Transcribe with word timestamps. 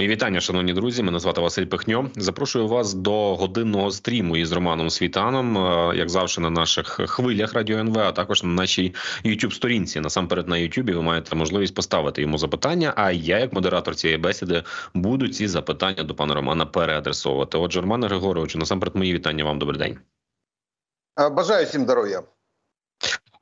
Мої 0.00 0.08
вітання, 0.08 0.40
шановні 0.40 0.72
друзі. 0.72 1.02
Мене 1.02 1.18
звати 1.18 1.40
Василь 1.40 1.64
Пихньо. 1.64 2.10
Запрошую 2.16 2.68
вас 2.68 2.94
до 2.94 3.36
годинного 3.36 3.90
стріму 3.90 4.36
із 4.36 4.52
Романом 4.52 4.90
Світаном, 4.90 5.58
е, 5.58 5.96
як 5.96 6.08
завжди, 6.08 6.42
на 6.42 6.50
наших 6.50 6.86
хвилях 6.86 7.54
радіо 7.54 7.78
НВ, 7.78 7.98
а 7.98 8.12
також 8.12 8.42
на 8.42 8.48
нашій 8.48 8.94
youtube 9.24 9.52
сторінці. 9.52 10.00
Насамперед 10.00 10.48
на 10.48 10.56
Ютубі 10.56 10.92
ви 10.92 11.02
маєте 11.02 11.36
можливість 11.36 11.74
поставити 11.74 12.22
йому 12.22 12.38
запитання. 12.38 12.92
А 12.96 13.10
я, 13.10 13.38
як 13.38 13.52
модератор 13.52 13.94
цієї 13.94 14.18
бесіди, 14.18 14.62
буду 14.94 15.28
ці 15.28 15.48
запитання 15.48 16.02
до 16.02 16.14
пана 16.14 16.34
Романа 16.34 16.66
переадресовувати. 16.66 17.58
Отже, 17.58 17.80
Романе 17.80 18.06
Григоровичу, 18.06 18.58
насамперед, 18.58 18.96
мої 18.96 19.14
вітання 19.14 19.44
вам. 19.44 19.58
Добрий 19.58 19.78
день. 19.78 19.98
Бажаю 21.30 21.66
всім 21.66 21.82
здоров'я. 21.82 22.22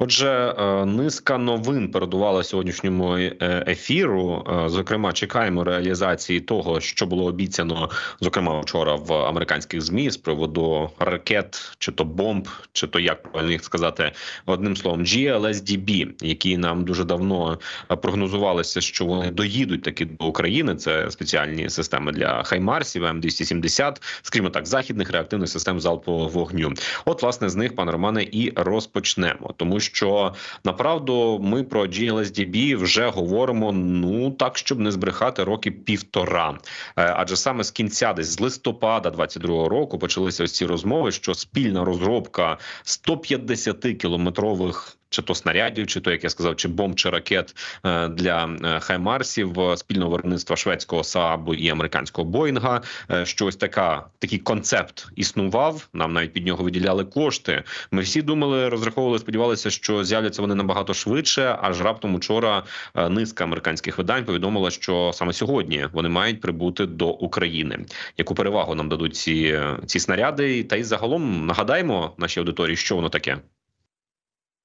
Отже, 0.01 0.55
е, 0.59 0.85
низка 0.85 1.39
новин 1.39 1.91
передувала 1.91 2.45
сьогоднішньому 2.45 3.17
е, 3.17 3.65
ефіру. 3.69 4.47
Е, 4.49 4.69
зокрема, 4.69 5.13
чекаємо 5.13 5.65
реалізації 5.65 6.41
того, 6.41 6.81
що 6.81 7.07
було 7.07 7.25
обіцяно, 7.25 7.91
зокрема 8.21 8.61
вчора 8.61 8.95
в 8.95 9.13
американських 9.13 9.81
змі 9.81 10.11
з 10.11 10.17
приводу 10.17 10.91
ракет, 10.99 11.77
чи 11.79 11.93
то 11.93 12.05
бомб, 12.05 12.49
чи 12.73 12.87
то 12.87 13.01
як 13.01 13.23
правильно 13.23 13.53
їх 13.53 13.65
сказати, 13.65 14.13
одним 14.47 14.77
словом, 14.77 15.03
GLSDB, 15.03 16.09
які 16.21 16.57
нам 16.57 16.85
дуже 16.85 17.05
давно 17.05 17.59
прогнозувалися, 18.03 18.81
що 18.81 19.05
вони 19.05 19.31
доїдуть 19.31 19.83
таки 19.83 20.05
до 20.05 20.25
України. 20.27 20.75
Це 20.75 21.11
спеціальні 21.11 21.71
системи 21.71 22.13
для 22.13 22.43
Хаймарсів, 22.43 23.05
М270, 23.05 24.03
скажімо 24.23 24.51
так, 24.51 24.67
західних 24.67 25.11
реактивних 25.11 25.49
систем 25.49 25.81
залпового 25.81 26.29
вогню. 26.29 26.73
От, 27.05 27.23
власне, 27.23 27.49
з 27.49 27.57
них 27.57 27.75
пане 27.75 27.93
Романе 27.93 28.23
і 28.33 28.53
розпочнемо, 28.57 29.55
тому 29.57 29.81
що 29.81 29.88
що 29.93 30.35
направду 30.65 31.39
ми 31.43 31.65
про 31.65 31.87
GLSDB 31.87 32.77
вже 32.77 33.09
говоримо 33.09 33.73
ну 33.73 34.31
так, 34.31 34.59
щоб 34.59 34.79
не 34.79 34.93
збрехати 34.93 35.45
роки 35.45 35.71
півтора. 35.71 36.59
Е, 36.97 37.15
адже 37.17 37.37
саме 37.37 37.65
з 37.65 37.71
кінця, 37.71 38.13
десь 38.13 38.27
з 38.27 38.41
листопада 38.41 39.09
22-го 39.09 39.69
року, 39.69 39.99
почалися 39.99 40.45
ось 40.45 40.53
ці 40.53 40.67
розмови, 40.67 41.13
що 41.13 41.35
спільна 41.35 41.85
розробка 41.85 42.59
150 42.83 43.81
кілометрових 43.81 44.98
чи 45.11 45.23
то 45.23 45.35
снарядів, 45.35 45.87
чи 45.87 46.01
то 46.01 46.11
як 46.11 46.25
я 46.25 46.31
сказав, 46.31 46.57
чи 46.57 46.69
бомб, 46.69 46.95
чи 46.95 47.11
ракет 47.11 47.57
е, 47.85 48.09
для 48.09 48.57
е, 48.65 48.81
хаймарсів 48.81 49.57
спільного 49.77 50.11
виробництва 50.11 50.57
шведського 50.57 51.05
Саабу 51.05 51.55
і 51.55 51.69
американського 51.69 52.29
Боїнга. 52.29 52.83
Е, 53.11 53.27
що 53.27 53.47
ось 53.47 53.57
така 53.57 54.07
такий 54.19 54.39
концепт 54.39 55.09
існував. 55.17 55.89
Нам 55.93 56.13
навіть 56.13 56.33
під 56.33 56.47
нього 56.47 56.65
виділяли 56.65 57.05
кошти. 57.05 57.63
Ми 57.91 58.03
всі 58.03 58.23
думали, 58.23 58.69
розраховували, 58.69 59.19
сподівалися, 59.19 59.71
що 59.71 60.05
з'являться 60.05 60.43
вони 60.43 60.55
набагато 60.55 60.95
швидше. 60.95 61.59
Аж 61.63 61.81
раптом 61.81 62.15
учора 62.15 62.63
низка 63.11 63.45
американських 63.45 63.99
видань 63.99 64.25
повідомила, 64.25 64.71
що 64.71 65.11
саме 65.15 65.33
сьогодні 65.33 65.89
вони 65.93 66.09
мають 66.09 66.41
прибути 66.41 66.87
до 66.87 67.09
України. 67.09 67.79
Яку 68.19 68.35
перевагу 68.35 68.75
нам 68.75 68.89
дадуть 68.89 69.17
ці, 69.17 69.61
ці 69.87 70.01
снаряди? 70.01 70.65
Та 70.65 70.77
й 70.77 70.83
загалом 70.83 71.47
нагадаємо 71.47 72.15
нашій 72.19 72.41
аудиторії, 72.41 72.77
що 72.77 72.97
воно 72.97 73.09
таке. 73.09 73.39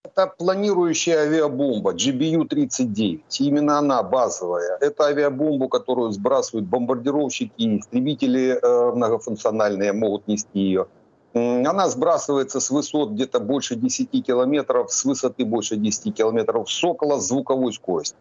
Это 0.05 0.27
планирующая 0.37 1.19
авиабомба 1.19 1.93
GBU-39. 1.93 3.21
Именно 3.39 3.77
она 3.77 4.03
базовая. 4.03 4.77
Это 4.81 5.05
авиабомбу, 5.05 5.69
которую 5.69 6.11
сбрасывают 6.11 6.67
бомбардировщики, 6.67 7.79
истребители 7.79 8.59
э, 8.61 8.91
многофункциональные 8.95 9.93
могут 9.93 10.27
нести 10.27 10.59
ее. 10.59 10.87
Она 11.33 11.89
сбрасывается 11.89 12.59
с 12.59 12.69
высот 12.69 13.11
где-то 13.11 13.39
больше 13.39 13.75
10 13.75 14.23
километров, 14.23 14.91
с 14.91 15.05
высоты 15.05 15.45
больше 15.45 15.77
10 15.77 16.13
километров 16.13 16.69
с 16.69 16.83
около 16.83 17.19
звуковой 17.19 17.73
скорости. 17.73 18.17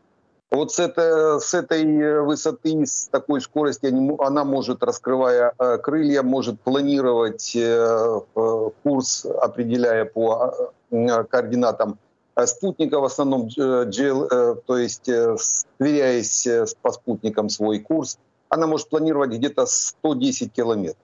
Вот 0.52 0.70
с, 0.70 0.78
это, 0.78 1.40
с 1.40 1.52
этой 1.52 2.22
высоты, 2.22 2.86
с 2.86 3.08
такой 3.08 3.40
скорости 3.40 3.86
она 4.22 4.44
может, 4.44 4.82
раскрывая 4.82 5.52
э, 5.58 5.78
крылья, 5.78 6.22
может 6.22 6.60
планировать 6.60 7.56
э, 7.56 8.20
курс, 8.82 9.24
определяя 9.24 10.04
по 10.04 10.54
э, 10.58 10.66
координатам 11.30 11.98
спутника, 12.46 13.00
в 13.00 13.04
основном 13.04 13.46
GL, 13.46 14.62
то 14.66 14.78
есть 14.78 15.04
сверяясь 15.04 16.48
по 16.80 16.92
спутникам 16.92 17.48
свой 17.48 17.78
курс, 17.80 18.18
она 18.48 18.66
может 18.66 18.88
планировать 18.88 19.30
где-то 19.30 19.66
110 19.66 20.52
километров. 20.52 21.02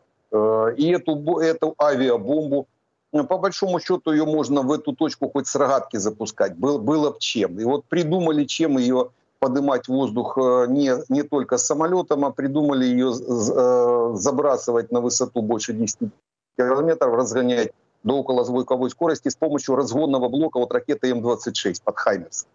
И 0.77 0.91
эту, 0.91 1.38
эту 1.38 1.75
авиабомбу, 1.81 2.66
по 3.12 3.38
большому 3.38 3.81
счету, 3.81 4.12
ее 4.12 4.25
можно 4.25 4.62
в 4.62 4.72
эту 4.72 4.94
точку 4.94 5.31
хоть 5.31 5.47
с 5.47 5.56
рогатки 5.56 5.97
запускать. 5.97 6.56
Был, 6.56 6.78
было 6.78 7.10
бы 7.10 7.16
чем. 7.19 7.59
И 7.59 7.65
вот 7.65 7.84
придумали, 7.87 8.44
чем 8.44 8.78
ее 8.78 9.10
поднимать 9.38 9.88
воздух 9.88 10.37
э, 10.37 10.66
не, 10.69 10.93
не 11.09 11.22
только 11.22 11.59
с 11.59 11.66
самолетом, 11.66 12.25
а 12.25 12.31
придумали 12.31 12.84
ее 12.84 13.12
э, 13.12 14.10
забрасывать 14.15 14.91
на 14.93 15.00
высоту 15.00 15.43
больше 15.43 15.72
10 15.72 16.10
километров, 16.56 17.15
разгонять 17.15 17.72
до 18.03 18.19
околозвуковой 18.19 18.91
скорости 18.91 19.28
с 19.28 19.36
помощью 19.36 19.76
разгонного 19.76 20.28
блока 20.28 20.59
вот 20.59 20.72
ракеты 20.72 21.10
М-26 21.10 21.82
под 21.84 21.98
Хаймерс. 21.98 22.47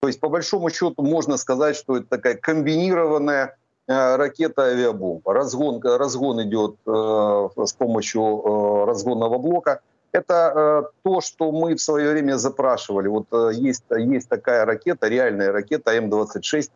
То 0.00 0.08
есть, 0.08 0.20
по 0.20 0.28
большому 0.28 0.70
счету, 0.70 1.02
можно 1.02 1.36
сказать, 1.36 1.76
что 1.76 1.96
это 1.96 2.06
такая 2.06 2.36
комбинированная 2.36 3.56
э, 3.86 4.16
ракета-авиабомба. 4.16 5.32
Разгон, 5.32 5.80
разгон 5.82 6.42
идет 6.42 6.76
э, 6.86 7.48
с 7.64 7.72
помощью 7.72 8.22
э, 8.22 8.84
разгонного 8.86 9.38
блока– 9.38 9.80
это 10.12 10.52
э, 10.54 10.90
то, 11.02 11.20
что 11.20 11.52
мы 11.52 11.74
в 11.74 11.80
свое 11.80 12.12
время 12.12 12.38
запрашивали. 12.38 13.08
Вот 13.08 13.26
э, 13.32 13.50
есть, 13.54 13.84
есть 13.90 14.28
такая 14.28 14.64
ракета, 14.64 15.08
реальная 15.08 15.52
ракета 15.52 15.92
М-26. 15.92 16.70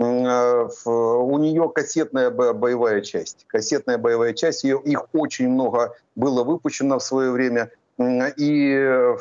Э, 0.00 0.68
у 0.86 1.38
нее 1.38 1.70
кассетная 1.74 2.30
боевая 2.30 3.00
часть. 3.00 3.44
Кассетная 3.46 3.98
боевая 3.98 4.34
часть, 4.34 4.64
ее, 4.64 4.80
их 4.84 5.06
очень 5.12 5.48
много 5.48 5.94
было 6.14 6.44
выпущено 6.44 6.98
в 6.98 7.02
свое 7.02 7.30
время. 7.30 7.70
И, 7.98 8.50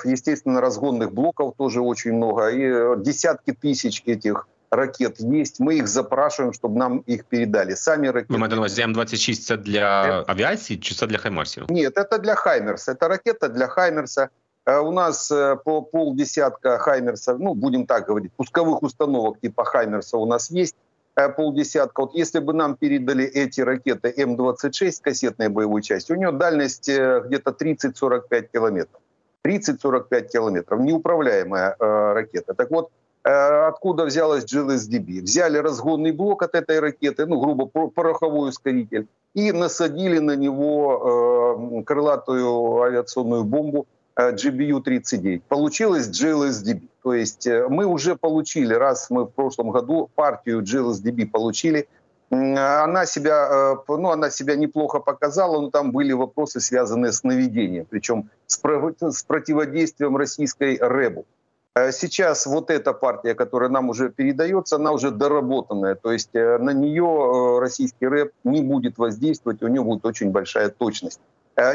естественно, 0.03 0.59
разгонных 0.59 1.13
блоков 1.13 1.55
тоже 1.57 1.79
очень 1.79 2.13
много. 2.13 2.49
И 2.49 3.01
десятки 3.01 3.51
тысяч 3.53 4.03
этих 4.05 4.47
ракет 4.69 5.19
есть. 5.19 5.59
Мы 5.59 5.75
их 5.75 5.87
запрашиваем, 5.87 6.53
чтобы 6.53 6.77
нам 6.77 6.97
их 7.07 7.25
передали. 7.25 7.75
Сами 7.75 8.07
ракеты... 8.11 8.33
Ви 8.33 8.37
маєте 8.37 8.55
на 8.55 8.61
увазі 8.61 8.81
М-26 8.81 9.33
це 9.35 9.57
для 9.57 10.03
это... 10.03 10.23
авіації 10.27 10.79
чи 10.79 10.95
це 10.95 11.07
для 11.07 11.17
Хаймарсів? 11.17 11.65
Нет, 11.69 11.97
это 11.97 12.19
для 12.19 12.35
Хаймерса. 12.35 12.91
Это 12.91 13.07
ракета 13.07 13.47
для 13.47 13.67
Хаймерса. 13.67 14.29
Э, 14.70 14.80
у 14.80 14.92
нас 14.92 15.30
э, 15.30 15.56
по 15.64 15.82
полдесятка 15.82 16.78
Хаймерса, 16.78 17.36
ну, 17.36 17.54
будем 17.54 17.86
так 17.86 18.06
говорить, 18.06 18.32
пусковых 18.36 18.82
установок 18.82 19.40
типа 19.40 19.64
Хаймерса 19.64 20.16
у 20.16 20.26
нас 20.26 20.50
есть 20.50 20.76
э, 21.16 21.28
полдесятка. 21.28 22.02
Вот 22.02 22.14
если 22.14 22.38
бы 22.38 22.52
нам 22.52 22.76
передали 22.76 23.24
эти 23.24 23.60
ракеты 23.62 24.14
М-26 24.16 25.02
кассетной 25.02 25.48
боевой 25.48 25.82
части, 25.82 26.12
у 26.12 26.16
нее 26.16 26.32
дальность 26.32 26.88
где-то 26.88 27.50
30-45 27.50 28.48
километров. 28.52 29.00
30-45 29.44 30.28
километров. 30.28 30.80
Неуправляемая 30.80 31.76
э, 31.78 32.12
ракета. 32.12 32.54
Так 32.54 32.70
вот, 32.70 32.90
Э, 33.22 33.68
откуда 33.68 34.04
взялась 34.04 34.44
GLSDB. 34.44 35.20
Взяли 35.22 35.58
разгонный 35.58 36.12
блок 36.12 36.42
от 36.42 36.54
этой 36.54 36.80
ракеты, 36.80 37.26
ну, 37.26 37.38
грубо, 37.38 37.66
пороховой 37.66 38.48
ускоритель, 38.48 39.08
и 39.34 39.52
насадили 39.52 40.18
на 40.18 40.36
него 40.36 41.78
э, 41.78 41.82
крылатую 41.84 42.82
авиационную 42.82 43.44
бомбу 43.44 43.86
GBU-39. 44.28 45.42
Получилось 45.48 46.08
GLSDB. 46.08 46.88
То 47.02 47.14
есть 47.14 47.46
э, 47.46 47.68
мы 47.68 47.86
уже 47.86 48.16
получили, 48.16 48.74
раз 48.74 49.10
мы 49.10 49.24
в 49.24 49.30
прошлом 49.30 49.70
году 49.70 50.10
партию 50.14 50.62
GLSDB 50.62 51.26
получили, 51.26 51.88
она 52.30 53.06
себя, 53.06 53.48
э, 53.50 53.76
ну, 53.88 54.10
она 54.10 54.30
себя 54.30 54.54
неплохо 54.54 55.00
показала, 55.00 55.60
но 55.60 55.70
там 55.70 55.92
были 55.92 56.12
вопросы, 56.12 56.60
связанные 56.60 57.12
с 57.12 57.24
наведением, 57.24 57.86
причем 57.88 58.30
с, 58.46 58.60
с 58.60 59.22
противодействием 59.22 60.16
российской 60.16 60.78
РЭБу. 60.80 61.26
Э, 61.74 61.92
сейчас 61.92 62.46
вот 62.46 62.70
эта 62.70 62.92
партия, 62.92 63.34
которая 63.34 63.70
нам 63.70 63.88
уже 63.88 64.10
передается, 64.10 64.76
она 64.76 64.92
уже 64.92 65.10
доработанная. 65.10 65.94
То 65.94 66.12
есть 66.12 66.30
э, 66.34 66.58
на 66.58 66.70
нее 66.70 67.04
э, 67.04 67.60
российский 67.60 68.06
рэп 68.06 68.32
не 68.44 68.62
будет 68.62 68.98
воздействовать, 68.98 69.62
у 69.62 69.68
него 69.68 69.84
будет 69.84 70.04
очень 70.04 70.30
большая 70.30 70.70
точность. 70.70 71.20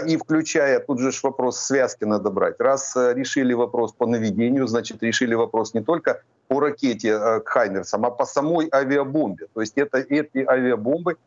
И 0.07 0.17
включая, 0.17 0.79
тут 0.79 0.99
же 0.99 1.11
вопрос 1.23 1.59
связки 1.59 2.05
надо 2.05 2.29
брать. 2.29 2.59
Раз 2.59 2.95
решили 2.95 3.53
вопрос 3.53 3.93
по 3.93 4.07
наведению, 4.07 4.67
значит 4.67 5.03
решили 5.03 5.35
вопрос 5.35 5.73
не 5.73 5.81
только 5.81 6.21
по 6.47 6.59
ракете 6.59 7.17
к 7.39 7.43
Хаймерсам, 7.45 8.05
а 8.05 8.09
по 8.09 8.25
самой 8.25 8.69
авиабомбе. 8.71 9.47
То 9.53 9.61
есть 9.61 9.77
это, 9.77 9.99
эти 9.99 10.39
авиабомбы 10.47 11.17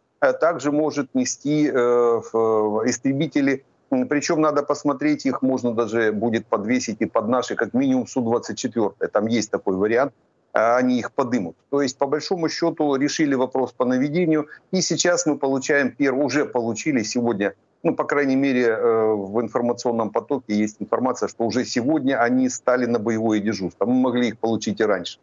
также 0.41 0.73
может 0.73 1.15
нести 1.15 1.69
истребители 1.69 3.65
причем 4.09 4.41
надо 4.41 4.63
посмотреть, 4.63 5.25
их 5.25 5.41
можно 5.41 5.73
даже 5.73 6.13
будет 6.13 6.47
подвесить 6.47 7.01
и 7.01 7.07
под 7.07 7.29
наши, 7.29 7.55
как 7.55 7.73
минимум 7.73 8.07
Су-24. 8.07 9.09
Там 9.09 9.27
есть 9.27 9.51
такой 9.51 9.77
вариант, 9.77 10.13
а 10.53 10.77
они 10.77 10.99
их 10.99 11.13
подымут. 11.13 11.57
То 11.71 11.81
есть, 11.81 11.97
по 11.97 12.07
большому 12.07 12.51
счету, 12.51 12.97
решили 12.97 13.35
вопрос 13.35 13.73
по 13.73 13.87
наведению. 13.87 14.49
И 14.73 14.83
сейчас 14.83 15.25
мы 15.25 15.39
получаем, 15.39 15.95
уже 16.21 16.45
получили 16.45 17.03
сегодня, 17.03 17.55
ну, 17.83 17.95
по 17.95 18.05
крайней 18.05 18.37
мере, 18.37 18.67
э, 18.67 19.13
в 19.15 19.41
информационном 19.41 20.11
потоке 20.11 20.55
есть 20.55 20.77
информация, 20.81 21.29
что 21.29 21.45
уже 21.45 21.65
сегодня 21.65 22.21
они 22.21 22.49
стали 22.49 22.87
на 22.87 22.99
боевое 22.99 23.41
дежурство. 23.41 23.87
Мы 23.87 23.95
могли 23.95 24.29
их 24.29 24.39
получить 24.39 24.81
и 24.81 24.85
раньше. 24.85 25.19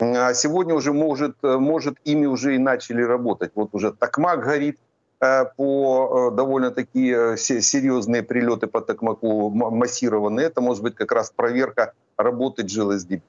А 0.00 0.34
сегодня 0.34 0.74
уже 0.74 0.92
может, 0.92 1.36
может 1.42 1.98
ими 2.04 2.26
уже 2.26 2.56
и 2.56 2.58
начали 2.58 3.02
работать. 3.02 3.52
Вот 3.54 3.70
уже 3.72 3.92
Токмак 3.92 4.44
горит, 4.44 4.78
по 5.56 6.30
довольно-таки 6.34 7.36
серьезные 7.36 8.22
прилеты 8.22 8.66
по 8.66 8.80
Токмаку 8.80 9.50
массированные. 9.50 10.46
Это 10.46 10.60
может 10.60 10.82
быть 10.82 10.96
как 10.96 11.12
раз 11.12 11.30
проверка 11.30 11.92
работы 12.16 12.62
GLSDB. 12.62 13.22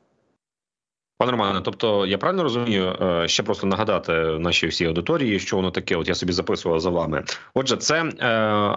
Пане 1.17 1.31
Романе, 1.31 1.61
тобто 1.63 2.05
я 2.05 2.17
правильно 2.17 2.43
розумію, 2.43 2.95
е, 3.01 3.27
ще 3.27 3.43
просто 3.43 3.67
нагадати 3.67 4.11
нашій 4.39 4.67
всій 4.67 4.85
аудиторії, 4.85 5.39
що 5.39 5.55
воно 5.55 5.71
таке. 5.71 5.95
От 5.95 6.07
я 6.07 6.15
собі 6.15 6.33
записував 6.33 6.79
за 6.79 6.89
вами. 6.89 7.23
Отже, 7.53 7.77
це 7.77 8.03
е, 8.03 8.27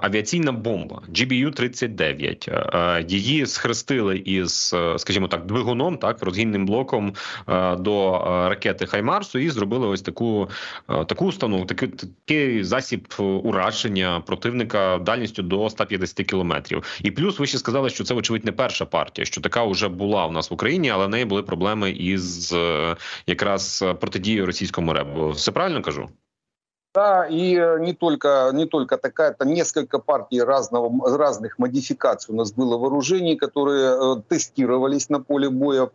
авіаційна 0.03 0.53
бомба 0.53 1.03
GBU-39. 1.09 2.51
Е, 2.51 3.05
її 3.09 3.47
схрестили 3.47 4.19
із, 4.19 4.75
е, 4.77 4.99
скажімо 4.99 5.29
так, 5.29 5.47
двигуном, 5.47 5.97
так 5.97 6.23
розгінним 6.23 6.67
блоком 6.67 7.15
е, 7.49 7.77
до 7.77 8.23
ракети 8.49 8.87
Хаймарсу, 8.87 9.39
і 9.39 9.51
зробили 9.51 9.87
ось 9.87 10.03
таку 10.03 10.49
е, 10.91 11.05
таку 11.05 11.27
установку, 11.27 11.67
такий, 11.67 11.89
такий 11.89 12.65
засіб 12.65 13.15
ураження 13.19 14.23
противника 14.27 14.99
дальністю 14.99 15.43
до 15.43 15.71
150 15.71 16.27
кілометрів. 16.27 16.83
І 17.03 17.11
плюс 17.11 17.39
ви 17.39 17.47
ще 17.47 17.59
сказали, 17.59 17.91
що 17.91 18.05
це 18.05 18.15
вочевидь 18.15 18.45
не 18.45 18.53
перша 18.53 18.85
партія, 18.85 19.25
що 19.25 19.41
така 19.41 19.65
вже 19.65 19.89
була 19.89 20.27
у 20.27 20.33
нас 20.33 20.51
в 20.51 20.55
Україні, 20.55 20.91
але 20.91 21.07
в 21.07 21.09
неї 21.09 21.25
були 21.25 21.43
проблеми 21.43 21.91
із 21.91 22.28
з 22.28 22.54
якраз 23.28 23.84
протидією 24.00 24.46
російському 24.46 24.94
ребу. 24.94 25.30
Все 25.30 25.52
правильно 25.52 25.82
кажу? 25.82 26.10
Да, 26.94 27.26
и 27.26 27.56
не 27.80 27.94
только, 27.94 28.52
не 28.54 28.68
только 28.68 28.98
такая, 28.98 29.32
это 29.32 29.46
несколько 29.46 29.98
партий 30.00 30.44
разного, 30.44 31.18
разных 31.18 31.58
модификаций 31.58 32.36
у 32.36 32.38
нас 32.38 32.54
было 32.54 32.78
вооружений, 32.78 33.36
которые 33.36 34.22
тестировались 34.28 35.10
на 35.10 35.20
поле 35.20 35.50
боя, 35.50 35.90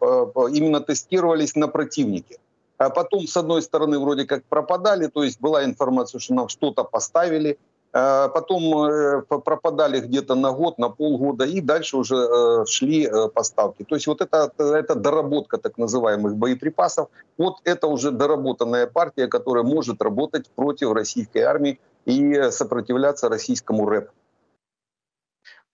именно 0.50 0.80
тестировались 0.80 1.54
на 1.54 1.68
противнике. 1.68 2.38
А 2.78 2.90
потом, 2.90 3.28
с 3.28 3.36
одной 3.36 3.62
стороны, 3.62 3.98
вроде 4.00 4.24
как 4.24 4.42
пропадали, 4.48 5.06
то 5.06 5.22
есть 5.22 5.40
была 5.40 5.64
информация, 5.64 6.18
что 6.18 6.34
нам 6.34 6.48
что-то 6.48 6.82
поставили, 6.84 7.50
Э, 7.50 7.71
потом 7.93 8.87
э, 8.89 9.21
пропадали 9.21 9.99
где-то 9.99 10.35
на 10.35 10.51
год, 10.51 10.79
на 10.79 10.89
полгода, 10.89 11.45
и 11.45 11.61
дальше 11.61 11.97
уже 11.97 12.15
э, 12.15 12.65
шли 12.65 13.09
поставки. 13.33 13.83
То 13.83 13.95
есть 13.95 14.07
вот 14.07 14.21
это, 14.21 14.51
это 14.57 14.95
доработка 14.95 15.57
так 15.57 15.77
называемых 15.77 16.35
боеприпасов. 16.35 17.09
Вот 17.37 17.57
это 17.63 17.87
уже 17.87 18.11
доработанная 18.11 18.87
партия, 18.87 19.27
которая 19.27 19.63
может 19.63 20.01
работать 20.01 20.49
против 20.55 20.93
российской 20.93 21.39
армии 21.39 21.79
и 22.05 22.49
сопротивляться 22.51 23.29
российскому 23.29 23.85
рэпу. 23.85 24.11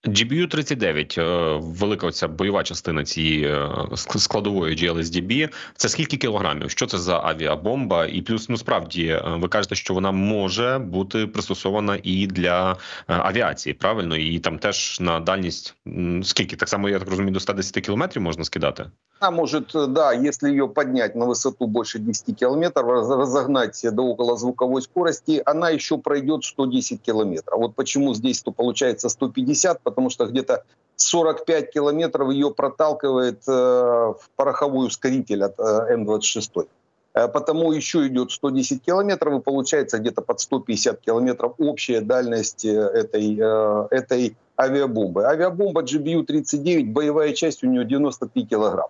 GBU-39, 0.04 1.20
е, 1.20 1.58
велика 1.62 2.10
ця 2.10 2.28
бойова 2.28 2.62
частина 2.62 3.04
цієї 3.04 3.44
е, 3.44 3.68
складової 3.96 4.76
GLSDB, 4.76 5.48
Це 5.76 5.88
скільки 5.88 6.16
кілограмів? 6.16 6.70
Що 6.70 6.86
це 6.86 6.98
за 6.98 7.20
авіабомба? 7.20 8.06
І 8.06 8.22
плюс 8.22 8.48
ну 8.48 8.56
справді 8.56 9.06
е, 9.06 9.22
ви 9.26 9.48
кажете, 9.48 9.74
що 9.74 9.94
вона 9.94 10.12
може 10.12 10.78
бути 10.78 11.26
пристосована 11.26 11.98
і 12.02 12.26
для 12.26 12.76
авіації. 13.06 13.74
Правильно, 13.74 14.16
і 14.16 14.38
там 14.38 14.58
теж 14.58 15.00
на 15.00 15.20
дальність 15.20 15.74
скільки 16.22 16.56
так 16.56 16.68
само 16.68 16.88
я 16.88 16.98
так 16.98 17.08
розумію, 17.08 17.32
до 17.32 17.40
110 17.40 17.84
кілометрів 17.84 18.22
можна 18.22 18.44
скидати. 18.44 18.86
Она 19.20 19.30
может, 19.32 19.72
да, 19.74 20.12
если 20.12 20.48
ее 20.48 20.66
поднять 20.66 21.14
на 21.14 21.26
высоту 21.26 21.66
больше 21.66 21.98
10 21.98 22.38
километров, 22.38 22.86
разогнать 22.86 23.78
до 23.82 24.02
около 24.02 24.38
звуковой 24.38 24.80
скорости, 24.80 25.42
она 25.44 25.68
еще 25.68 25.98
пройдет 25.98 26.42
110 26.42 27.02
километров. 27.02 27.58
Вот 27.58 27.74
почему 27.74 28.14
здесь-то 28.14 28.50
получается 28.50 29.10
150, 29.10 29.82
потому 29.82 30.08
что 30.08 30.24
где-то 30.24 30.64
45 30.96 31.70
километров 31.70 32.30
ее 32.30 32.50
проталкивает 32.50 33.42
э, 33.46 33.52
в 33.52 34.20
пороховой 34.36 34.86
ускоритель 34.86 35.44
от 35.44 35.60
э, 35.60 35.92
М-26. 35.92 36.66
Э, 37.12 37.28
потому 37.28 37.72
еще 37.72 38.06
идет 38.06 38.30
110 38.30 38.82
километров, 38.82 39.38
и 39.38 39.42
получается 39.42 39.98
где-то 39.98 40.22
под 40.22 40.40
150 40.40 40.98
километров 40.98 41.52
общая 41.58 42.00
дальность 42.00 42.64
э, 42.64 42.70
этой, 42.70 43.36
э, 43.38 43.86
этой 43.90 44.34
авиабомбы. 44.58 45.26
Авиабомба 45.26 45.82
GBU-39, 45.82 46.84
боевая 46.84 47.34
часть 47.34 47.62
у 47.62 47.66
нее 47.66 47.84
93 47.84 48.46
килограмма 48.46 48.88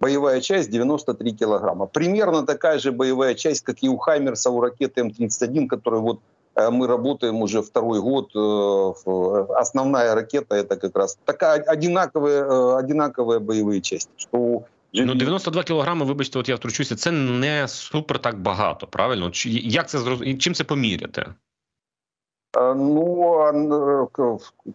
боевая 0.00 0.40
часть 0.40 0.70
93 0.70 1.32
килограмма. 1.32 1.86
Примерно 1.86 2.46
такая 2.46 2.78
же 2.78 2.92
боевая 2.92 3.34
часть, 3.34 3.64
как 3.64 3.76
и 3.82 3.88
у 3.88 3.96
Хаймерса, 3.96 4.50
у 4.50 4.60
ракеты 4.60 5.02
М-31, 5.02 5.66
которую 5.66 6.02
вот 6.02 6.20
э, 6.56 6.70
мы 6.70 6.86
работаем 6.86 7.42
уже 7.42 7.60
второй 7.60 8.00
год. 8.00 8.30
Э, 8.34 9.54
основная 9.54 10.14
ракета 10.14 10.56
это 10.56 10.76
как 10.76 10.96
раз 10.96 11.18
такая 11.24 11.62
одинаковые, 11.62 12.42
э, 12.42 12.76
одинаковые 12.78 13.40
боевые 13.40 13.80
части. 13.80 14.10
Что 14.16 14.64
Ну, 14.92 15.14
92 15.14 15.62
кілограми, 15.62 16.04
вибачте, 16.04 16.38
от 16.38 16.48
я 16.48 16.56
втручуся, 16.56 16.96
це 16.96 17.10
не 17.10 17.68
супер 17.68 18.18
так 18.18 18.40
багато, 18.40 18.86
правильно? 18.86 19.30
Як 19.34 19.88
це 19.88 19.98
чим 20.38 20.54
це 20.54 20.64
поміряти? 20.64 21.26
Ну, 22.52 24.10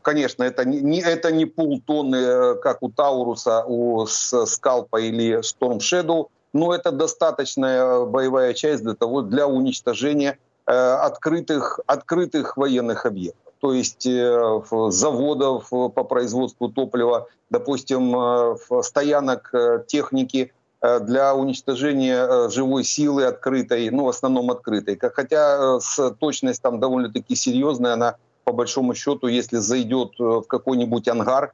конечно, 0.01 0.44
это 0.44 0.63
не, 0.63 1.01
это 1.01 1.31
не 1.31 1.45
полтонны, 1.45 2.16
э, 2.16 2.56
как 2.56 2.81
у 2.81 2.89
Тауруса, 2.89 3.66
у 3.66 4.06
Скалпа 4.06 5.01
или 5.01 5.39
Storm 5.39 5.80
Shadow, 5.80 6.27
но 6.54 6.74
это 6.74 6.92
достаточная 6.92 8.06
боевая 8.06 8.54
часть 8.54 8.83
для 8.83 8.94
того, 8.94 9.22
для 9.22 9.45
уничтожения 9.48 10.38
открытых, 10.66 11.81
открытых 11.86 12.57
военных 12.57 13.06
объектов. 13.06 13.54
То 13.60 13.74
есть 13.74 14.04
заводов 14.04 15.69
по 15.69 16.04
производству 16.04 16.69
топлива, 16.69 17.27
допустим, 17.50 18.57
стоянок 18.81 19.54
техники, 19.88 20.54
для 21.01 21.35
уничтожения 21.35 22.27
э, 22.27 22.49
живой 22.49 22.83
силы 22.83 23.25
открытой, 23.25 23.89
ну, 23.89 24.05
в 24.05 24.09
основном 24.09 24.51
открытой. 24.51 24.97
Хотя 24.99 25.77
э, 25.77 25.79
с 25.81 26.11
точность 26.19 26.61
там 26.61 26.79
довольно-таки 26.79 27.35
серьезная, 27.35 27.93
она 27.93 28.15
по 28.43 28.51
большому 28.51 28.93
счету, 28.93 29.27
если 29.27 29.57
зайдет 29.57 30.11
в 30.19 30.43
какой-нибудь 30.43 31.07
ангар 31.07 31.53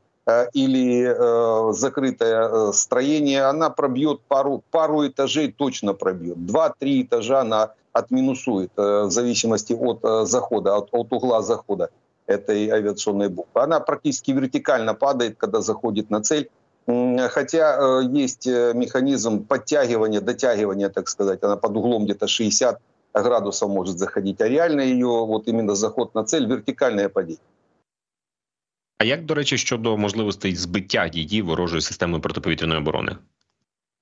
или 0.53 1.07
э, 1.07 1.73
закрытое 1.73 2.71
строение, 2.73 3.43
она 3.45 3.69
пробьет 3.69 4.21
пару, 4.27 4.61
пару 4.69 5.07
этажей, 5.07 5.51
точно 5.51 5.93
пробьет. 5.93 6.45
Два-три 6.45 7.03
этажа 7.03 7.41
она 7.41 7.71
отминусует 7.93 8.71
э, 8.77 9.03
в 9.05 9.11
зависимости 9.11 9.73
от 9.73 9.99
э, 10.03 10.25
захода, 10.25 10.75
от, 10.75 10.89
от 10.91 11.11
угла 11.11 11.41
захода 11.41 11.89
этой 12.27 12.69
авиационной 12.69 13.29
бомбы. 13.29 13.61
Она 13.61 13.79
практически 13.79 14.31
вертикально 14.31 14.93
падает, 14.93 15.37
когда 15.37 15.61
заходит 15.61 16.09
на 16.09 16.21
цель 16.21 16.49
Хотя 16.86 17.78
э, 17.78 18.22
есть 18.22 18.46
э, 18.46 18.72
механизм 18.74 19.44
подтягивания, 19.44 20.20
дотягивания, 20.20 20.88
так 20.88 21.08
сказать, 21.08 21.42
она 21.42 21.56
под 21.56 21.76
углом 21.76 22.04
где-то 22.04 22.28
60 22.28 22.78
градусов 23.12 23.68
может 23.68 23.98
заходить, 23.98 24.40
а 24.40 24.48
реально 24.48 24.82
ее 24.82 25.26
вот 25.26 25.48
именно 25.48 25.74
заход 25.74 26.14
на 26.14 26.22
цель 26.24 26.46
вертикальное 26.46 27.08
падение. 27.08 27.42
А 28.98 29.04
як, 29.04 29.24
до 29.24 29.34
речі, 29.34 29.58
щодо 29.58 29.96
можливостей 29.96 30.56
збиття 30.56 31.10
її 31.12 31.42
ворожої 31.42 31.82
системи 31.82 32.20
протиповітряної 32.20 32.80
оборони? 32.80 33.16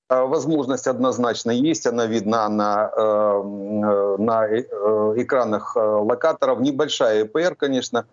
Возможность 0.09 0.87
однозначно 0.87 1.51
есть, 1.51 1.87
она 1.87 2.07
видна 2.07 2.49
на, 2.49 2.91
э, 2.97 4.17
на 4.19 4.47
экранах 5.17 5.75
локаторов. 6.05 6.61
Небольшая 6.61 7.23
ЭПР, 7.23 7.55
конечно, 7.55 8.03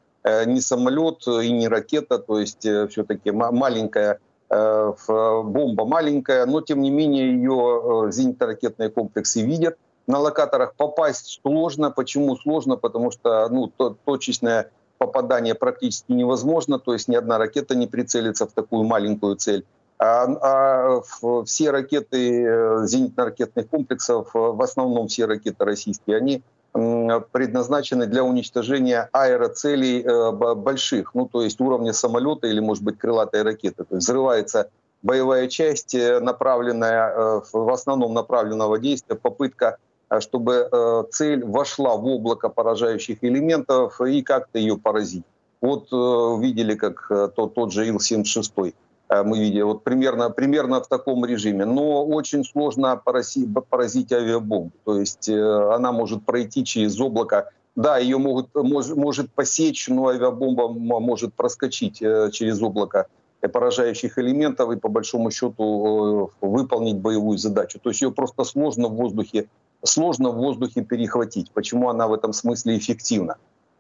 не 0.47 0.61
самолет 0.61 1.29
и 1.29 1.53
не 1.53 1.69
ракета, 1.69 2.19
то 2.19 2.39
есть 2.41 2.67
все-таки 2.89 3.33
маленькая 3.33 4.13
Э, 4.13 4.26
бомба 4.50 5.86
маленькая, 5.86 6.46
но 6.46 6.62
тем 6.62 6.82
не 6.82 6.90
менее 6.90 7.34
ее 7.34 8.08
э, 8.08 8.12
зенитно-ракетные 8.12 8.90
комплексы 8.90 9.42
видят. 9.42 9.78
На 10.08 10.20
локаторах 10.20 10.74
попасть 10.76 11.42
сложно. 11.42 11.92
Почему 11.92 12.38
сложно? 12.38 12.78
Потому 12.78 13.12
что 13.12 13.50
ну, 13.50 13.68
то, 13.68 13.98
точечное 14.06 14.72
попадание 14.98 15.54
практически 15.54 16.12
невозможно, 16.12 16.80
то 16.80 16.94
есть 16.94 17.08
ни 17.08 17.16
одна 17.16 17.38
ракета 17.38 17.76
не 17.76 17.88
прицелится 17.88 18.48
в 18.48 18.54
такую 18.54 18.84
маленькую 18.84 19.36
цель. 19.36 19.66
А, 20.00 20.26
а 20.26 21.44
все 21.46 21.72
ракеты 21.72 22.44
э, 22.44 22.86
зенитно-ракетных 22.86 23.68
комплексов, 23.68 24.30
в 24.34 24.62
основном 24.62 25.08
все 25.08 25.26
ракеты 25.26 25.66
российские, 25.66 26.18
они 26.18 26.44
предназначены 26.74 28.06
для 28.06 28.24
уничтожения 28.24 29.10
аэроцелей 29.12 30.04
э, 30.04 30.56
больших, 30.56 31.16
ну 31.16 31.28
то 31.28 31.42
есть 31.42 31.60
уровня 31.60 31.94
самолета 31.94 32.48
или, 32.48 32.60
может 32.60 32.84
быть, 32.84 32.98
крылатой 32.98 33.42
ракеты. 33.42 33.84
То 33.84 33.96
есть 33.96 34.08
взрывается 34.08 34.70
боевая 35.02 35.48
часть, 35.48 35.96
э, 35.96 36.20
направленная, 36.20 37.10
э, 37.10 37.42
в 37.52 37.70
основном 37.70 38.14
направленного 38.14 38.78
действия, 38.78 39.16
попытка, 39.16 39.78
чтобы 40.20 40.70
цель 41.12 41.44
вошла 41.44 41.98
в 41.98 42.06
облако 42.06 42.48
поражающих 42.48 43.22
элементов 43.26 44.00
и 44.00 44.22
как-то 44.22 44.58
ее 44.58 44.78
поразить. 44.78 45.26
Вот 45.60 45.92
видели, 45.92 46.76
как 46.76 47.12
тот, 47.36 47.56
тот 47.56 47.74
же 47.74 47.88
Ил-76 47.88 48.74
Э, 48.78 48.87
мы 49.10 49.40
видели, 49.40 49.62
вот 49.62 49.84
примерно, 49.84 50.30
примерно 50.30 50.82
в 50.82 50.88
таком 50.88 51.26
режиме. 51.26 51.66
Но 51.66 52.06
очень 52.06 52.44
сложно 52.44 52.98
поразить, 52.98 53.48
поразить 53.70 54.12
авиабомбу. 54.12 54.72
То 54.84 55.00
есть 55.00 55.30
э, 55.30 55.74
она 55.74 55.92
может 55.92 56.26
пройти 56.26 56.66
через 56.66 57.00
облако. 57.00 57.50
Да, 57.76 57.98
ее 57.98 58.18
могут, 58.18 58.54
может, 58.56 58.98
может 58.98 59.32
посечь, 59.32 59.88
но 59.88 60.08
авиабомба 60.08 60.68
может 60.68 61.34
проскочить 61.34 62.02
э, 62.02 62.30
через 62.32 62.62
облако 62.62 63.08
поражающих 63.48 64.18
элементов 64.18 64.72
и 64.72 64.78
по 64.78 64.90
большому 64.90 65.32
счету 65.32 66.32
выполнить 66.42 66.98
боевую 66.98 67.38
задачу. 67.38 67.80
То 67.80 67.90
есть 67.90 68.02
ее 68.02 68.12
просто 68.12 68.44
сложно 68.44 68.88
в 68.88 68.96
воздухе, 68.96 69.48
сложно 69.84 70.32
в 70.32 70.38
воздухе 70.38 70.82
перехватить. 70.82 71.52
Почему 71.52 71.90
она 71.90 72.08
в 72.08 72.14
этом 72.14 72.34
смысле 72.34 72.78
эффективна? 72.78 73.38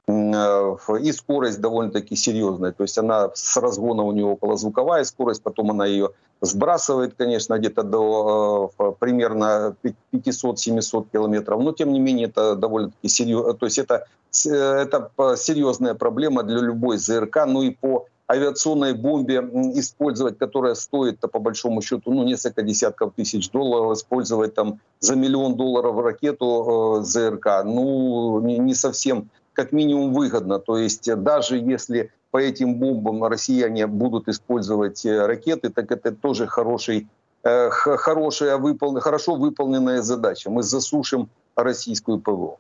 И 0.09 1.11
скорость 1.11 1.59
довольно-таки 1.59 2.15
серьезная. 2.15 2.71
То 2.71 2.83
есть 2.83 2.97
она 2.97 3.29
с 3.33 3.57
разгона 3.57 4.03
у 4.03 4.13
нее 4.13 4.25
околозвуковая 4.25 5.03
скорость, 5.03 5.43
потом 5.43 5.71
она 5.71 5.85
ее 5.85 6.11
сбрасывает, 6.39 7.15
конечно, 7.17 7.57
где-то 7.57 7.83
до 7.83 8.71
примерно 8.99 9.75
500-700 10.13 11.07
километров. 11.11 11.61
Но 11.61 11.73
тем 11.73 11.91
не 11.91 11.99
менее 11.99 12.27
это 12.27 12.55
довольно-таки 12.55 13.09
серьезно. 13.09 13.53
То 13.53 13.65
есть 13.65 13.79
это, 13.79 14.07
это 14.45 15.11
серьезная 15.35 15.93
проблема 15.93 16.43
для 16.43 16.59
любой 16.59 16.97
ЗРК. 16.97 17.45
Ну 17.45 17.63
и 17.63 17.71
по 17.71 18.05
авиационной 18.29 18.93
бомбе 18.93 19.39
использовать, 19.75 20.37
которая 20.37 20.75
стоит 20.75 21.19
по 21.19 21.39
большому 21.39 21.81
счету 21.81 22.13
ну, 22.13 22.23
несколько 22.23 22.61
десятков 22.61 23.13
тысяч 23.15 23.49
долларов, 23.49 23.97
использовать 23.97 24.53
там 24.53 24.79
за 24.99 25.15
миллион 25.15 25.55
долларов 25.55 25.97
ракету 25.99 26.99
э, 26.99 27.03
ЗРК, 27.03 27.63
ну 27.63 28.41
не, 28.41 28.57
не 28.57 28.73
совсем 28.73 29.29
как 29.56 29.72
минимум 29.72 30.12
выгодно. 30.12 30.58
То 30.58 30.78
есть 30.78 31.14
даже 31.22 31.56
если 31.56 32.11
по 32.30 32.38
этим 32.38 32.76
бомбам 32.76 33.25
россияне 33.25 33.87
будут 33.87 34.28
использовать 34.28 35.04
э, 35.04 35.26
ракеты, 35.26 35.70
так 35.70 35.92
это 35.92 36.12
тоже 36.12 36.46
хороший, 36.46 37.06
э, 37.44 37.68
хорошая, 37.70 38.56
выпол... 38.56 39.00
хорошо 39.00 39.37
выполненная 39.37 40.02
задача. 40.02 40.50
Мы 40.50 40.62
засушим 40.62 41.28
российскую 41.56 42.18
ПВО. 42.18 42.58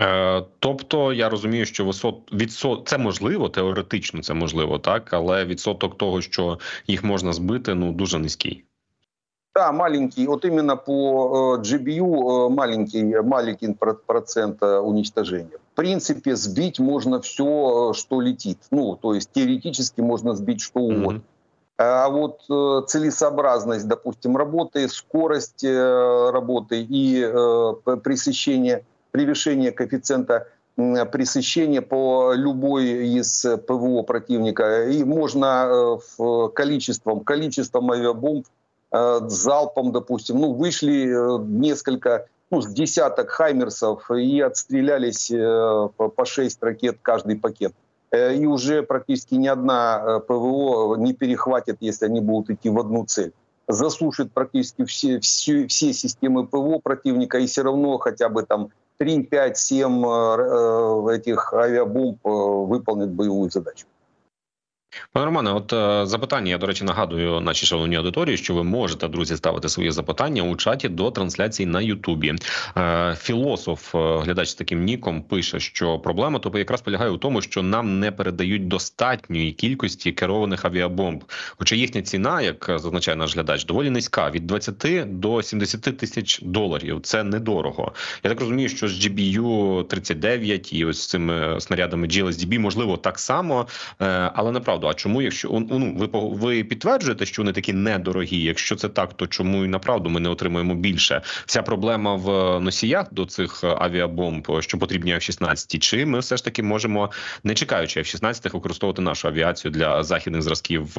Е, 0.00 0.44
тобто 0.58 1.12
я 1.12 1.28
розумію, 1.28 1.66
що 1.66 1.84
висот 1.84 2.32
відсот 2.32 2.88
це 2.88 2.98
можливо, 2.98 3.48
теоретично 3.48 4.22
це 4.22 4.34
можливо, 4.34 4.78
так 4.78 5.12
але 5.12 5.44
відсоток 5.44 5.98
того, 5.98 6.22
що 6.22 6.58
їх 6.86 7.04
можна 7.04 7.32
збити, 7.32 7.74
ну 7.74 7.92
дуже 7.92 8.18
низький. 8.18 8.64
Да, 9.53 9.71
маленький. 9.71 10.27
Вот 10.27 10.45
именно 10.45 10.77
по 10.77 11.57
GBU 11.61 12.49
маленький, 12.49 13.03
маленький 13.21 13.73
процент 14.05 14.63
уничтожения. 14.63 15.57
В 15.73 15.75
принципе, 15.75 16.35
сбить 16.35 16.79
можно 16.79 17.19
все, 17.19 17.91
что 17.93 18.21
летит. 18.21 18.59
Ну, 18.71 18.95
то 18.95 19.13
есть 19.13 19.29
теоретически 19.33 20.01
можно 20.01 20.35
сбить 20.35 20.61
что 20.61 20.79
угодно. 20.79 21.17
Mm-hmm. 21.17 21.21
А 21.77 22.09
вот 22.09 22.87
целесообразность, 22.89 23.87
допустим, 23.87 24.37
работы, 24.37 24.87
скорость 24.87 25.63
работы 25.63 26.85
и 26.87 27.21
пресыщение 28.03 28.85
превышение 29.11 29.71
коэффициента 29.71 30.47
пресыщения 30.75 31.81
по 31.81 32.33
любой 32.33 33.07
из 33.17 33.45
ПВО 33.67 34.03
противника. 34.03 34.87
И 34.87 35.03
можно 35.03 35.97
э, 36.17 36.47
количеством, 36.55 37.19
количеством 37.19 37.91
авиабомб 37.91 38.47
э, 38.47 38.49
залпом, 38.91 39.91
допустим, 39.91 40.39
ну, 40.39 40.53
вышли 40.53 41.07
э, 41.07 41.43
несколько, 41.43 42.27
ну, 42.49 42.61
с 42.61 42.67
десяток 42.67 43.29
хаймерсов 43.29 44.09
и 44.11 44.41
отстрелялись 44.41 45.29
по 45.29 46.25
6 46.25 46.63
ракет 46.63 46.97
каждый 47.01 47.37
пакет. 47.37 47.73
И 48.13 48.45
уже 48.45 48.83
практически 48.83 49.35
ни 49.35 49.47
одна 49.47 50.19
ПВО 50.27 50.97
не 50.97 51.13
перехватит, 51.13 51.77
если 51.79 52.07
они 52.07 52.19
будут 52.19 52.49
идти 52.49 52.69
в 52.69 52.77
одну 52.77 53.05
цель 53.05 53.31
засушит 53.71 54.31
практически 54.31 54.85
все, 54.85 55.19
все, 55.19 55.67
все 55.67 55.93
системы 55.93 56.45
ПВО 56.45 56.79
противника 56.79 57.39
и 57.39 57.47
все 57.47 57.63
равно 57.63 57.97
хотя 57.97 58.29
бы 58.29 58.43
там 58.43 58.69
3, 58.97 59.23
5, 59.23 59.57
7 59.57 60.05
этих 61.11 61.53
авиабомб 61.53 62.19
э, 62.23 62.29
выполнит 62.29 63.09
боевую 63.09 63.49
задачу. 63.49 63.85
Пане 65.13 65.25
Романе, 65.25 65.51
от 65.51 65.73
е, 65.73 66.05
запитання. 66.05 66.51
Я 66.51 66.57
до 66.57 66.67
речі 66.67 66.83
нагадую 66.83 67.39
нашій 67.41 67.65
шановній 67.65 67.95
аудиторії, 67.95 68.37
що 68.37 68.53
ви 68.53 68.63
можете 68.63 69.07
друзі 69.07 69.37
ставити 69.37 69.69
свої 69.69 69.91
запитання 69.91 70.43
у 70.43 70.55
чаті 70.55 70.89
до 70.89 71.11
трансляції 71.11 71.67
на 71.67 71.81
Ютубі. 71.81 72.35
Е, 72.77 73.15
філософ, 73.19 73.95
е, 73.95 74.19
глядач 74.19 74.49
з 74.49 74.55
таким 74.55 74.83
ніком, 74.83 75.21
пише, 75.21 75.59
що 75.59 75.99
проблема 75.99 76.39
тобто 76.39 76.59
якраз 76.59 76.81
полягає 76.81 77.11
у 77.11 77.17
тому, 77.17 77.41
що 77.41 77.63
нам 77.63 77.99
не 77.99 78.11
передають 78.11 78.67
достатньої 78.67 79.51
кількості 79.51 80.11
керованих 80.11 80.65
авіабомб. 80.65 81.23
Хоча 81.57 81.75
їхня 81.75 82.01
ціна, 82.01 82.41
як 82.41 82.65
зазначає 82.67 83.17
наш 83.17 83.35
глядач, 83.35 83.65
доволі 83.65 83.89
низька 83.89 84.29
від 84.29 84.47
20 84.47 85.19
до 85.19 85.43
70 85.43 85.97
тисяч 85.97 86.39
доларів. 86.41 86.99
Це 87.03 87.23
недорого. 87.23 87.91
Я 88.23 88.29
так 88.29 88.39
розумію, 88.39 88.69
що 88.69 88.87
з 88.87 89.05
GBU 89.05 89.83
39 89.83 90.73
і 90.73 90.85
ось 90.85 91.07
цими 91.07 91.61
снарядами 91.61 92.07
GLSDB 92.07 92.59
можливо 92.59 92.97
так 92.97 93.19
само, 93.19 93.67
але 94.33 94.51
направду 94.51 94.80
правду. 94.80 94.86
А 94.86 94.94
чому, 94.94 95.22
якщо 95.22 95.48
ну 95.70 95.94
ви 95.96 96.08
ви 96.12 96.64
підтверджуєте, 96.64 97.26
що 97.26 97.42
вони 97.42 97.52
такі 97.52 97.72
недорогі? 97.72 98.42
Якщо 98.42 98.76
це 98.76 98.88
так, 98.88 99.12
то 99.12 99.26
чому 99.26 99.64
і 99.64 99.68
направду 99.68 100.10
ми 100.10 100.20
не 100.20 100.28
отримуємо 100.28 100.74
більше? 100.74 101.22
Вся 101.46 101.62
проблема 101.62 102.14
в 102.14 102.60
носіях 102.60 103.06
до 103.10 103.26
цих 103.26 103.64
авіабомб, 103.64 104.48
що 104.60 104.78
потрібні 104.78 105.14
F-16, 105.14 105.78
Чи 105.78 106.06
ми 106.06 106.18
все 106.18 106.36
ж 106.36 106.44
таки 106.44 106.62
можемо, 106.62 107.10
не 107.44 107.54
чекаючи 107.54 108.00
F-16, 108.00 108.52
використовувати 108.52 109.02
нашу 109.02 109.28
авіацію 109.28 109.72
для 109.72 110.02
західних 110.02 110.42
зразків 110.42 110.98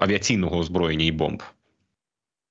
авіаційного 0.00 0.58
озброєння 0.58 1.04
і 1.04 1.12
бомб? 1.12 1.42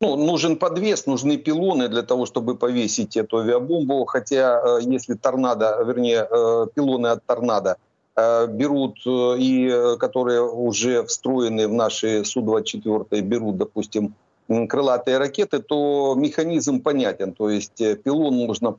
Ну, 0.03 0.17
нужен 0.17 0.55
подвес, 0.55 1.07
нужны 1.07 1.37
пилоны 1.37 1.87
для 1.87 2.01
того, 2.01 2.25
чтобы 2.25 2.55
повесить 2.55 3.17
эту 3.17 3.37
авиабомбу. 3.37 4.05
Хотя, 4.07 4.79
если 4.95 5.15
торнадо, 5.15 5.83
вернее, 5.83 6.27
пилоны 6.75 7.07
от 7.07 7.19
торнадо 7.27 7.69
Э, 7.69 7.84
берут 8.16 8.98
э, 9.06 9.36
и 9.38 9.68
э, 9.68 9.96
которые 9.98 10.42
уже 10.42 11.04
встроены 11.04 11.68
в 11.68 11.72
наши 11.72 12.24
Су-24, 12.24 13.20
берут, 13.20 13.58
допустим, 13.58 14.14
крылатые 14.68 15.18
ракеты, 15.18 15.58
то 15.58 16.14
механизм 16.16 16.80
понятен. 16.80 17.32
То 17.32 17.50
есть 17.50 17.78
пилон 18.04 18.34
можно 18.36 18.72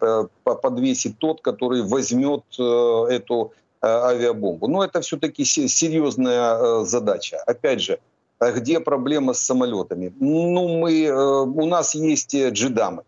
подвесить 0.44 1.20
тот, 1.20 1.42
который 1.42 1.82
возьмет 1.84 2.44
эту 2.58 3.52
авиабомбу. 3.84 4.68
Но 4.68 4.82
это 4.82 5.02
все-таки 5.02 5.44
серьезная 5.44 6.86
задача. 6.86 7.44
Опять 7.46 7.82
же, 7.82 8.00
где 8.40 8.80
проблема 8.80 9.34
с 9.34 9.42
самолетами? 9.42 10.14
Ну, 10.22 10.70
мы, 10.80 11.12
у 11.44 11.66
нас 11.66 11.96
есть 11.96 12.34
джедамы. 12.34 13.04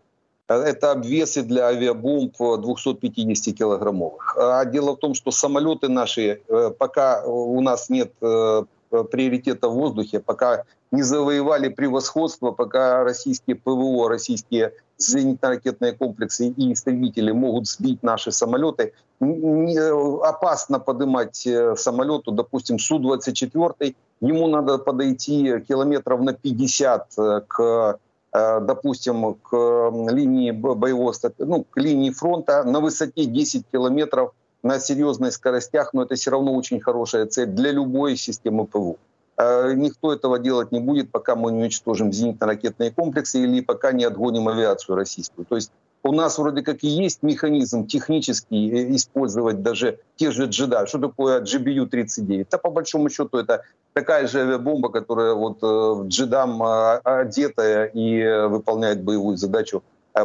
Это 0.50 0.90
обвесы 0.90 1.42
для 1.42 1.68
авиабомб 1.68 2.34
250-килограммовых. 2.40 4.34
А 4.36 4.64
дело 4.64 4.96
в 4.96 4.98
том, 4.98 5.14
что 5.14 5.30
самолеты 5.30 5.88
наши, 5.88 6.40
э, 6.48 6.70
пока 6.76 7.22
у 7.24 7.60
нас 7.60 7.88
нет 7.88 8.12
э, 8.20 8.64
приоритета 9.12 9.68
в 9.68 9.74
воздухе, 9.74 10.18
пока 10.18 10.64
не 10.90 11.02
завоевали 11.02 11.68
превосходство, 11.68 12.50
пока 12.50 13.04
российские 13.04 13.54
ПВО, 13.54 14.08
российские 14.08 14.72
зенитно-ракетные 14.98 15.92
комплексы 15.92 16.48
и 16.48 16.72
истребители 16.72 17.30
могут 17.30 17.68
сбить 17.68 18.02
наши 18.02 18.32
самолеты, 18.32 18.92
опасно 19.20 20.80
поднимать 20.80 21.46
э, 21.46 21.76
самолету, 21.76 22.32
допустим, 22.32 22.80
Су-24, 22.80 23.94
ему 24.20 24.48
надо 24.48 24.78
подойти 24.78 25.60
километров 25.60 26.20
на 26.22 26.32
50 26.32 27.14
к 27.46 28.00
допустим, 28.32 29.34
к 29.34 29.90
линии 30.10 30.50
боевого, 30.52 31.12
ну, 31.38 31.64
к 31.64 31.76
линии 31.76 32.10
фронта 32.10 32.62
на 32.64 32.80
высоте 32.80 33.24
10 33.24 33.64
километров 33.72 34.32
на 34.62 34.78
серьезных 34.78 35.32
скоростях, 35.32 35.92
но 35.92 36.02
это 36.02 36.14
все 36.14 36.30
равно 36.30 36.54
очень 36.54 36.80
хорошая 36.80 37.26
цель 37.26 37.48
для 37.48 37.72
любой 37.72 38.16
системы 38.16 38.66
ПВО. 38.66 38.96
Э, 39.36 39.72
никто 39.74 40.12
этого 40.12 40.38
делать 40.38 40.70
не 40.70 40.80
будет, 40.80 41.10
пока 41.10 41.34
мы 41.34 41.50
не 41.52 41.62
уничтожим 41.62 42.10
зенитно-ракетные 42.10 42.90
комплексы 42.90 43.42
или 43.42 43.62
пока 43.62 43.92
не 43.92 44.04
отгоним 44.04 44.48
авиацию 44.48 44.96
российскую. 44.96 45.46
То 45.46 45.56
есть 45.56 45.72
у 46.02 46.12
нас 46.12 46.38
вроде 46.38 46.62
как 46.62 46.82
и 46.82 46.88
есть 46.88 47.22
механизм 47.22 47.86
технический 47.86 48.70
э, 48.70 48.96
использовать 48.96 49.62
даже 49.62 49.98
те 50.16 50.30
же 50.30 50.46
джеда. 50.46 50.86
Что 50.86 50.98
такое 50.98 51.42
GBU-39? 51.42 52.46
Да 52.50 52.58
по 52.58 52.70
большому 52.70 53.10
счету 53.10 53.38
это 53.38 53.62
такая 53.92 54.26
же 54.26 54.40
авиабомба, 54.40 54.88
которая 54.88 55.34
вот 55.34 55.62
э, 55.62 55.66
в 55.66 56.08
джедам 56.08 56.62
а, 56.62 57.00
одетая 57.04 57.86
и 57.86 58.48
выполняет 58.48 59.02
боевую 59.02 59.36
задачу, 59.36 59.82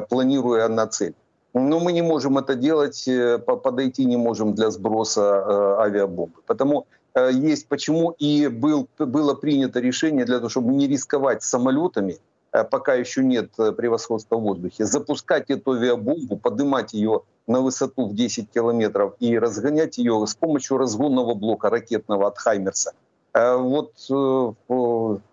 планируя 0.09 0.67
на 0.69 0.87
цель. 0.87 1.13
Но 1.53 1.79
мы 1.79 1.93
не 1.93 2.01
можем 2.01 2.37
это 2.37 2.55
делать, 2.55 3.07
э, 3.07 3.37
подойти 3.39 4.05
не 4.05 4.17
можем 4.17 4.53
для 4.53 4.71
сброса 4.71 5.79
авиабомбы. 5.79 6.41
Потому 6.45 6.85
есть 7.31 7.69
почему 7.69 8.11
и 8.11 8.47
был, 8.47 8.89
было 8.99 9.35
принято 9.35 9.79
решение 9.79 10.25
для 10.25 10.37
того, 10.37 10.49
чтобы 10.49 10.73
не 10.73 10.85
рисковать 10.85 11.43
самолетами, 11.43 12.17
Э, 12.17 12.34
пока 12.63 12.93
еще 12.93 13.23
нет 13.23 13.51
э, 13.57 13.71
превосходства 13.71 14.37
в 14.37 14.41
воздухе, 14.41 14.85
запускать 14.85 15.49
эту 15.49 15.71
авиабомбу, 15.71 16.37
поднимать 16.37 16.93
ее 16.93 17.21
на 17.47 17.61
высоту 17.61 18.07
в 18.07 18.15
10 18.15 18.51
километров 18.51 19.15
и 19.19 19.37
разгонять 19.37 19.97
ее 19.97 20.25
с 20.25 20.35
помощью 20.35 20.77
разгонного 20.77 21.33
блока 21.33 21.69
ракетного 21.69 22.27
от 22.27 22.37
«Хаймерса». 22.37 22.93
Э, 23.33 23.57
вот 23.57 23.93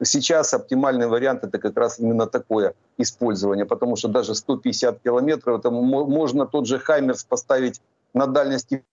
сейчас 0.02 0.54
оптимальный 0.54 1.06
вариант 1.06 1.44
это 1.44 1.58
как 1.58 1.76
раз 1.76 1.98
именно 2.00 2.26
такое 2.26 2.74
использование, 2.98 3.66
потому 3.66 3.96
что 3.96 4.08
даже 4.08 4.34
150 4.34 5.00
километров, 5.00 5.60
это 5.60 5.70
можно 5.70 6.46
тот 6.46 6.66
же 6.66 6.78
«Хаймерс» 6.78 7.24
поставить 7.24 7.80
на 8.14 8.26
дальности 8.26 8.84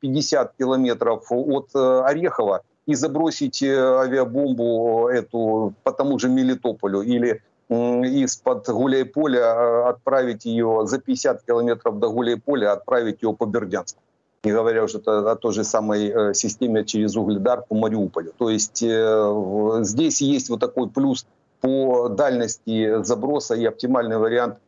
50 0.00 0.54
километров 0.58 1.26
от 1.30 1.74
Орехова, 1.74 2.62
и 2.86 2.94
забросить 2.94 3.62
авиабомбу 3.62 5.08
эту 5.08 5.74
по 5.82 5.92
тому 5.92 6.18
же 6.18 6.28
Мелитополю 6.28 7.02
или 7.02 7.42
из-под 7.68 8.68
Гуляйполя 8.68 9.88
отправить 9.88 10.44
ее 10.44 10.82
за 10.86 10.98
50 10.98 11.42
километров 11.42 11.98
до 11.98 12.08
Гуляйполя, 12.08 12.72
отправить 12.72 13.22
ее 13.22 13.32
по 13.32 13.46
Бердянску 13.46 14.00
не 14.44 14.52
говоря 14.52 14.84
уже 14.84 14.98
о, 14.98 15.34
той 15.34 15.52
же 15.52 15.64
самой 15.64 16.32
системе 16.32 16.84
через 16.84 17.16
Угледар 17.16 17.64
по 17.68 17.74
Мариуполю. 17.74 18.32
То 18.38 18.48
есть 18.48 18.76
здесь 18.76 20.20
есть 20.20 20.50
вот 20.50 20.60
такой 20.60 20.88
плюс 20.88 21.26
по 21.60 22.08
дальности 22.08 23.02
заброса 23.02 23.56
и 23.56 23.64
оптимальный 23.64 24.18
вариант 24.18 24.58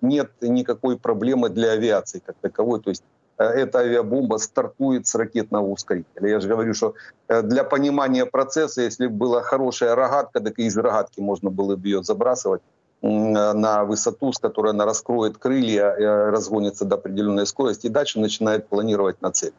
нет 0.00 0.30
никакой 0.40 0.96
проблемы 0.96 1.50
для 1.50 1.72
авиации 1.72 2.22
как 2.24 2.36
таковой. 2.40 2.80
То 2.80 2.88
есть 2.88 3.02
Э, 3.02 3.19
эта 3.44 3.78
авиабомба 3.80 4.36
стартует 4.38 5.06
с 5.06 5.14
ракетного 5.14 5.66
ускорителя. 5.66 6.28
Я 6.28 6.40
же 6.40 6.48
говорю, 6.48 6.74
что 6.74 6.94
э, 7.28 7.42
для 7.42 7.64
понимания 7.64 8.26
процесса, 8.26 8.82
если 8.82 9.06
бы 9.06 9.14
была 9.14 9.42
хорошая 9.42 9.94
рогатка, 9.94 10.40
так 10.40 10.58
и 10.58 10.64
из 10.64 10.76
рогатки 10.76 11.20
можно 11.20 11.50
было 11.50 11.76
бы 11.76 11.88
ее 11.88 12.02
забрасывать 12.02 12.62
э, 13.02 13.06
на 13.06 13.84
высоту, 13.84 14.32
с 14.32 14.38
которой 14.38 14.72
она 14.72 14.84
раскроет 14.84 15.38
крылья, 15.38 16.30
разгонится 16.30 16.84
до 16.84 16.96
определенной 16.96 17.46
скорости 17.46 17.86
и 17.86 17.90
дальше 17.90 18.20
начинает 18.20 18.68
планировать 18.68 19.22
на 19.22 19.30
цель. 19.30 19.54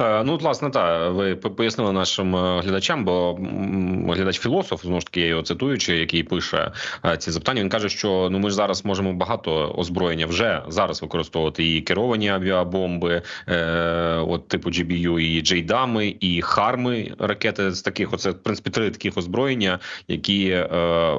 Е, 0.00 0.24
ну, 0.24 0.36
власне, 0.36 0.70
так, 0.70 1.12
ви 1.12 1.36
пояснили 1.36 1.92
нашим 1.92 2.36
е, 2.36 2.60
глядачам, 2.60 3.04
бо 3.04 3.34
глядач 4.08 4.40
філософ, 4.40 4.82
знову 4.82 5.00
ж 5.00 5.06
таки, 5.06 5.20
я 5.20 5.26
його 5.26 5.42
цитуючи, 5.42 5.96
який 5.96 6.22
пише 6.22 6.72
е, 7.04 7.16
ці 7.16 7.30
запитання. 7.30 7.60
Він 7.60 7.68
каже, 7.68 7.88
що 7.88 8.28
ну 8.30 8.38
ми 8.38 8.50
ж 8.50 8.56
зараз 8.56 8.84
можемо 8.84 9.12
багато 9.12 9.74
озброєння 9.76 10.26
вже 10.26 10.62
зараз 10.68 11.02
використовувати 11.02 11.76
і 11.76 11.80
керовані 11.80 12.28
авіабомби, 12.28 13.22
е, 13.48 14.16
от 14.16 14.48
типу 14.48 14.70
GBU, 14.70 15.18
і 15.18 15.42
Джейдами, 15.42 16.16
і 16.20 16.42
Харми 16.42 17.14
ракети 17.18 17.72
з 17.72 17.82
таких. 17.82 18.12
Оце 18.12 18.30
в 18.30 18.42
принципі 18.42 18.70
три 18.70 18.90
таких 18.90 19.16
озброєння, 19.16 19.78
які. 20.08 20.48
Е, 20.48 21.16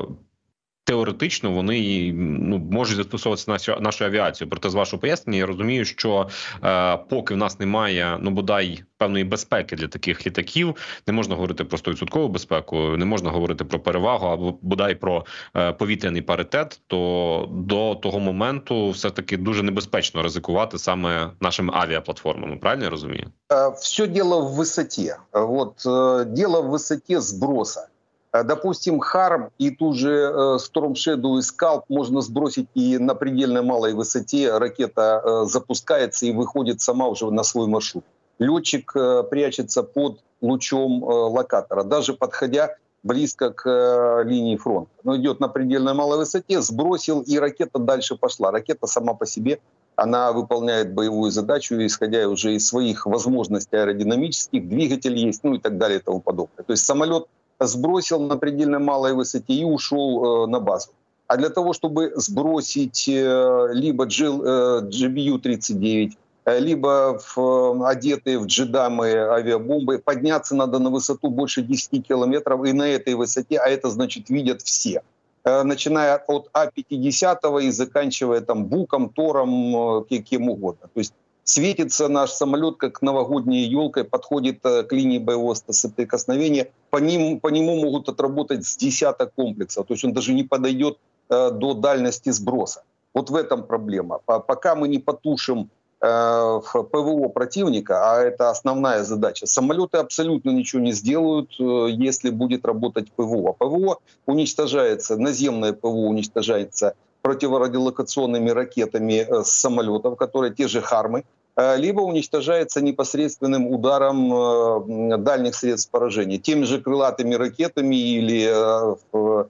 Теоретично 0.86 1.52
вони 1.52 2.12
ну 2.14 2.58
можуть 2.60 2.96
застосовуватися 2.96 3.72
на 3.72 3.80
нашу 3.80 4.06
авіацію. 4.06 4.50
Проте 4.50 4.70
з 4.70 4.74
вашого 4.74 5.02
пояснення 5.02 5.40
я 5.40 5.46
розумію, 5.46 5.86
що 5.86 6.28
е, 6.64 6.98
поки 6.98 7.34
в 7.34 7.38
нас 7.38 7.60
немає 7.60 8.18
ну 8.22 8.32
бодай 8.32 8.84
певної 8.98 9.24
безпеки 9.24 9.76
для 9.76 9.88
таких 9.88 10.28
літаків, 10.28 10.76
не 11.08 11.14
можна 11.14 11.36
говорити 11.36 11.64
про 11.64 11.78
100% 11.78 12.28
безпеку, 12.28 12.78
не 12.78 13.06
можна 13.06 13.30
говорити 13.30 13.64
про 13.66 13.80
перевагу 13.80 14.28
або 14.28 14.58
бодай 14.62 14.96
про 14.96 15.26
е, 15.56 15.74
повітряний 15.74 16.22
паритет. 16.22 16.82
То 16.88 17.50
до 17.52 17.96
того 17.96 18.20
моменту 18.20 18.90
все 18.90 19.10
таки 19.10 19.38
дуже 19.38 19.64
небезпечно 19.64 20.24
ризикувати 20.24 20.80
саме 20.80 21.32
нашими 21.42 21.74
авіаплатформами. 21.76 22.58
Правильно 22.58 22.84
я 22.84 22.90
розумію? 22.90 23.32
Е, 23.52 23.70
все 23.70 24.08
діло 24.08 24.42
в 24.42 24.54
висоті. 24.54 25.14
От 25.32 25.86
е, 25.86 26.26
діло 26.26 26.62
в 26.62 26.70
висоті 26.70 27.20
зброса. 27.20 27.88
Э, 28.34 28.44
допустим, 28.44 29.00
Харм 29.00 29.52
и 29.60 29.70
ту 29.70 29.94
же 29.94 30.12
э, 30.12 30.58
Storm 30.58 30.94
Shadow 30.94 31.38
и 31.38 31.42
Scalp 31.42 31.84
можно 31.88 32.22
сбросить 32.22 32.68
и 32.74 32.98
на 32.98 33.16
предельно 33.16 33.62
малой 33.62 33.94
высоте 33.94 34.58
ракета 34.58 35.22
э, 35.24 35.46
запускается 35.46 36.26
и 36.26 36.34
выходит 36.34 36.82
сама 36.82 37.08
уже 37.08 37.30
на 37.32 37.44
свой 37.44 37.68
маршрут. 37.68 38.04
Летчик 38.40 38.92
прячется 39.30 39.84
под 39.84 40.20
лучом 40.42 41.04
локатора, 41.04 41.84
даже 41.84 42.14
подходя 42.14 42.76
близко 43.04 43.52
к 43.52 44.24
линии 44.26 44.58
фронта. 44.58 44.90
Но 45.04 45.16
идет 45.16 45.40
на 45.40 45.48
предельно 45.48 45.94
малой 45.94 46.18
высоте, 46.18 46.60
сбросил, 46.60 47.22
и 47.22 47.38
ракета 47.38 47.78
дальше 47.78 48.16
пошла. 48.16 48.50
Ракета 48.50 48.88
сама 48.88 49.14
по 49.14 49.28
себе, 49.28 49.60
она 49.96 50.32
выполняет 50.32 50.94
боевую 50.94 51.30
задачу, 51.30 51.76
исходя 51.76 52.28
уже 52.28 52.56
из 52.56 52.68
своих 52.68 53.06
возможностей 53.06 53.78
аэродинамических, 53.78 54.68
двигатель 54.68 55.16
есть, 55.16 55.44
ну 55.44 55.54
и 55.54 55.60
так 55.60 55.78
далее 55.78 56.00
и 56.00 56.02
тому 56.02 56.20
подобное. 56.20 56.64
То 56.66 56.74
есть 56.74 56.84
самолет 56.84 57.28
сбросил 57.68 58.20
на 58.20 58.38
предельно 58.38 58.80
малой 58.80 59.14
высоте 59.14 59.54
и 59.54 59.64
ушел 59.64 60.46
э, 60.46 60.48
на 60.48 60.60
базу. 60.60 60.90
А 61.28 61.38
для 61.38 61.50
того, 61.50 61.74
чтобы 61.74 62.12
сбросить 62.16 63.08
э, 63.08 63.70
либо 63.74 64.06
GBU-39, 64.06 66.12
э, 66.46 66.60
либо 66.60 67.20
в, 67.36 67.88
одетые 67.88 68.40
в 68.40 68.46
джедамы 68.46 69.14
авиабомбы, 69.14 70.00
подняться 70.00 70.56
надо 70.56 70.80
на 70.80 70.90
высоту 70.90 71.30
больше 71.30 71.62
10 71.62 72.08
километров, 72.08 72.66
и 72.66 72.74
на 72.74 72.88
этой 72.88 73.14
высоте, 73.16 73.58
а 73.58 73.70
это 73.70 73.90
значит 73.90 74.30
видят 74.30 74.62
все, 74.62 75.02
начиная 75.46 76.16
от 76.16 76.50
А-50 76.54 77.64
и 77.64 77.72
заканчивая 77.72 78.42
там 78.42 78.66
Буком, 78.66 79.10
Тором, 79.10 80.06
кем 80.06 80.50
угодно. 80.50 80.88
То 80.94 81.00
есть 81.00 81.14
светится 81.44 82.08
наш 82.08 82.32
самолет 82.32 82.78
как 82.78 83.02
новогодней 83.02 83.66
елкой, 83.66 84.04
подходит 84.04 84.66
э, 84.66 84.84
к 84.84 84.92
линии 84.94 85.20
боевого 85.20 85.54
соприкосновения. 85.54 86.72
По, 86.90 86.98
ним, 86.98 87.40
по 87.40 87.50
нему 87.50 87.76
могут 87.82 88.10
отработать 88.10 88.66
с 88.66 88.78
десяток 88.78 89.34
комплексов, 89.34 89.86
то 89.88 89.94
есть 89.94 90.04
он 90.06 90.14
даже 90.14 90.34
не 90.34 90.44
подойдет 90.44 90.98
э, 91.30 91.52
до 91.52 91.74
дальности 91.74 92.30
сброса. 92.30 92.84
Вот 93.14 93.30
в 93.30 93.36
этом 93.36 93.64
проблема. 93.64 94.20
Пока 94.26 94.76
мы 94.76 94.88
не 94.88 95.00
потушим 95.00 95.70
э, 96.02 96.62
ПВО 96.92 97.28
противника, 97.28 98.14
а 98.14 98.22
это 98.22 98.50
основная 98.50 99.04
задача, 99.04 99.46
самолеты 99.46 99.98
абсолютно 99.98 100.50
ничего 100.52 100.82
не 100.82 100.94
сделают, 100.94 101.52
если 101.60 102.30
будет 102.30 102.66
работать 102.66 103.12
ПВО. 103.12 103.52
ПВО 103.52 104.00
уничтожается, 104.26 105.18
наземное 105.18 105.74
ПВО 105.74 106.08
уничтожается 106.08 106.96
противорадиолокационными 107.24 108.52
ракетами 108.52 109.26
с 109.44 109.50
самолетов, 109.50 110.16
которые 110.18 110.54
те 110.54 110.68
же 110.68 110.82
«Хармы», 110.82 111.24
Э, 111.56 111.78
либо 111.78 112.02
уничтожается 112.02 112.82
непосредственным 112.82 113.68
ударом 113.68 114.34
э, 114.34 115.18
дальних 115.18 115.54
средств 115.56 115.92
поражения, 115.92 116.40
теми 116.40 116.64
же 116.64 116.82
крылатыми 116.82 117.36
ракетами 117.36 117.96
или, 117.96 118.50
э, 118.50 119.46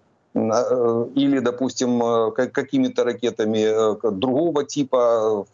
или 1.15 1.39
допустим, 1.39 2.31
какими-то 2.31 3.03
ракетами 3.03 4.17
другого 4.17 4.65
типа, 4.65 5.45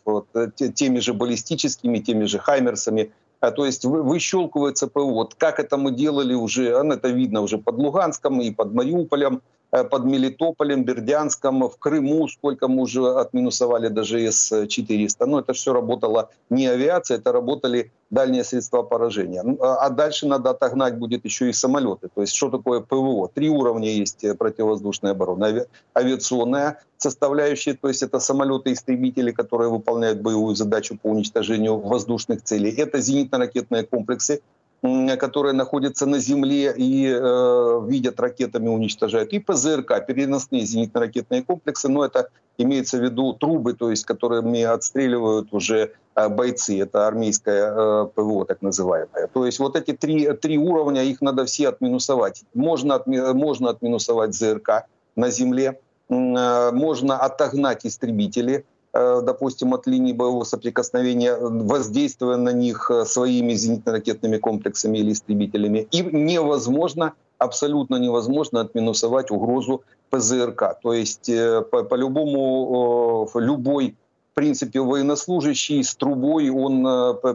теми 0.73 0.99
же 0.99 1.13
баллистическими, 1.13 1.99
теми 1.99 2.23
же 2.25 2.39
«Хаймерсами», 2.39 3.11
то 3.41 3.65
есть 3.65 3.83
выщелкивается 3.83 4.87
ПВО. 4.87 5.11
Вот 5.11 5.35
как 5.35 5.59
это 5.59 5.75
мы 5.75 5.91
делали 5.91 6.33
уже, 6.33 6.81
ну, 6.81 6.93
это 6.93 7.09
видно 7.09 7.41
уже 7.41 7.57
под 7.57 7.75
Луганском 7.77 8.39
и 8.39 8.51
под 8.51 8.73
Мариуполем, 8.73 9.41
Э, 9.41 9.58
под 9.71 10.05
Мелитополем, 10.05 10.83
Бердянском, 10.83 11.69
в 11.69 11.77
Крыму, 11.77 12.27
сколько 12.27 12.67
мы 12.67 12.83
уже 12.83 13.05
отминусовали 13.07 13.87
даже 13.87 14.19
С-400. 14.19 15.25
Но 15.25 15.39
это 15.39 15.53
все 15.53 15.73
работала 15.73 16.29
не 16.49 16.67
авиация, 16.67 17.17
это 17.17 17.31
работали 17.31 17.91
дальние 18.09 18.43
средства 18.43 18.83
поражения. 18.83 19.43
А, 19.59 19.85
а 19.85 19.89
дальше 19.89 20.27
надо 20.27 20.49
отогнать 20.49 20.97
будет 20.97 21.25
еще 21.25 21.49
и 21.49 21.53
самолеты. 21.53 22.09
То 22.13 22.21
есть 22.21 22.33
что 22.33 22.49
такое 22.49 22.79
ПВО? 22.79 23.27
Три 23.27 23.49
уровня 23.49 23.89
есть 23.91 24.23
э, 24.23 24.33
противовоздушной 24.33 25.11
обороны. 25.11 25.45
Ави... 25.45 25.65
Авиационная 25.93 26.81
составляющая, 26.97 27.73
то 27.75 27.87
есть 27.87 28.03
это 28.03 28.19
самолеты-истребители, 28.19 29.31
которые 29.31 29.69
выполняют 29.69 30.21
боевую 30.21 30.55
задачу 30.55 30.97
по 31.01 31.07
уничтожению 31.07 31.77
воздушных 31.77 32.43
целей. 32.43 32.71
Это 32.71 32.99
зенитно-ракетные 32.99 33.83
комплексы, 33.83 34.41
которые 34.81 35.53
находятся 35.53 36.05
на 36.05 36.19
земле 36.19 36.73
и 36.75 37.05
э, 37.07 37.81
видят 37.87 38.19
ракетами, 38.19 38.69
уничтожают, 38.69 39.33
и 39.33 39.39
ПЗРК, 39.39 40.05
переносные 40.07 40.63
зенитно-ракетные 40.63 41.43
комплексы, 41.43 41.89
но 41.89 42.05
это 42.05 42.29
имеется 42.57 42.97
в 42.97 43.03
виду 43.03 43.33
трубы, 43.33 43.73
то 43.73 43.89
есть 43.89 44.05
которыми 44.05 44.61
отстреливают 44.61 45.49
уже 45.51 45.91
э, 46.15 46.29
бойцы, 46.29 46.79
это 46.79 47.07
армейское 47.07 47.71
э, 47.71 48.07
ПВО 48.15 48.45
так 48.45 48.61
называемое. 48.61 49.27
То 49.27 49.45
есть 49.45 49.59
вот 49.59 49.75
эти 49.75 49.91
три, 49.91 50.31
три 50.33 50.57
уровня, 50.57 51.03
их 51.03 51.19
надо 51.21 51.45
все 51.45 51.67
отминусовать. 51.67 52.43
Можно, 52.53 52.95
отми, 52.95 53.19
можно 53.33 53.69
отминусовать 53.71 54.33
ЗРК 54.33 54.85
на 55.17 55.29
земле, 55.29 55.79
э, 56.09 56.71
можно 56.71 57.17
отогнать 57.17 57.85
истребители, 57.85 58.65
допустим, 58.93 59.73
от 59.73 59.87
линии 59.87 60.13
боевого 60.13 60.43
соприкосновения, 60.43 61.35
воздействуя 61.35 62.37
на 62.37 62.51
них 62.51 62.89
э, 62.89 63.05
своими 63.05 63.53
зенитно-ракетными 63.53 64.37
комплексами 64.37 64.97
или 64.97 65.11
истребителями. 65.11 65.87
И 65.91 66.01
невозможно, 66.01 67.13
абсолютно 67.37 67.97
невозможно 67.97 68.61
отминусовать 68.61 69.31
угрозу 69.31 69.83
ПЗРК. 70.09 70.79
То 70.81 70.93
есть 70.93 71.29
э, 71.29 71.61
по-любому 71.61 73.29
любой 73.35 73.95
в 74.31 74.35
принципе, 74.39 74.79
военнослужащий 74.79 75.83
с 75.83 75.95
трубой, 75.95 76.49
он 76.49 76.87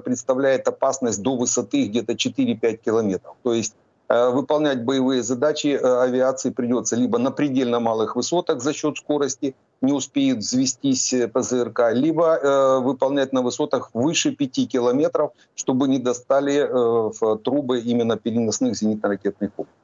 представляет 0.04 0.66
опасность 0.68 1.20
до 1.20 1.36
высоты 1.36 1.86
где-то 1.86 2.14
4-5 2.14 2.76
километров. 2.76 3.34
То 3.42 3.52
есть 3.52 3.74
выполнять 4.08 4.84
боевые 4.84 5.22
задачи 5.22 5.68
авиации 5.68 6.50
придется 6.50 6.94
либо 6.94 7.18
на 7.18 7.30
предельно 7.30 7.80
малых 7.80 8.16
высотах 8.16 8.60
за 8.60 8.72
счет 8.72 8.98
скорости, 8.98 9.54
не 9.84 9.92
успеет 9.92 10.38
взвестись 10.38 11.12
э, 11.12 11.28
ПЗРК, 11.28 11.92
либо 11.92 12.36
э, 12.36 12.80
выполнять 12.80 13.32
на 13.32 13.42
высотах 13.42 13.90
выше 13.94 14.32
5 14.32 14.68
километров, 14.68 15.32
чтобы 15.54 15.88
не 15.88 15.98
достали 15.98 16.54
э, 16.54 17.10
в 17.20 17.38
трубы 17.38 17.80
именно 17.80 18.16
переносных 18.16 18.74
зенитно-ракетных 18.74 19.52
комплексов. 19.54 19.83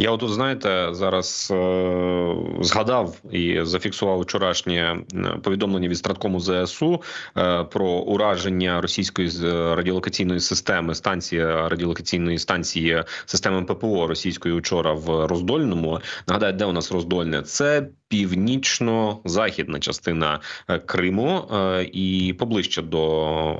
Я 0.00 0.10
отут, 0.10 0.32
знаєте, 0.32 0.88
зараз 0.92 1.48
е 1.50 2.34
згадав 2.60 3.16
і 3.32 3.58
зафіксував 3.62 4.20
вчорашнє 4.20 5.00
повідомлення 5.42 5.88
від 5.88 5.98
страткому 5.98 6.40
ЗСУ 6.40 7.02
е 7.36 7.64
про 7.64 7.88
ураження 7.88 8.80
російської 8.80 9.30
радіолокаційної 9.74 10.40
системи 10.40 10.94
станції 10.94 11.44
радіолокаційної 11.44 12.38
станції 12.38 13.04
системи 13.26 13.64
ППО 13.64 14.06
російської 14.06 14.54
вчора 14.54 14.92
в 14.92 15.26
Роздольному. 15.26 16.00
Нагадаю, 16.28 16.52
де 16.52 16.64
у 16.64 16.72
нас 16.72 16.92
Роздольне? 16.92 17.42
Це 17.42 17.88
північно-західна 18.10 19.78
частина 19.78 20.40
е, 20.68 20.78
Криму 20.78 21.48
е, 21.52 21.88
і 21.92 22.34
поближче 22.38 22.82
до 22.82 23.02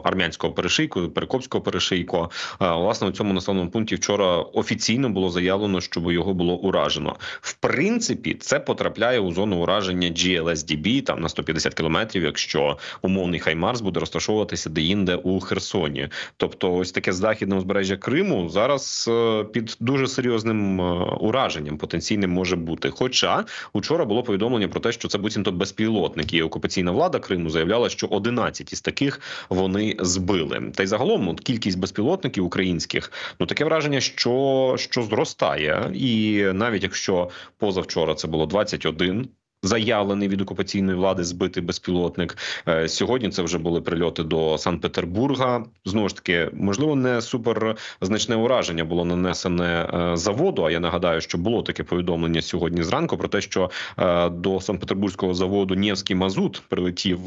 армянського 0.05 0.53
перешийку, 0.53 1.09
Перекопського 1.09 1.65
перешийку. 1.65 2.31
Е, 2.63 2.73
власне 2.73 3.09
у 3.09 3.11
цьому 3.11 3.33
населеному 3.33 3.71
пункті 3.71 3.95
вчора 3.95 4.37
офіційно 4.37 5.09
було 5.09 5.31
заявлено, 5.31 5.81
щоб 5.81 6.13
його 6.13 6.30
було 6.35 6.57
уражено. 6.57 7.17
В 7.41 7.53
принципі, 7.53 8.35
це 8.41 8.61
потрапляє 8.61 9.21
у 9.21 9.33
зону 9.33 9.63
ураження 9.63 10.09
GLSDB, 10.09 11.03
там 11.03 11.21
на 11.21 11.29
150 11.29 11.75
кілометрів, 11.75 12.25
якщо 12.25 12.79
умовний 13.03 13.41
Хаймарс 13.41 13.81
буде 13.81 14.01
розташовуватися 14.01 14.71
де-інде 14.71 15.17
у 15.17 15.41
Херсоні. 15.41 16.09
Тобто, 16.37 16.75
ось 16.75 16.93
таке 16.93 17.13
західне 17.13 17.57
узбережжя 17.57 17.97
Криму 17.97 18.49
зараз 18.49 19.11
під 19.53 19.77
дуже 19.81 20.07
серйозним 20.07 20.81
ураженням 21.21 21.77
потенційним 21.77 22.31
може 22.31 22.57
бути. 22.57 22.91
Хоча 22.91 23.45
учора 23.73 24.05
було 24.05 24.23
повідомлення 24.23 24.69
про 24.69 24.81
те, 24.81 24.93
що 24.93 25.09
це 25.09 25.19
буцімто 25.19 25.53
безпілотники. 25.53 26.37
І 26.37 26.43
окупаційна 26.43 26.91
влада 26.91 27.19
Криму 27.19 27.51
заявляла, 27.51 27.89
що 27.89 28.07
11 28.07 28.73
із 28.73 28.81
таких 28.81 29.21
вони 29.49 29.97
збили. 29.99 30.63
Та 30.75 30.83
й 30.83 30.87
загалом 30.87 31.29
от, 31.29 31.41
кількість 31.41 31.79
безпілотників 31.79 32.45
українських 32.45 33.13
ну 33.41 33.47
таке 33.47 33.65
враження, 33.65 34.01
що 34.01 34.75
що 34.79 35.03
зростає, 35.03 35.91
і 35.95 36.20
навіть 36.55 36.83
якщо 36.83 37.31
позавчора 37.59 38.15
це 38.15 38.29
було 38.29 38.47
21, 38.47 39.29
заявлений 39.63 40.29
від 40.29 40.41
окупаційної 40.41 40.97
влади 40.97 41.25
збитий 41.25 41.63
безпілотник. 41.63 42.37
Е, 42.69 42.89
сьогодні 42.89 43.29
це 43.29 43.43
вже 43.43 43.59
були 43.59 43.81
прильоти 43.81 44.23
до 44.23 44.59
Санкт-Петербурга. 44.59 45.65
Знову 45.85 46.09
ж 46.09 46.17
таки, 46.17 46.51
можливо, 46.53 46.97
не 46.97 47.21
супер 47.21 47.77
значне 48.01 48.37
ураження 48.37 48.85
було 48.85 49.05
нанесене 49.05 49.89
е, 49.95 50.17
заводу. 50.17 50.65
А 50.65 50.71
я 50.71 50.81
нагадаю, 50.81 51.21
що 51.21 51.39
було 51.39 51.63
таке 51.63 51.85
повідомлення 51.85 52.43
сьогодні 52.43 52.83
зранку 52.83 53.17
про 53.17 53.29
те, 53.29 53.41
що 53.41 53.71
е, 53.99 54.29
до 54.29 54.61
Санкт-Петербурзького 54.61 55.35
заводу 55.35 55.75
Нєвський 55.75 56.17
Мазут 56.17 56.63
прилетів 56.69 57.21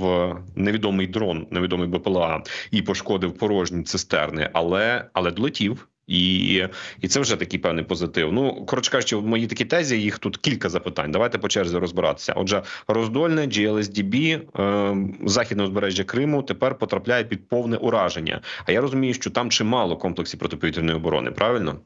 невідомий 0.56 1.08
дрон, 1.08 1.48
невідомий 1.52 1.88
БПЛА 1.88 2.44
і 2.72 2.82
пошкодив 2.82 3.38
порожні 3.38 3.84
цистерни, 3.84 4.50
але 4.54 5.06
але 5.14 5.32
долетів. 5.32 5.88
І 6.08 6.64
і 7.02 7.08
це 7.08 7.20
вже 7.20 7.36
такий 7.36 7.60
певний 7.60 7.84
позитив. 7.84 8.34
Ну 8.34 8.66
коротше 8.66 8.92
кажучи, 8.92 9.16
в 9.16 9.28
моїй 9.28 9.48
такі 9.48 9.66
тезі 9.66 10.02
їх 10.02 10.20
тут 10.20 10.38
кілька 10.38 10.70
запитань. 10.70 11.12
Давайте 11.12 11.38
по 11.38 11.48
черзі 11.48 11.78
розбиратися. 11.78 12.34
Отже, 12.34 12.64
роздольне 12.88 13.42
GLSDB, 13.42 14.42
е, 14.62 14.98
західне 15.26 15.64
узбережжя 15.64 16.04
Криму 16.04 16.44
тепер 16.44 16.76
потрапляє 16.76 17.24
під 17.24 17.50
повне 17.50 17.78
ураження. 17.78 18.42
А 18.66 18.72
я 18.72 18.82
розумію, 18.82 19.14
що 19.14 19.30
там 19.30 19.50
чимало 19.50 19.98
комплексів 19.98 20.40
протиповітряної 20.40 20.98
оборони. 20.98 21.32
Правильно? 21.32 21.80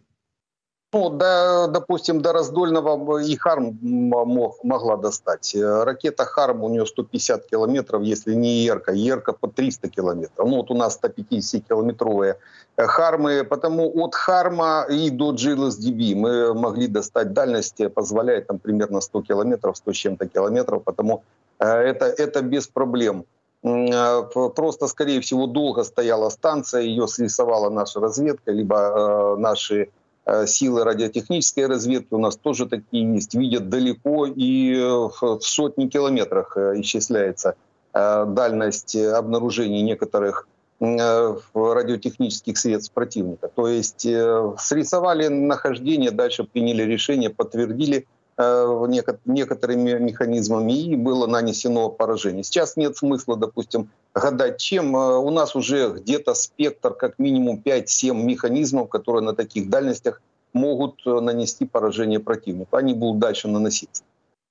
Ну, 0.93 1.09
до, 1.09 1.67
допустим, 1.67 2.21
до 2.21 2.31
Раздольного 2.31 3.17
и 3.17 3.35
Харм 3.35 3.77
мог, 3.81 4.63
могла 4.63 4.95
достать. 4.95 5.53
Ракета 5.59 6.23
Харм 6.23 6.63
у 6.63 6.69
нее 6.69 6.85
150 6.85 7.45
километров, 7.45 8.03
если 8.03 8.33
не 8.33 8.63
Ерка. 8.63 8.93
Ерка 8.93 9.33
по 9.33 9.49
300 9.49 9.89
километров. 9.89 10.47
Ну, 10.47 10.55
вот 10.55 10.71
у 10.71 10.75
нас 10.75 10.97
150-километровые 11.03 12.35
Хармы. 12.77 13.43
Потому 13.43 13.91
от 14.01 14.15
Харма 14.15 14.85
и 14.89 15.09
до 15.09 15.33
GLSDB 15.33 16.15
мы 16.15 16.53
могли 16.53 16.87
достать 16.87 17.33
дальность, 17.33 17.81
позволяет 17.93 18.47
там 18.47 18.57
примерно 18.57 19.01
100 19.01 19.21
километров, 19.23 19.75
100 19.75 19.91
с 19.91 19.95
чем-то 19.95 20.27
километров. 20.27 20.83
Потому 20.83 21.23
э, 21.59 21.67
это, 21.67 22.05
это 22.05 22.41
без 22.41 22.67
проблем. 22.69 23.25
Э, 23.61 24.23
просто, 24.55 24.87
скорее 24.87 25.19
всего, 25.19 25.47
долго 25.47 25.83
стояла 25.83 26.29
станция, 26.29 26.83
ее 26.83 27.09
срисовала 27.09 27.69
наша 27.69 27.99
разведка, 27.99 28.51
либо 28.51 28.75
э, 28.77 29.35
наши 29.41 29.81
Э, 29.83 30.06
силы 30.45 30.83
радиотехнической 30.83 31.67
разведки 31.67 32.13
у 32.13 32.19
нас 32.19 32.35
тоже 32.35 32.65
такие 32.67 33.13
есть, 33.13 33.33
видят 33.33 33.69
далеко 33.69 34.25
и 34.25 34.73
э, 34.75 35.09
в 35.21 35.39
сотни 35.41 35.87
километрах 35.87 36.57
э, 36.57 36.81
исчисляется 36.81 37.55
дальность 37.93 38.95
обнаружения 38.95 39.81
некоторых 39.81 40.47
радиотехнических 40.79 42.55
средств 42.55 42.93
противника. 42.93 43.47
То 43.47 43.67
есть 43.67 44.01
срисовали 44.01 45.29
нахождение, 45.29 46.11
дальше 46.11 46.43
приняли 46.43 46.83
решение, 46.83 47.31
подтвердили 47.31 48.05
некоторыми 48.37 49.97
механизмами 49.97 50.73
и 50.73 50.95
было 50.95 51.25
нанесено 51.25 51.89
поражение. 51.89 52.43
Сейчас 52.43 52.77
нет 52.77 52.95
смысла, 52.95 53.35
допустим, 53.35 53.89
гадать 54.13 54.59
чем. 54.59 54.93
У 54.93 55.29
нас 55.31 55.55
уже 55.55 55.89
где-то 55.89 56.35
спектр 56.35 56.93
как 56.93 57.17
минимум 57.17 57.61
5-7 57.65 58.13
механизмов, 58.13 58.89
которые 58.89 59.23
на 59.23 59.33
таких 59.33 59.69
дальностях 59.69 60.21
могут 60.53 61.05
нанести 61.05 61.65
поражение 61.65 62.19
противнику. 62.19 62.75
Они 62.77 62.93
будут 62.93 63.19
дальше 63.19 63.47
наноситься. 63.47 64.03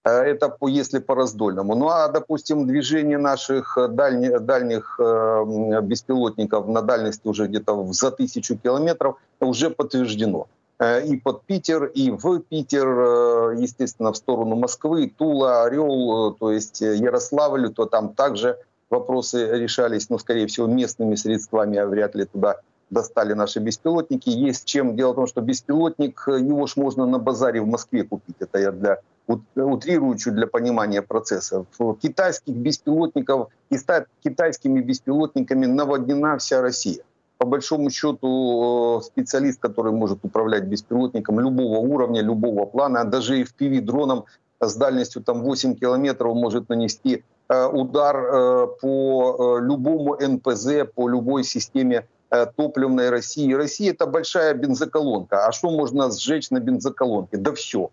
Это 0.04 0.56
если 0.62 1.00
по 1.00 1.14
раздольному. 1.16 1.74
Ну 1.74 1.88
а, 1.88 2.08
допустим, 2.08 2.66
движение 2.66 3.18
наших 3.18 3.76
дальних, 3.90 4.40
дальних 4.44 5.00
беспилотников 5.82 6.68
на 6.68 6.82
дальности 6.82 7.26
уже 7.26 7.46
где-то 7.46 7.92
за 7.92 8.10
тысячу 8.12 8.56
километров 8.56 9.16
уже 9.40 9.70
подтверждено. 9.70 10.46
Э, 10.78 11.04
и 11.04 11.16
под 11.16 11.42
Питер, 11.44 11.84
и 11.86 12.10
в 12.10 12.40
Питер, 12.40 12.86
э, 12.86 13.56
естественно, 13.58 14.12
в 14.12 14.16
сторону 14.16 14.56
Москвы, 14.56 15.12
Тула, 15.16 15.64
Орел, 15.64 16.32
э, 16.32 16.34
то 16.38 16.52
есть 16.52 16.80
Ярославль, 16.80 17.72
то 17.72 17.86
там 17.86 18.14
также 18.14 18.58
вопросы 18.90 19.46
решались, 19.58 20.10
ну, 20.10 20.18
скорее 20.18 20.46
всего, 20.46 20.66
местными 20.66 21.14
средствами, 21.14 21.78
а 21.78 21.86
вряд 21.86 22.14
ли 22.14 22.26
туда 22.26 22.56
достали 22.90 23.32
наши 23.32 23.58
беспилотники. 23.58 24.28
Есть 24.28 24.66
чем. 24.66 24.96
Дело 24.96 25.12
в 25.12 25.16
том, 25.16 25.26
что 25.26 25.40
беспилотник, 25.40 26.22
его 26.28 26.66
ж 26.66 26.76
можно 26.76 27.06
на 27.06 27.18
базаре 27.18 27.60
в 27.60 27.66
Москве 27.66 28.04
купить. 28.04 28.36
Это 28.38 28.58
я 28.58 28.70
для 28.70 28.98
утрирующую 29.56 30.34
для 30.34 30.46
понимания 30.46 31.02
процесса. 31.02 31.64
Китайских 32.00 32.54
беспилотников, 32.54 33.48
китайскими 34.22 34.80
беспилотниками 34.80 35.66
наводнена 35.66 36.38
вся 36.38 36.60
Россия 36.60 37.02
по 37.38 37.46
большому 37.46 37.90
счету 37.90 39.00
специалист, 39.04 39.60
который 39.60 39.92
может 39.92 40.18
управлять 40.22 40.64
беспилотником 40.64 41.40
любого 41.40 41.78
уровня, 41.78 42.22
любого 42.22 42.66
плана, 42.66 43.04
даже 43.04 43.40
и 43.40 43.44
в 43.44 43.54
FPV-дроном 43.54 44.24
с 44.60 44.74
дальностью 44.74 45.22
там 45.22 45.42
8 45.42 45.74
километров 45.74 46.34
может 46.34 46.68
нанести 46.68 47.24
э, 47.48 47.66
удар 47.66 48.16
э, 48.16 48.66
по 48.80 49.58
э, 49.60 49.64
любому 49.64 50.16
НПЗ, 50.18 50.86
по 50.94 51.08
любой 51.08 51.44
системе 51.44 52.06
топливной 52.56 53.10
России. 53.10 53.52
Россия 53.54 53.92
это 53.92 54.04
большая 54.06 54.52
бензоколонка. 54.54 55.46
А 55.46 55.52
что 55.52 55.70
можно 55.70 56.10
сжечь 56.10 56.50
на 56.50 56.58
бензоколонке? 56.58 57.36
Да 57.36 57.52
все. 57.52 57.90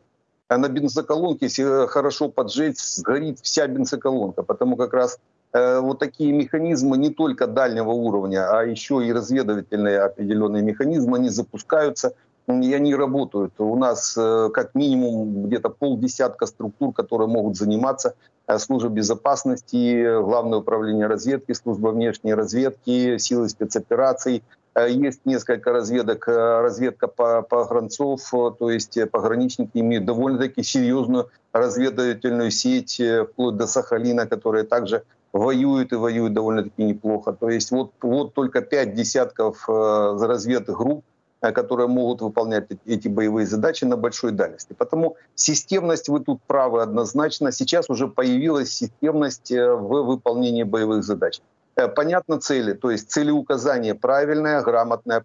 А 0.48 0.58
на 0.58 0.70
бензоколонке, 0.70 1.46
если 1.46 1.86
хорошо 1.88 2.30
поджечь, 2.30 2.80
сгорит 2.80 3.40
вся 3.42 3.68
бензоколонка. 3.68 4.42
Потому 4.42 4.76
как 4.76 4.94
раз 4.94 5.20
Э, 5.20 5.33
вот 5.54 6.00
такие 6.00 6.32
механизмы 6.32 6.98
не 6.98 7.10
только 7.10 7.46
дальнего 7.46 7.92
уровня, 7.92 8.50
а 8.50 8.64
еще 8.64 9.06
и 9.06 9.14
разведывательные 9.14 10.00
определенные 10.00 10.64
механизмы, 10.64 11.18
они 11.18 11.30
запускаются 11.30 12.16
и 12.48 12.74
они 12.74 12.96
работают. 12.96 13.54
У 13.60 13.76
нас 13.76 14.16
э, 14.18 14.50
как 14.54 14.76
минимум 14.76 15.46
где-то 15.48 15.70
полдесятка 15.70 16.46
структур, 16.46 16.94
которые 16.94 17.28
могут 17.28 17.56
заниматься 17.56 18.16
э, 18.48 18.58
служба 18.58 18.90
безопасности, 18.90 20.22
Главное 20.22 20.60
управление 20.60 21.08
разведки, 21.08 21.54
служба 21.54 21.90
внешней 21.90 22.34
разведки, 22.34 23.18
силы 23.18 23.50
спецопераций. 23.50 24.44
Есть 24.76 25.22
несколько 25.26 25.72
разведок, 25.72 26.28
разведка 26.28 27.06
по 27.08 27.44
погранцов, 27.44 28.22
то 28.32 28.72
есть 28.72 28.98
пограничники 29.12 29.78
имеют 29.78 30.06
довольно-таки 30.06 30.64
серьезную 30.64 31.30
разведывательную 31.52 32.50
сеть 32.50 33.00
вплоть 33.30 33.56
до 33.56 33.68
Сахалина, 33.68 34.26
которая 34.26 34.64
также 34.64 35.04
воюют 35.34 35.92
и 35.92 35.96
воюют 35.96 36.34
довольно-таки 36.34 36.84
неплохо. 36.84 37.34
То 37.34 37.50
есть 37.50 37.72
вот, 37.72 37.92
вот 38.02 38.34
только 38.34 38.62
пять 38.62 38.94
десятков 38.94 39.68
э, 39.68 40.18
разведных 40.22 40.78
групп, 40.78 41.04
э, 41.42 41.52
которые 41.52 41.88
могут 41.88 42.22
выполнять 42.22 42.68
эти 42.86 43.08
боевые 43.08 43.48
задачи 43.48 43.84
на 43.84 43.98
большой 43.98 44.32
дальности. 44.32 44.74
Потому 44.74 45.18
системность, 45.36 46.08
вы 46.08 46.20
тут 46.20 46.40
правы 46.44 46.84
однозначно, 46.84 47.52
сейчас 47.52 47.90
уже 47.90 48.08
появилась 48.08 48.72
системность 48.72 49.52
э, 49.52 49.74
в 49.74 50.04
выполнении 50.04 50.64
боевых 50.64 51.04
задач. 51.04 51.42
Э, 51.76 51.88
понятно 51.88 52.40
цели, 52.40 52.74
то 52.74 52.92
есть 52.92 53.12
целеуказание 53.12 53.96
правильное, 53.96 54.62
грамотный 54.62 55.20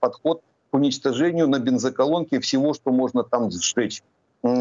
подход 0.00 0.42
к 0.70 0.74
уничтожению 0.74 1.46
на 1.48 1.60
бензоколонке 1.60 2.40
всего, 2.40 2.74
что 2.74 2.90
можно 2.90 3.22
там 3.22 3.52
сжечь 3.52 4.02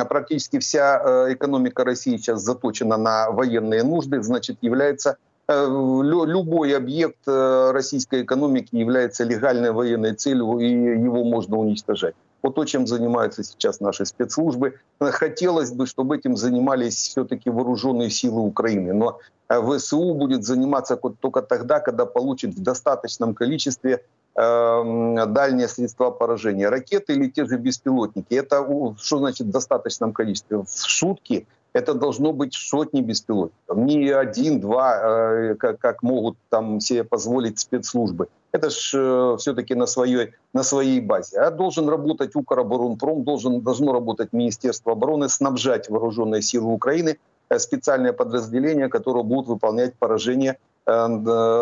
практически 0.08 0.60
вся 0.60 1.02
э, 1.04 1.34
экономика 1.34 1.84
России 1.84 2.18
сейчас 2.18 2.42
заточена 2.42 2.98
на 2.98 3.32
военные 3.32 3.84
нужды, 3.84 4.22
значит, 4.24 4.58
является 4.62 5.18
э, 5.48 5.66
любой 5.66 6.76
объект 6.76 7.20
э, 7.28 7.72
российской 7.72 8.24
экономики 8.24 8.76
является 8.76 9.26
легальной 9.26 9.72
военной 9.72 10.14
целью, 10.14 10.60
и 10.60 10.70
его 10.70 11.24
можно 11.26 11.58
уничтожать. 11.58 12.16
Вот 12.42 12.56
то, 12.56 12.66
чем 12.66 12.88
занимаются 12.88 13.44
сейчас 13.44 13.80
наши 13.80 14.06
спецслужбы. 14.06 14.80
Хотелось 15.00 15.72
бы, 15.72 15.86
чтобы 15.86 16.18
этим 16.18 16.36
занимались 16.36 16.96
все-таки 16.96 17.50
вооруженные 17.50 18.10
силы 18.10 18.42
Украины. 18.42 18.94
Но 18.94 19.20
ВСУ 19.50 20.14
будет 20.14 20.44
заниматься 20.44 20.98
только 20.98 21.42
тогда, 21.42 21.80
когда 21.80 22.06
получит 22.06 22.54
в 22.54 22.62
достаточном 22.62 23.34
количестве 23.34 24.04
дальние 24.36 25.68
средства 25.68 26.10
поражения. 26.10 26.70
Ракеты 26.70 27.14
или 27.14 27.30
те 27.30 27.46
же 27.46 27.58
беспилотники. 27.58 28.34
Это 28.34 28.66
что 28.98 29.20
значит 29.20 29.48
в 29.48 29.52
достаточном 29.52 30.12
количестве? 30.12 30.58
В 30.58 30.70
сутки 30.70 31.46
это 31.74 31.96
должно 31.96 32.34
быть 32.34 32.54
сотни 32.54 33.02
беспилотников. 33.02 33.78
Не 33.78 34.10
один, 34.10 34.60
два, 34.60 35.00
э, 35.02 35.56
как, 35.56 35.80
как 35.80 36.04
могут 36.04 36.38
там 36.50 36.80
себе 36.80 37.04
позволить 37.04 37.60
спецслужбы. 37.60 38.28
Это 38.52 38.70
же 38.70 39.34
э, 39.34 39.38
все-таки 39.40 39.74
на 39.74 39.88
своей, 39.88 40.34
на 40.54 40.64
своей 40.64 41.02
базе. 41.02 41.40
А 41.40 41.50
должен 41.50 41.90
работать 41.90 42.36
Укроборонпром, 42.36 43.24
должен, 43.24 43.62
должно 43.62 43.92
работать 43.92 44.34
Министерство 44.34 44.92
обороны, 44.92 45.30
снабжать 45.30 45.90
вооруженные 45.90 46.44
силы 46.44 46.72
Украины, 46.72 47.18
э, 47.50 47.58
специальные 47.58 48.14
подразделения, 48.14 48.88
которые 48.88 49.24
будут 49.24 49.48
выполнять 49.48 49.96
поражение 49.96 50.58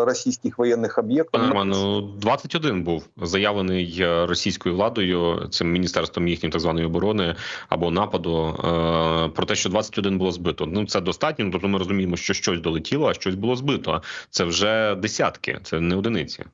російських 0.06 0.58
воєнних 0.58 0.98
об'єктів. 0.98 1.40
Роману 1.40 2.00
21 2.00 2.84
був 2.84 3.08
заявлений 3.16 3.98
е, 4.00 4.26
російською 4.26 4.74
владою 4.74 5.48
цим 5.50 5.72
міністерством 5.72 6.28
їхньої 6.28 6.52
так 6.52 6.60
званої 6.60 6.86
оборони 6.86 7.36
або 7.68 7.90
нападу 7.90 8.46
е, 8.46 9.28
про 9.28 9.46
те, 9.46 9.54
що 9.54 9.68
21 9.68 10.18
було 10.18 10.32
збито. 10.32 10.66
Ну 10.66 10.86
це 10.86 11.00
достатньо. 11.00 11.48
Тобто 11.52 11.68
ми 11.68 11.78
розуміємо, 11.78 12.16
що 12.16 12.34
щось 12.34 12.60
долетіло, 12.60 13.08
а 13.08 13.14
щось 13.14 13.34
було 13.34 13.56
збито. 13.56 14.02
Це 14.30 14.44
вже 14.44 14.94
десятки, 14.94 15.60
це 15.62 15.80
не 15.80 15.96
одиниці. 15.96 16.44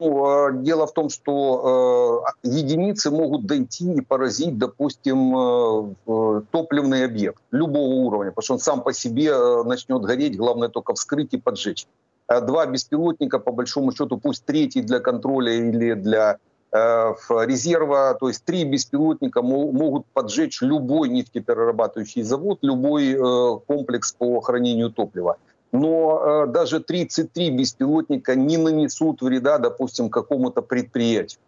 Ну, 0.00 0.62
дело 0.62 0.86
в 0.86 0.94
том, 0.94 1.10
что 1.10 2.24
э, 2.42 2.48
единицы 2.48 3.10
могут 3.10 3.44
дойти 3.44 3.92
и 3.92 4.00
поразить, 4.00 4.56
допустим, 4.56 5.36
э, 5.36 6.42
топливный 6.50 7.04
объект 7.04 7.42
любого 7.50 8.06
уровня, 8.06 8.30
потому 8.30 8.42
что 8.42 8.54
он 8.54 8.60
сам 8.60 8.82
по 8.82 8.94
себе 8.94 9.26
э, 9.26 9.62
начнет 9.64 10.00
гореть, 10.00 10.38
главное 10.38 10.70
только 10.70 10.94
вскрыть 10.94 11.34
и 11.34 11.36
поджечь. 11.38 11.86
А 12.28 12.40
два 12.40 12.64
беспилотника, 12.64 13.38
по 13.38 13.52
большому 13.52 13.92
счету, 13.92 14.16
пусть 14.16 14.46
третий 14.46 14.80
для 14.80 15.00
контроля 15.00 15.52
или 15.52 15.92
для 15.92 16.38
э, 16.72 17.12
резерва, 17.28 18.14
то 18.18 18.28
есть 18.28 18.42
три 18.46 18.64
беспилотника 18.64 19.42
могут 19.42 20.06
поджечь 20.14 20.62
любой 20.62 21.10
нефтеперерабатывающий 21.10 22.22
завод, 22.22 22.60
любой 22.62 23.12
э, 23.12 23.58
комплекс 23.66 24.12
по 24.12 24.40
хранению 24.40 24.90
топлива 24.90 25.36
но 25.72 26.44
э, 26.44 26.46
даже 26.48 26.80
33 26.80 27.50
беспилотника 27.50 28.34
не 28.34 28.56
нанесут 28.56 29.22
вреда, 29.22 29.58
допустим, 29.58 30.10
какому-то 30.10 30.62
предприятию. 30.62 31.40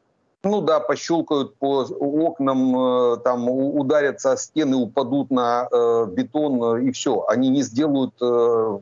Ну 0.44 0.60
да, 0.60 0.80
пощелкают 0.80 1.54
по 1.56 1.84
окнам, 1.84 2.76
э, 2.76 3.16
там 3.18 3.48
ударятся 3.48 4.32
о 4.32 4.36
стены, 4.36 4.76
упадут 4.76 5.30
на 5.30 5.68
э, 5.70 6.06
бетон 6.10 6.76
э, 6.76 6.84
и 6.84 6.92
все. 6.92 7.24
Они 7.28 7.48
не 7.48 7.62
сделают 7.62 8.14
э, 8.20 8.78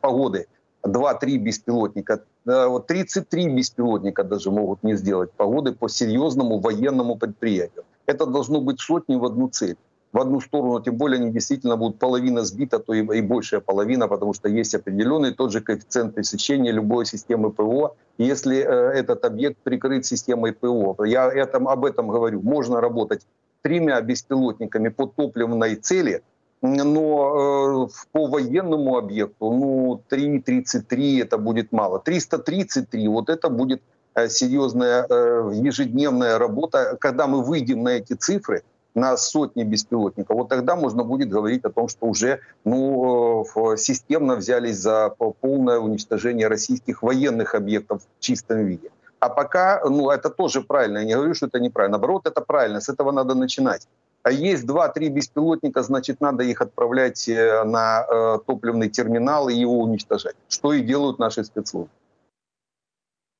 погоды. 0.00 0.46
2-3 0.84 1.36
беспилотника. 1.36 2.22
Э, 2.46 2.66
вот 2.66 2.86
33 2.86 3.48
беспилотника 3.48 4.24
даже 4.24 4.50
могут 4.50 4.82
не 4.82 4.96
сделать 4.96 5.30
погоды 5.32 5.72
по 5.72 5.88
серьезному 5.88 6.58
военному 6.58 7.16
предприятию. 7.16 7.84
Это 8.06 8.26
должно 8.26 8.60
быть 8.60 8.80
сотни 8.80 9.16
в 9.16 9.24
одну 9.24 9.48
цель 9.48 9.76
в 10.16 10.18
одну 10.18 10.40
сторону, 10.40 10.80
тем 10.80 10.96
более 10.96 11.20
они 11.20 11.30
действительно 11.30 11.76
будут 11.76 11.98
половина 11.98 12.42
сбита, 12.42 12.78
то 12.78 12.94
и, 12.94 13.18
и 13.18 13.20
большая 13.20 13.60
половина, 13.60 14.08
потому 14.08 14.32
что 14.32 14.48
есть 14.48 14.74
определенный 14.74 15.34
тот 15.34 15.52
же 15.52 15.60
коэффициент 15.60 16.14
пресечения 16.14 16.72
любой 16.72 17.04
системы 17.04 17.50
ПВО, 17.50 17.94
если 18.16 18.56
э, 18.56 19.00
этот 19.00 19.26
объект 19.26 19.58
прикрыт 19.62 20.06
системой 20.06 20.52
ПВО. 20.52 21.04
Я 21.04 21.30
этом, 21.30 21.68
об 21.68 21.84
этом 21.84 22.08
говорю. 22.08 22.40
Можно 22.40 22.80
работать 22.80 23.26
тремя 23.60 24.00
беспилотниками 24.00 24.88
по 24.88 25.06
топливной 25.06 25.76
цели, 25.76 26.22
но 26.62 27.86
э, 27.86 27.88
по 28.12 28.26
военному 28.26 28.96
объекту, 28.96 29.50
ну, 29.50 30.02
3,33 30.10 31.20
это 31.20 31.36
будет 31.36 31.72
мало. 31.72 31.98
333, 31.98 33.08
вот 33.08 33.28
это 33.28 33.50
будет 33.50 33.82
э, 34.14 34.30
серьезная 34.30 35.06
э, 35.10 35.50
ежедневная 35.52 36.38
работа. 36.38 36.96
Когда 36.98 37.26
мы 37.26 37.42
выйдем 37.42 37.82
на 37.82 37.90
эти 37.90 38.14
цифры, 38.14 38.62
на 38.96 39.16
сотни 39.16 39.62
беспилотников, 39.62 40.36
вот 40.36 40.48
тогда 40.48 40.74
можно 40.74 41.04
будет 41.04 41.28
говорить 41.28 41.64
о 41.64 41.70
том, 41.70 41.88
что 41.88 42.06
уже 42.06 42.40
ну, 42.64 43.44
э, 43.44 43.76
системно 43.76 44.36
взялись 44.36 44.78
за 44.78 45.10
полное 45.40 45.78
уничтожение 45.78 46.48
российских 46.48 47.02
военных 47.02 47.54
объектов 47.54 48.02
в 48.02 48.20
чистом 48.20 48.64
виде. 48.64 48.90
А 49.20 49.28
пока, 49.28 49.82
ну, 49.84 50.10
это 50.10 50.30
тоже 50.30 50.62
правильно, 50.62 50.98
я 50.98 51.04
не 51.04 51.14
говорю, 51.14 51.34
что 51.34 51.46
это 51.46 51.60
неправильно. 51.60 51.98
Наоборот, 51.98 52.26
это 52.26 52.40
правильно, 52.40 52.80
с 52.80 52.88
этого 52.88 53.12
надо 53.12 53.34
начинать. 53.34 53.86
А 54.22 54.30
есть 54.30 54.66
два-три 54.66 55.08
беспилотника, 55.08 55.82
значит, 55.82 56.20
надо 56.20 56.42
их 56.42 56.60
отправлять 56.60 57.28
э, 57.28 57.64
на 57.64 58.04
э, 58.08 58.38
топливный 58.46 58.88
терминал 58.88 59.48
и 59.48 59.54
его 59.54 59.78
уничтожать, 59.80 60.34
что 60.48 60.72
и 60.72 60.80
делают 60.80 61.18
наши 61.18 61.44
спецслужбы. 61.44 61.90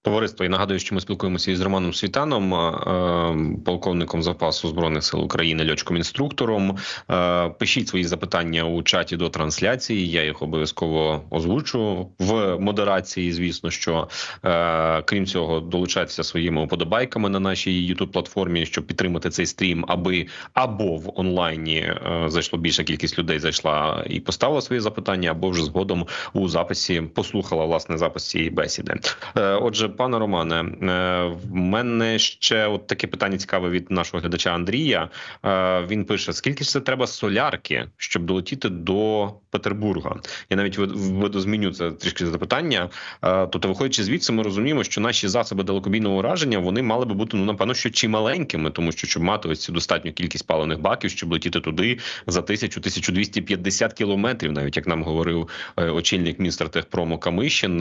Товариство 0.06 0.44
і 0.44 0.48
нагадую, 0.48 0.80
що 0.80 0.94
ми 0.94 1.00
спілкуємося 1.00 1.50
із 1.50 1.60
Романом 1.60 1.94
Світаном, 1.94 2.54
е, 2.54 3.60
полковником 3.64 4.22
запасу 4.22 4.68
збройних 4.68 5.04
сил 5.04 5.24
України, 5.24 5.70
льотчиком 5.70 5.96
інструктором. 5.96 6.76
Е, 7.10 7.48
пишіть 7.48 7.88
свої 7.88 8.04
запитання 8.04 8.64
у 8.64 8.82
чаті 8.82 9.16
до 9.16 9.28
трансляції. 9.28 10.10
Я 10.10 10.24
їх 10.24 10.42
обов'язково 10.42 11.22
озвучу 11.30 12.08
в 12.18 12.58
модерації. 12.58 13.32
Звісно, 13.32 13.70
що 13.70 14.08
е, 14.44 15.02
крім 15.02 15.26
цього, 15.26 15.60
долучайтеся 15.60 16.24
своїми 16.24 16.62
уподобайками 16.62 17.28
на 17.28 17.40
нашій 17.40 17.94
youtube 17.94 18.12
платформі, 18.12 18.66
щоб 18.66 18.86
підтримати 18.86 19.30
цей 19.30 19.46
стрім, 19.46 19.84
аби 19.88 20.26
або 20.54 20.96
в 20.96 21.12
онлайні 21.20 21.92
зайшло 22.26 22.58
більша 22.58 22.84
кількість 22.84 23.18
людей, 23.18 23.38
зайшла 23.38 24.04
і 24.06 24.20
поставила 24.20 24.60
свої 24.60 24.80
запитання, 24.80 25.30
або 25.30 25.50
вже 25.50 25.64
згодом 25.64 26.06
у 26.32 26.48
записі 26.48 27.02
послухала 27.14 27.64
власне 27.64 27.98
запис 27.98 28.28
цієї 28.28 28.50
бесіди. 28.50 28.94
Отже 29.34 29.95
пане 29.96 30.18
Романе, 30.18 30.54
е, 30.56 31.24
в 31.50 31.54
мене 31.54 32.18
ще 32.18 32.66
от 32.66 32.87
таке 32.87 33.06
питання 33.06 33.38
цікаве 33.38 33.70
від 33.70 33.90
нашого 33.90 34.20
глядача 34.20 34.54
Андрія. 34.54 35.09
Е, 35.44 35.87
він 35.90 36.04
пише: 36.04 36.32
скільки 36.32 36.64
ж 36.64 36.70
це 36.70 36.80
треба 36.80 37.06
солярки, 37.06 37.87
щоб 37.96 38.22
долетіти 38.22 38.68
до 38.68 39.30
Петербурга? 39.50 40.16
Я 40.50 40.56
навіть 40.56 40.78
видозміню 40.78 41.70
це 41.70 41.90
трішки 41.90 42.26
запитання. 42.26 42.88
Е, 43.22 43.46
тобто, 43.46 43.68
виходячи 43.68 44.04
звідси, 44.04 44.32
ми 44.32 44.42
розуміємо, 44.42 44.85
що 44.85 45.00
наші 45.00 45.28
засоби 45.28 45.64
далекобійного 45.64 46.16
ураження 46.16 46.59
вони 46.59 46.82
мали 46.82 47.04
би 47.04 47.14
бути 47.14 47.37
ну 47.37 47.44
напевно, 47.44 47.74
що 47.74 47.90
чималенькими, 47.90 48.70
тому 48.70 48.92
що 48.92 49.06
щоб 49.06 49.22
мати 49.22 49.48
ось 49.48 49.61
цю 49.61 49.72
достатню 49.72 50.12
кількість 50.12 50.46
паливних 50.46 50.80
баків, 50.80 51.11
щоб 51.11 51.32
летіти 51.32 51.61
туди 51.61 51.98
за 52.26 52.40
1000-1250 52.40 53.94
кілометрів, 53.94 54.52
навіть 54.52 54.76
як 54.76 54.87
нам 54.87 55.02
говорив 55.02 55.48
очільник 55.76 56.38
міністра 56.38 56.68
техпрому 56.68 57.18
Камишин. 57.18 57.76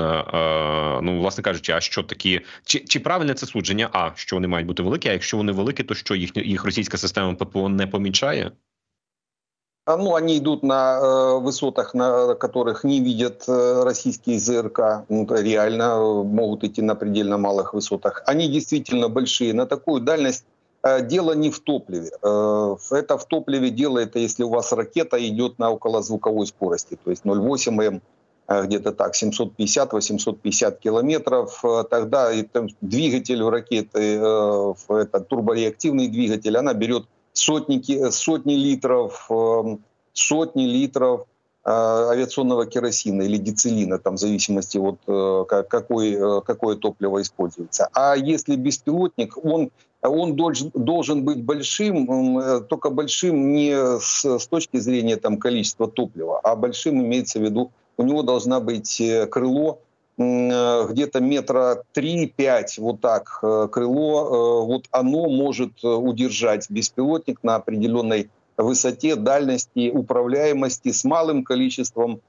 Ну, 1.01 1.17
власне 1.19 1.43
кажучи, 1.43 1.71
а 1.71 1.81
що 1.81 2.03
такі 2.04 2.40
чи 2.64 2.78
чи 2.78 3.00
правильне 3.00 3.34
це 3.34 3.46
судження? 3.46 3.88
А 3.92 4.10
що 4.14 4.36
вони 4.36 4.48
мають 4.48 4.66
бути 4.66 4.82
великі? 4.82 5.08
А 5.08 5.12
якщо 5.12 5.36
вони 5.36 5.52
великі, 5.52 5.84
то 5.84 5.94
що 5.94 6.14
їх 6.14 6.36
їх 6.36 6.64
російська 6.64 6.98
система 6.98 7.34
ППО 7.34 7.68
не 7.68 7.86
помічає? 7.86 8.52
Ну, 9.86 10.14
они 10.14 10.38
идут 10.38 10.62
на 10.62 11.00
э, 11.00 11.40
высотах, 11.40 11.94
на 11.94 12.34
которых 12.34 12.84
не 12.84 13.00
видят 13.00 13.44
э, 13.48 13.82
российские 13.82 14.38
ЗРК. 14.38 15.04
Ну, 15.08 15.26
реально 15.28 15.82
э, 15.82 16.22
могут 16.24 16.64
идти 16.64 16.82
на 16.82 16.94
предельно 16.94 17.38
малых 17.38 17.74
высотах. 17.74 18.22
Они 18.26 18.48
действительно 18.48 19.08
большие. 19.08 19.52
На 19.54 19.66
такую 19.66 20.00
дальность 20.00 20.44
э, 20.82 21.06
дело 21.06 21.32
не 21.32 21.50
в 21.50 21.58
топливе. 21.60 22.10
Э, 22.22 22.76
это 22.90 23.18
в 23.18 23.24
топливе 23.26 23.70
дело, 23.70 23.98
это 23.98 24.18
если 24.18 24.44
у 24.44 24.50
вас 24.50 24.72
ракета 24.72 25.16
идет 25.26 25.58
на 25.58 25.70
околозвуковой 25.70 26.46
скорости, 26.46 26.96
то 27.02 27.10
есть 27.10 27.24
0,8 27.24 27.82
М 27.82 27.94
Э, 27.96 28.00
где-то 28.47 28.91
так, 28.91 29.13
750-850 29.15 30.79
километров. 30.79 31.59
Э, 31.63 31.83
тогда 31.89 32.31
там, 32.51 32.67
двигатель 32.81 33.41
у 33.41 33.49
ракеты, 33.49 34.19
э, 34.21 34.73
это 34.89 35.19
турбореактивный 35.19 36.07
двигатель, 36.07 36.55
она 36.57 36.73
берет 36.73 37.05
сотни, 37.33 38.09
сотни 38.11 38.53
литров, 38.53 39.25
эм, 39.29 39.83
сотни 40.13 40.63
литров 40.63 41.25
авиационного 41.67 42.67
керосина 42.67 43.23
или 43.23 43.37
дицелина, 43.37 43.97
там 43.97 44.17
в 44.17 44.19
зависимости 44.19 44.77
от 44.77 44.99
какой, 45.67 46.43
какое 46.43 46.75
топливо 46.75 47.23
используется. 47.23 47.89
А 47.91 48.15
если 48.15 48.55
беспилотник, 48.55 49.35
он, 49.43 49.71
он 50.03 50.35
должен, 50.35 50.69
должен 50.75 51.25
быть 51.25 51.43
большим, 51.43 52.63
только 52.69 52.91
большим 52.91 53.53
не 53.53 53.99
с, 53.99 54.23
с 54.23 54.45
точки 54.45 54.77
зрения 54.77 55.15
там, 55.15 55.37
количества 55.37 55.87
топлива, 55.87 56.39
а 56.39 56.55
большим 56.55 57.01
имеется 57.03 57.39
в 57.39 57.41
виду 57.41 57.71
у 57.97 58.03
него 58.03 58.23
должна 58.23 58.59
быть 58.59 58.99
э, 58.99 59.25
крыло 59.27 59.79
э, 60.17 60.87
где-то 60.89 61.19
метра 61.19 61.83
3-5, 61.95 62.65
вот 62.77 63.01
так 63.01 63.39
э, 63.41 63.67
крыло, 63.71 64.65
вот 64.65 64.85
оно 64.91 65.29
может 65.29 65.83
удержать 65.83 66.69
беспилотник 66.69 67.43
на 67.43 67.55
определенной 67.55 68.29
высоте, 68.57 69.15
дальности, 69.15 69.91
управляемости 69.93 70.91
с 70.91 71.03
малым 71.03 71.43
количеством 71.43 72.21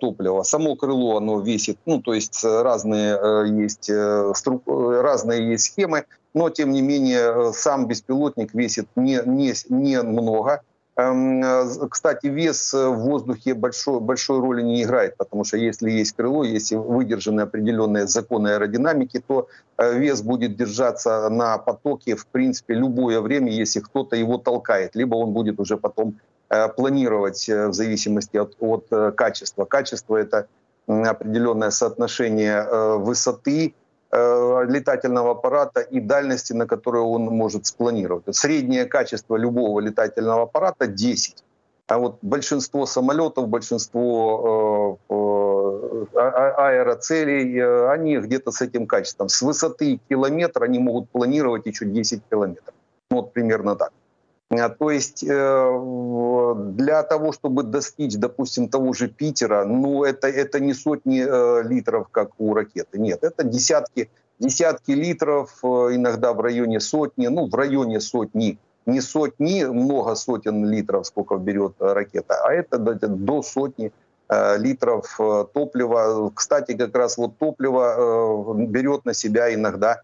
топлива. 0.00 0.44
Само 0.44 0.76
крыло, 0.76 1.16
оно 1.16 1.40
весит, 1.40 1.78
ну, 1.84 2.00
то 2.00 2.14
есть 2.14 2.44
разные 2.44 3.18
есть, 3.66 3.90
разные 3.90 5.50
есть 5.50 5.64
схемы, 5.64 6.04
но, 6.32 6.48
тем 6.48 6.70
не 6.70 6.80
менее, 6.80 7.52
сам 7.52 7.88
беспилотник 7.88 8.54
весит 8.54 8.86
не, 8.94 9.20
не, 9.26 9.52
не 9.68 10.00
много. 10.00 10.62
Эм, 10.96 11.42
кстати, 11.90 12.26
вес 12.26 12.72
в 12.72 12.94
воздухе 12.94 13.54
большой, 13.54 14.00
большой 14.00 14.40
роли 14.40 14.62
не 14.62 14.82
играет, 14.82 15.16
потому 15.16 15.44
что 15.44 15.56
если 15.56 15.90
есть 15.90 16.12
крыло, 16.12 16.44
если 16.44 16.76
выдержаны 16.76 17.40
определенные 17.40 18.06
законы 18.06 18.48
аэродинамики, 18.48 19.20
то 19.26 19.48
вес 19.78 20.22
будет 20.22 20.56
держаться 20.56 21.28
на 21.30 21.58
потоке 21.58 22.14
в 22.14 22.26
принципе 22.28 22.74
любое 22.74 23.20
время, 23.20 23.50
если 23.50 23.80
кто-то 23.80 24.14
его 24.14 24.38
толкает, 24.38 24.94
либо 24.94 25.16
он 25.16 25.32
будет 25.32 25.58
уже 25.58 25.76
потом 25.76 26.14
Э, 26.54 26.68
планировать 26.68 27.48
э, 27.48 27.68
в 27.68 27.72
зависимости 27.72 28.36
от, 28.36 28.54
от 28.60 28.86
э, 28.90 29.12
качества. 29.12 29.64
Качество— 29.64 30.16
это 30.16 30.46
определенное 30.86 31.70
соотношение 31.70 32.98
высоты 32.98 33.74
летательного 34.14 35.32
аппарата 35.32 35.80
и 35.80 36.00
дальности, 36.00 36.52
на 36.52 36.66
которую 36.66 37.04
он 37.06 37.24
может 37.24 37.66
спланировать. 37.66 38.24
Среднее 38.30 38.84
качество 38.84 39.36
любого 39.36 39.80
летательного 39.80 40.42
аппарата 40.42 40.86
10. 40.86 41.42
А 41.86 41.98
вот 41.98 42.18
большинство 42.22 42.86
самолетов, 42.86 43.48
большинство 43.48 44.98
а, 45.08 46.14
а, 46.14 46.68
аэроцелей, 46.68 47.90
они 47.90 48.16
где-то 48.18 48.52
с 48.52 48.62
этим 48.62 48.86
качеством. 48.86 49.28
С 49.28 49.42
высоты 49.42 50.00
километра 50.08 50.64
они 50.64 50.78
могут 50.78 51.10
планировать 51.10 51.66
еще 51.66 51.84
10 51.84 52.22
километров. 52.30 52.74
Вот 53.10 53.32
примерно 53.32 53.76
так. 53.76 53.92
А, 54.60 54.68
то 54.68 54.90
есть 54.90 55.24
э, 55.24 56.54
для 56.74 57.02
того, 57.02 57.32
чтобы 57.32 57.62
достичь, 57.62 58.14
допустим, 58.16 58.68
того 58.68 58.92
же 58.92 59.08
Питера, 59.08 59.64
ну 59.64 60.04
это, 60.04 60.28
это 60.28 60.60
не 60.60 60.74
сотни 60.74 61.24
э, 61.26 61.62
литров, 61.68 62.08
как 62.10 62.30
у 62.38 62.54
ракеты. 62.54 62.98
Нет, 62.98 63.22
это 63.22 63.44
десятки, 63.44 64.10
десятки 64.38 64.92
литров, 64.92 65.58
э, 65.62 65.66
иногда 65.66 66.32
в 66.32 66.40
районе 66.40 66.80
сотни, 66.80 67.28
ну 67.28 67.48
в 67.48 67.54
районе 67.54 68.00
сотни. 68.00 68.58
Не 68.86 69.00
сотни, 69.00 69.64
много 69.64 70.14
сотен 70.14 70.66
литров, 70.66 71.06
сколько 71.06 71.36
берет 71.36 71.74
ракета, 71.78 72.34
а 72.44 72.52
это 72.52 72.76
до 72.78 73.42
сотни 73.42 73.92
литров 74.58 75.18
топлива. 75.54 76.30
Кстати, 76.34 76.76
как 76.76 76.94
раз 76.94 77.16
вот 77.16 77.38
топливо 77.38 78.54
берет 78.54 79.06
на 79.06 79.14
себя 79.14 79.54
иногда 79.54 80.02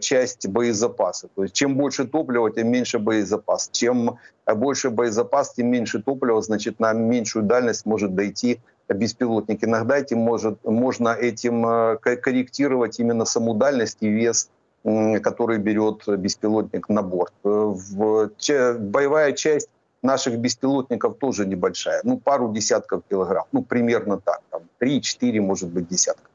часть 0.00 0.46
боезапаса. 0.48 1.28
То 1.34 1.42
есть 1.44 1.54
чем 1.54 1.76
больше 1.76 2.04
топлива, 2.06 2.50
тем 2.50 2.68
меньше 2.70 2.98
боезапас. 2.98 3.70
Чем 3.72 4.18
э, 4.46 4.54
больше 4.54 4.90
боезапас, 4.90 5.54
тем 5.54 5.68
меньше 5.68 6.02
топлива, 6.02 6.42
значит, 6.42 6.80
на 6.80 6.92
меньшую 6.92 7.44
дальность 7.44 7.86
может 7.86 8.14
дойти 8.14 8.60
беспилотник. 8.88 9.64
Иногда 9.64 9.98
этим 9.98 10.18
может, 10.18 10.62
можно 10.64 11.10
этим 11.10 11.66
э, 11.66 11.96
корректировать 11.96 13.00
именно 13.00 13.24
саму 13.24 13.54
дальность 13.54 13.98
и 14.00 14.08
вес, 14.08 14.50
который 14.82 15.58
берет 15.58 16.04
беспилотник 16.06 16.88
на 16.88 17.02
борт. 17.02 17.32
Боевая 17.42 19.32
часть 19.32 19.68
наших 20.02 20.38
беспилотников 20.38 21.18
тоже 21.18 21.46
небольшая, 21.46 22.00
ну 22.04 22.18
пару 22.18 22.52
десятков 22.52 23.02
килограмм, 23.10 23.44
ну 23.52 23.62
примерно 23.62 24.18
так, 24.18 24.40
там 24.50 24.62
3-4, 24.80 25.40
может 25.40 25.68
быть, 25.68 25.88
десятка. 25.88 26.29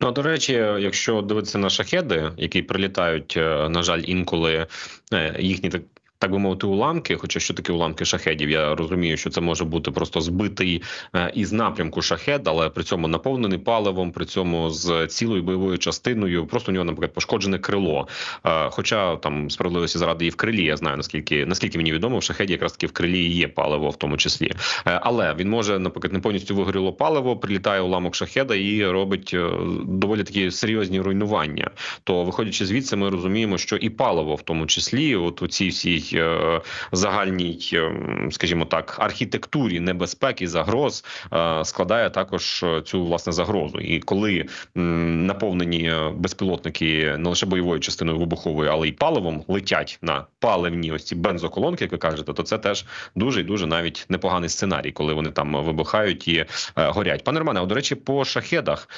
Ну, 0.00 0.12
до 0.12 0.22
речі, 0.22 0.52
якщо 0.78 1.22
дивитися 1.22 1.58
на 1.58 1.70
шахеди, 1.70 2.32
які 2.36 2.62
прилітають, 2.62 3.34
е, 3.36 3.68
на 3.68 3.82
жаль, 3.82 4.02
інколи 4.04 4.66
е, 5.12 5.36
їхні 5.38 5.70
так 5.70 5.82
так 6.21 6.31
би 6.31 6.39
мовити, 6.39 6.67
уламки. 6.67 7.15
Хоча 7.15 7.39
що 7.39 7.53
таке 7.53 7.73
уламки 7.73 8.05
шахедів? 8.05 8.49
Я 8.49 8.75
розумію, 8.75 9.17
що 9.17 9.29
це 9.29 9.41
може 9.41 9.65
бути 9.65 9.91
просто 9.91 10.21
збитий 10.21 10.81
е, 11.15 11.31
із 11.35 11.51
напрямку 11.51 12.01
шахед, 12.01 12.47
але 12.47 12.69
при 12.69 12.83
цьому 12.83 13.07
наповнений 13.07 13.57
паливом, 13.57 14.11
при 14.11 14.25
цьому 14.25 14.69
з 14.69 15.07
цілою 15.07 15.43
бойовою 15.43 15.77
частиною. 15.77 16.45
Просто 16.45 16.71
у 16.71 16.73
нього, 16.73 16.85
наприклад, 16.85 17.13
пошкоджене 17.13 17.59
крило. 17.59 18.07
Е, 18.45 18.69
хоча 18.69 19.15
там 19.15 19.49
справедливості 19.49 19.97
заради 19.97 20.25
і 20.25 20.29
в 20.29 20.35
крилі, 20.35 20.63
я 20.63 20.77
знаю 20.77 20.97
наскільки 20.97 21.45
наскільки 21.45 21.77
мені 21.77 21.91
відомо, 21.91 22.17
в 22.17 22.23
шахеді 22.23 22.53
якраз 22.53 22.71
таки 22.71 22.87
в 22.87 22.91
крилі 22.91 23.27
є 23.27 23.47
паливо, 23.47 23.89
в 23.89 23.95
тому 23.95 24.17
числі. 24.17 24.51
Е, 24.87 24.99
але 25.03 25.33
він 25.33 25.49
може, 25.49 25.79
наприклад, 25.79 26.13
не 26.13 26.19
повністю 26.19 26.55
вигоріло 26.55 26.93
паливо, 26.93 27.37
прилітає 27.37 27.81
уламок 27.81 28.15
шахеда 28.15 28.55
і 28.55 28.85
робить 28.85 29.35
доволі 29.83 30.23
такі 30.23 30.51
серйозні 30.51 31.01
руйнування. 31.01 31.71
То 32.03 32.23
виходячи 32.23 32.65
звідси, 32.65 32.95
ми 32.95 33.09
розуміємо, 33.09 33.57
що 33.57 33.75
і 33.75 33.89
паливо, 33.89 34.35
в 34.35 34.41
тому 34.41 34.65
числі, 34.65 35.15
от 35.15 35.41
у 35.41 35.47
цій 35.47 35.67
всій 35.67 36.10
Е, 36.13 36.61
загальній, 36.91 37.69
е, 37.73 37.91
скажімо 38.31 38.65
так, 38.65 38.95
архітектурі 38.99 39.79
небезпек 39.79 40.41
і 40.41 40.47
загроз 40.47 41.05
е, 41.33 41.65
складає 41.65 42.09
також 42.09 42.65
цю 42.85 43.05
власне 43.05 43.33
загрозу. 43.33 43.79
І 43.79 43.99
коли 43.99 44.45
наповнені 44.75 45.93
безпілотники 46.15 47.15
не 47.17 47.29
лише 47.29 47.45
бойовою 47.45 47.79
частиною 47.79 48.19
вибуховою, 48.19 48.69
але 48.71 48.87
й 48.87 48.91
паливом 48.91 49.43
летять 49.47 49.99
на 50.01 50.25
паливні 50.39 50.91
ось 50.91 51.03
ці 51.03 51.15
бензоколонки, 51.15 51.83
як 51.83 51.91
ви 51.91 51.97
кажете, 51.97 52.33
то 52.33 52.43
це 52.43 52.57
теж 52.57 52.85
дуже 53.15 53.41
і 53.41 53.43
дуже 53.43 53.67
навіть 53.67 54.05
непоганий 54.09 54.49
сценарій, 54.49 54.91
коли 54.91 55.13
вони 55.13 55.29
там 55.29 55.63
вибухають 55.63 56.27
і 56.27 56.45
горять. 56.75 57.23
Пане 57.23 57.39
Романе, 57.39 57.61
а 57.61 57.65
до 57.65 57.75
речі, 57.75 57.95
по 57.95 58.25
шахедах 58.25 58.89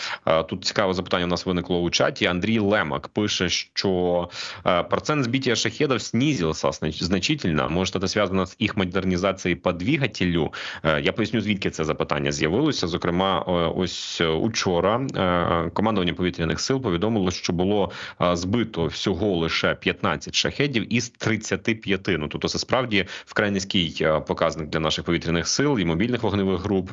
тут 0.49 0.65
цікаве 0.65 0.93
запитання. 0.93 1.25
У 1.25 1.27
нас 1.27 1.45
виникло 1.45 1.81
у 1.81 1.89
чаті. 1.89 2.25
Андрій 2.25 2.59
Лемак 2.59 3.07
пише, 3.07 3.49
що 3.49 4.29
процент 4.89 5.23
збиття 5.23 5.55
шахедів 5.55 6.01
снизився 6.01 6.71
значительно. 7.03 7.69
Може, 7.69 7.99
це 7.99 8.07
зв'язано 8.07 8.45
з 8.45 8.55
їх 8.59 8.77
модернізацією 8.77 9.61
по 9.61 9.71
двигателю. 9.71 10.53
Е, 10.83 11.01
я 11.01 11.13
поясню, 11.13 11.41
звідки 11.41 11.69
це 11.69 11.83
запитання 11.83 12.31
з'явилося. 12.31 12.87
Зокрема, 12.87 13.45
е, 13.47 13.51
ось 13.51 14.21
учора 14.21 15.07
е, 15.15 15.69
командування 15.69 16.13
повітряних 16.13 16.59
сил 16.59 16.81
повідомило, 16.81 17.31
що 17.31 17.53
було 17.53 17.91
збито 18.33 18.85
всього 18.85 19.37
лише 19.37 19.75
15 19.75 20.35
шахедів 20.35 20.93
із 20.93 21.09
35. 21.09 22.07
Ну 22.07 22.27
тобто, 22.27 22.47
це 22.47 22.59
справді 22.59 23.05
вкрай 23.25 23.51
низький 23.51 24.07
показник 24.27 24.69
для 24.69 24.79
наших 24.79 25.05
повітряних 25.05 25.47
сил 25.47 25.79
і 25.79 25.85
мобільних 25.85 26.23
вогневих 26.23 26.61
груп. 26.61 26.89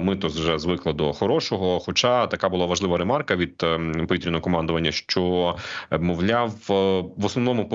Ми 0.00 0.16
то 0.16 0.28
вже 0.28 0.58
звикли 0.58 0.92
до 0.92 1.12
хорошого. 1.12 1.80
Хоча 1.80 2.26
така 2.26 2.48
була 2.48 2.66
важлива 2.66 2.98
ремарка 2.98 3.36
від 3.36 3.56
повітряного 4.08 4.40
командування, 4.40 4.92
що 4.92 5.56
мовляв, 5.90 6.54
в 7.16 7.24
основному 7.24 7.68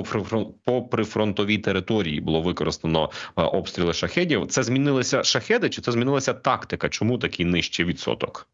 по 0.66 0.82
прифронтовій 0.82 1.58
території 1.59 2.21
було 2.21 2.41
використано 2.41 3.11
е, 3.37 3.43
обстріли 3.43 3.93
шахедів. 3.93 4.47
Це 4.47 4.63
змінилися 4.63 5.23
шахеди, 5.23 5.71
чи 5.71 5.83
це 5.83 5.93
змінилася 5.93 6.35
тактика? 6.35 6.89
Чому 6.89 7.19
такий 7.19 7.47
нижчий 7.47 7.85
відсоток? 7.85 8.47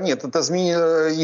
Нет, 0.00 0.24
это 0.24 0.40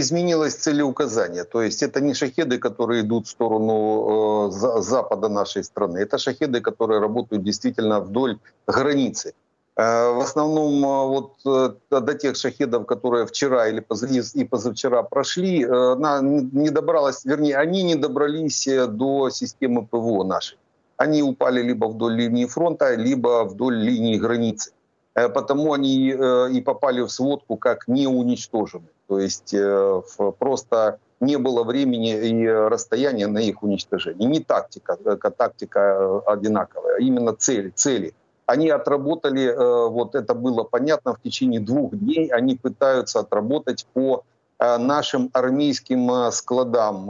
изменилось 0.00 0.56
целеуказание. 0.56 1.44
То 1.44 1.62
есть 1.62 1.83
это 1.83 2.00
не 2.00 2.14
шахеды, 2.14 2.59
которые 2.59 3.00
идут 3.00 3.26
в 3.26 3.30
сторону 3.30 4.48
э, 4.48 4.83
запада 4.83 5.28
нашей 5.28 5.64
страны. 5.64 5.98
Это 6.00 6.18
шахеды, 6.18 6.61
которые 6.61 7.00
работают 7.00 7.42
действительно 7.42 8.00
вдоль 8.00 8.37
границы. 8.66 9.33
Э, 9.80 10.12
в 10.12 10.20
основном 10.20 10.85
э, 10.85 11.06
вот 11.09 11.33
э, 11.46 12.00
до 12.00 12.14
тех 12.14 12.37
шахедов, 12.37 12.87
которые 12.87 13.24
вчера 13.26 13.68
или 13.68 13.85
и 14.35 14.44
позавчера 14.44 15.02
прошли, 15.02 15.64
она 15.64 16.20
не 16.20 16.70
добралась, 16.70 17.24
вернее, 17.24 17.56
они 17.56 17.83
не 17.83 17.94
добрались 17.94 18.68
до 18.88 19.30
системы 19.30 19.87
ПВО 19.87 20.24
нашей 20.24 20.59
Они 20.97 21.23
упали 21.23 21.62
либо 21.62 21.86
вдоль 21.86 22.15
линии 22.15 22.45
фронта, 22.45 22.95
либо 22.95 23.43
вдоль 23.43 23.77
линии 23.77 24.17
границы. 24.17 24.71
Э, 25.15 25.29
потому 25.29 25.73
они 25.73 26.12
э, 26.12 26.51
и 26.51 26.62
попали 26.62 27.01
в 27.01 27.10
сводку 27.10 27.58
как 27.58 27.88
не 27.88 28.08
уничтожены. 28.08 28.88
То 29.08 29.19
есть 29.19 29.53
э, 29.53 30.01
просто 30.39 30.99
не 31.19 31.38
было 31.38 31.63
времени 31.63 32.12
и 32.12 32.47
расстояния 32.47 33.27
на 33.27 33.39
их 33.39 33.63
уничтожение. 33.63 34.27
Не 34.27 34.39
тактика, 34.41 34.97
тактика 34.97 36.19
одинаковая, 36.25 36.97
а 36.97 36.99
именно 36.99 37.34
цели. 37.34 37.69
цели. 37.69 38.13
Они 38.45 38.69
отработали, 38.69 39.51
вот 39.89 40.13
это 40.13 40.36
было 40.36 40.63
понятно, 40.63 41.15
в 41.15 41.21
течение 41.21 41.60
двух 41.60 41.95
дней 41.95 42.27
они 42.27 42.55
пытаются 42.55 43.21
отработать 43.21 43.88
по 43.93 44.23
нашим 44.59 45.30
армейским 45.33 46.30
складам 46.33 47.06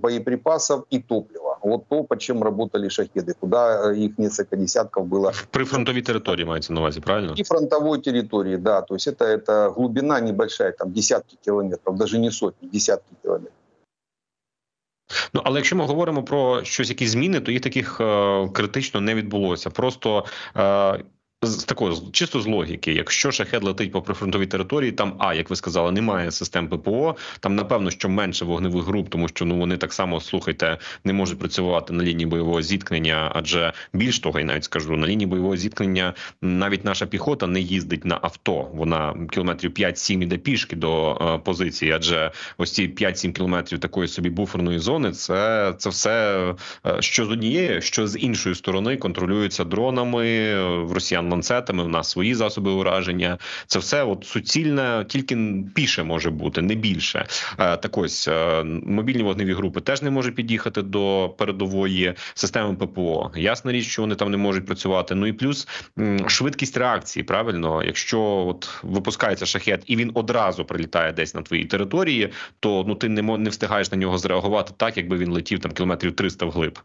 боеприпасов 0.00 0.84
и 0.90 0.98
топлива. 0.98 1.50
Вот 1.62 1.88
то, 1.88 2.04
по 2.04 2.16
чем 2.16 2.42
работали 2.42 2.88
шахеды, 2.88 3.34
куда 3.40 3.92
э, 3.92 3.96
их 3.96 4.18
несколько 4.18 4.56
десятков 4.56 5.06
было. 5.06 5.32
При 5.50 5.64
фронтовой 5.64 6.02
территории 6.02 6.44
маете 6.44 6.72
на 6.72 6.80
увазі, 6.80 7.00
правильно? 7.00 7.34
И 7.38 7.44
фронтовой 7.44 8.00
территории, 8.00 8.56
да. 8.56 8.80
То 8.80 8.94
есть 8.94 9.08
это, 9.08 9.24
это 9.24 9.70
глубина 9.70 10.20
небольшая, 10.20 10.72
там 10.72 10.92
десятки 10.92 11.36
километров, 11.44 11.96
даже 11.96 12.18
не 12.18 12.30
сотни, 12.30 12.68
десятки 12.68 13.14
километров. 13.22 13.52
Ну, 15.34 15.40
але 15.44 15.58
якщо 15.58 15.76
ми 15.76 15.84
говоримо 15.84 16.22
про 16.22 16.64
щось, 16.64 16.88
якісь 16.88 17.10
зміни, 17.10 17.40
то 17.40 17.52
їх 17.52 17.60
таких 17.60 18.00
е, 18.00 18.48
критично 18.48 19.00
не 19.00 19.14
відбулося. 19.14 19.70
Просто 19.70 20.24
е, 20.56 21.04
з 21.41 21.63
такого 21.63 22.11
чисто 22.11 22.41
з 22.41 22.47
логіки, 22.47 22.93
якщо 22.93 23.31
шахет 23.31 23.63
летить 23.63 23.91
по 23.91 24.01
прифронтовій 24.01 24.45
території, 24.45 24.91
там 24.91 25.15
а 25.19 25.33
як 25.33 25.49
ви 25.49 25.55
сказали, 25.55 25.91
немає 25.91 26.31
систем 26.31 26.67
ППО. 26.67 27.15
Там 27.39 27.55
напевно, 27.55 27.91
що 27.91 28.09
менше 28.09 28.45
вогневих 28.45 28.85
груп, 28.85 29.09
тому 29.09 29.27
що 29.27 29.45
ну 29.45 29.57
вони 29.57 29.77
так 29.77 29.93
само 29.93 30.21
слухайте, 30.21 30.77
не 31.03 31.13
можуть 31.13 31.39
працювати 31.39 31.93
на 31.93 32.03
лінії 32.03 32.25
бойового 32.25 32.61
зіткнення, 32.61 33.31
адже 33.35 33.73
більш 33.93 34.19
того, 34.19 34.39
я 34.39 34.45
навіть 34.45 34.63
скажу 34.63 34.97
на 34.97 35.07
лінії 35.07 35.27
бойового 35.27 35.57
зіткнення, 35.57 36.13
навіть 36.41 36.85
наша 36.85 37.05
піхота 37.05 37.47
не 37.47 37.59
їздить 37.59 38.05
на 38.05 38.19
авто. 38.21 38.67
Вона 38.73 39.15
кілометрів 39.31 39.71
5-7 39.71 40.23
іде 40.23 40.37
пішки 40.37 40.75
до 40.75 41.17
е, 41.21 41.37
позиції, 41.37 41.91
адже 41.91 42.31
ось 42.57 42.71
ці 42.71 42.87
5-7 42.87 43.31
кілометрів 43.31 43.79
такої 43.79 44.07
собі 44.07 44.29
буферної 44.29 44.79
зони. 44.79 45.11
Це 45.11 45.73
це 45.77 45.89
все 45.89 46.43
е, 46.87 47.01
що 47.01 47.25
з 47.25 47.29
однієї, 47.31 47.81
що 47.81 48.07
з 48.07 48.19
іншої 48.19 48.55
сторони 48.55 48.97
контролюється 48.97 49.63
дронами 49.63 50.27
е, 50.27 50.63
в 50.63 50.91
росіян 50.91 51.24
ланцетами. 51.29 51.83
В 51.83 51.89
нас 51.89 52.09
свої 52.09 52.35
засоби 52.35 52.71
ураження. 52.71 53.37
Це 53.67 53.79
все 53.79 54.03
от 54.03 54.25
суцільне, 54.25 55.05
тільки 55.07 55.37
піше 55.75 56.03
може 56.03 56.29
бути, 56.29 56.61
не 56.61 56.75
більше. 56.75 57.27
Е, 57.59 57.77
так 57.77 57.97
ось 57.97 58.27
е, 58.27 58.63
мобільні 58.63 59.23
вогневі 59.23 59.53
групи 59.53 59.81
теж 59.81 60.01
не 60.01 60.09
можуть 60.09 60.35
під'їхати 60.35 60.81
до 60.81 61.35
передової 61.37 62.13
системи 62.33 62.75
ППО. 62.75 63.31
Ясна 63.35 63.71
річ, 63.71 63.85
що 63.85 64.01
вони 64.01 64.15
там 64.15 64.31
не 64.31 64.37
можуть 64.37 64.65
працювати. 64.65 65.15
Ну 65.15 65.27
і 65.27 65.33
плюс 65.33 65.67
швидкість 66.27 66.77
реакції. 66.77 67.23
Правильно, 67.23 67.83
якщо 67.83 68.21
от 68.21 68.83
випускається 68.83 69.45
шахет 69.45 69.83
і 69.85 69.95
він 69.95 70.11
одразу 70.13 70.65
прилітає 70.65 71.13
десь 71.13 71.35
на 71.35 71.41
твоїй 71.41 71.65
території, 71.65 72.29
то 72.59 72.85
ну 72.87 72.95
ти 72.95 73.09
не 73.09 73.21
не 73.37 73.49
встигаєш 73.49 73.91
на 73.91 73.97
нього 73.97 74.17
зреагувати 74.17 74.73
так, 74.77 74.97
якби 74.97 75.17
він 75.17 75.31
летів 75.31 75.59
там 75.59 75.71
кілометрів 75.71 76.15
300 76.15 76.45
вглиб. 76.45 76.79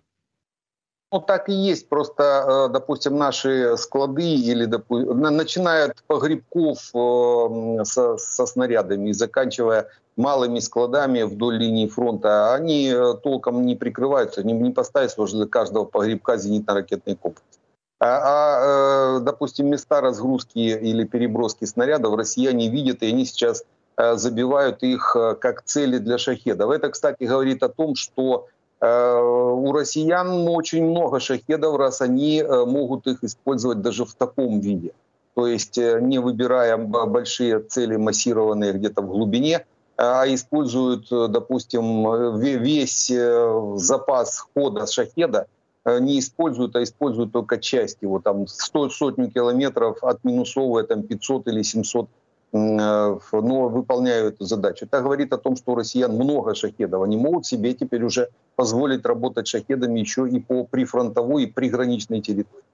Ну, 1.13 1.21
так 1.21 1.49
и 1.49 1.53
есть. 1.53 1.89
Просто, 1.89 2.23
э, 2.69 2.73
допустим, 2.73 3.17
наши 3.17 3.77
склады 3.77 4.23
или, 4.23 4.65
допустим, 4.65 5.21
начиная 5.21 5.93
погребков 6.07 6.79
э, 6.95 7.85
со, 7.85 8.17
со 8.17 8.47
снарядами 8.47 9.09
и 9.09 9.13
заканчивая 9.13 9.89
малыми 10.17 10.61
складами 10.61 11.23
вдоль 11.23 11.57
линии 11.57 11.89
фронта, 11.89 12.55
они 12.55 12.93
э, 12.95 13.15
толком 13.25 13.67
не 13.67 13.75
прикрываются, 13.75 14.45
не, 14.45 14.53
не 14.53 14.71
поставить 14.71 15.17
возле 15.17 15.47
каждого 15.47 15.85
погребка 15.85 16.37
зенитно-ракетный 16.37 17.17
комплекс. 17.17 17.59
А, 17.99 19.17
а, 19.17 19.21
допустим, 19.21 19.69
места 19.69 20.01
разгрузки 20.01 20.59
или 20.59 21.05
переброски 21.05 21.65
снарядов 21.65 22.15
россияне 22.15 22.71
видят, 22.71 23.03
и 23.03 23.09
они 23.09 23.27
сейчас 23.27 23.65
забивают 23.99 24.83
их 24.83 25.15
как 25.41 25.63
цели 25.65 25.99
для 25.99 26.17
шахедов. 26.17 26.71
Это, 26.71 26.89
кстати, 26.89 27.25
говорит 27.25 27.63
о 27.63 27.69
том, 27.69 27.97
что 27.97 28.47
у 28.83 29.73
россиян 29.73 30.49
очень 30.49 30.85
много 30.85 31.21
шахедов, 31.21 31.77
раз 31.77 32.01
они 32.01 32.39
э, 32.39 32.65
могут 32.65 33.07
их 33.07 33.23
использовать 33.23 33.83
даже 33.83 34.07
в 34.07 34.15
таком 34.15 34.61
виде. 34.61 34.93
То 35.35 35.47
есть 35.47 35.77
э, 35.77 36.01
не 36.01 36.19
выбирая 36.19 36.79
большие 36.79 37.61
цели 37.61 37.97
массированные 37.97 38.73
где-то 38.73 39.03
в 39.03 39.09
глубине, 39.09 39.67
а 39.99 40.25
используют, 40.29 41.09
допустим, 41.11 42.39
весь 42.41 43.13
запас 43.75 44.47
хода 44.55 44.87
шахеда, 44.87 45.47
не 45.85 46.21
используют, 46.21 46.75
а 46.75 46.83
используют 46.83 47.33
только 47.33 47.59
часть 47.59 47.99
его, 48.01 48.19
там 48.19 48.47
сто, 48.47 48.89
сотню 48.89 49.31
километров 49.31 50.03
отминусовывая 50.03 50.85
там 50.85 51.03
500 51.03 51.49
или 51.49 51.61
700 51.61 52.09
но 52.53 53.21
выполняют 53.69 54.35
эту 54.35 54.45
задачу. 54.45 54.85
Это 54.85 55.01
говорит 55.01 55.33
о 55.33 55.39
том, 55.39 55.57
что 55.57 55.73
у 55.73 55.75
россиян 55.77 56.13
много 56.13 56.55
шахедов. 56.55 57.03
Они 57.03 57.17
могут 57.17 57.47
себе 57.47 57.75
теперь 57.75 58.03
уже 58.05 58.29
позволить 58.57 59.05
работать 59.07 59.47
шахедами 59.47 60.01
еще 60.01 60.29
и 60.29 60.41
по 60.41 60.65
прифронтовой 60.65 61.45
и 61.45 61.47
приграничной 61.47 62.21
территории. 62.21 62.65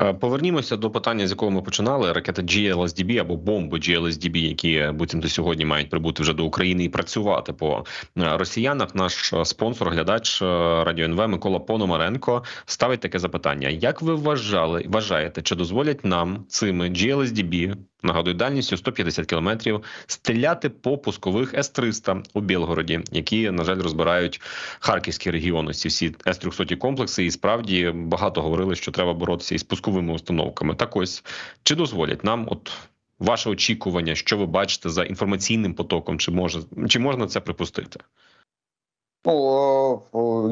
Е, 0.00 0.12
повернімося 0.12 0.76
до 0.76 0.90
питання, 0.90 1.26
з 1.26 1.30
якого 1.30 1.50
ми 1.50 1.62
починали: 1.62 2.12
ракети 2.12 2.42
GLSDB 2.42 3.18
або 3.18 3.36
бомби 3.36 3.78
GLSDB, 3.78 4.36
які 4.36 4.90
буцімто 4.94 5.28
сьогодні 5.28 5.64
мають 5.64 5.90
прибути 5.90 6.22
вже 6.22 6.32
до 6.32 6.44
України 6.44 6.84
і 6.84 6.88
працювати 6.88 7.52
по 7.52 7.84
е, 8.18 8.36
росіянах. 8.36 8.94
Наш 8.94 9.32
е, 9.32 9.44
спонсор, 9.44 9.90
глядач 9.90 10.42
радіо 10.86 11.04
НВ 11.04 11.28
Микола 11.28 11.58
Пономаренко 11.58 12.44
ставить 12.66 13.00
таке 13.00 13.18
запитання: 13.18 13.68
як 13.68 14.02
ви 14.02 14.14
вважали, 14.14 14.84
вважаєте, 14.88 15.42
чи 15.42 15.54
дозволять 15.54 16.04
нам 16.04 16.44
цими 16.48 16.88
GLSDB 16.88 17.76
нагадую, 18.04 18.34
дальністю 18.34 18.76
150 18.76 19.26
кілометрів, 19.26 19.82
стріляти 20.06 20.70
по 20.70 20.98
пускових 20.98 21.54
С-300 21.54 22.22
у 22.34 22.40
Білгороді, 22.40 23.00
які 23.12 23.50
на 23.50 23.64
жаль 23.64 23.78
розбирають 23.78 24.40
харківський 24.80 25.32
регіон. 25.32 25.72
Ці 25.72 25.88
всі 25.88 26.14
С-300 26.26 26.76
комплекси, 26.76 27.24
і 27.24 27.30
справді 27.30 27.92
багато 27.94 28.42
говорили, 28.42 28.74
що 28.74 28.92
треба 28.92 29.14
боротися 29.14 29.54
із 29.54 29.62
пусковими 29.62 29.83
установками. 30.13 30.75
Так 30.75 30.95
ось 30.95 31.23
чи 31.63 31.75
дозволять 31.75 32.23
нам, 32.23 32.47
от 32.51 32.71
ваше 33.19 33.49
очікування, 33.49 34.15
що 34.15 34.37
ви 34.37 34.45
бачите 34.45 34.89
за 34.89 35.03
інформаційним 35.03 35.73
потоком, 35.73 36.19
чи 36.19 36.31
може 36.31 36.59
чи 36.89 36.99
можна 36.99 37.27
це 37.27 37.39
припустити? 37.39 37.99
Ну, 39.25 40.01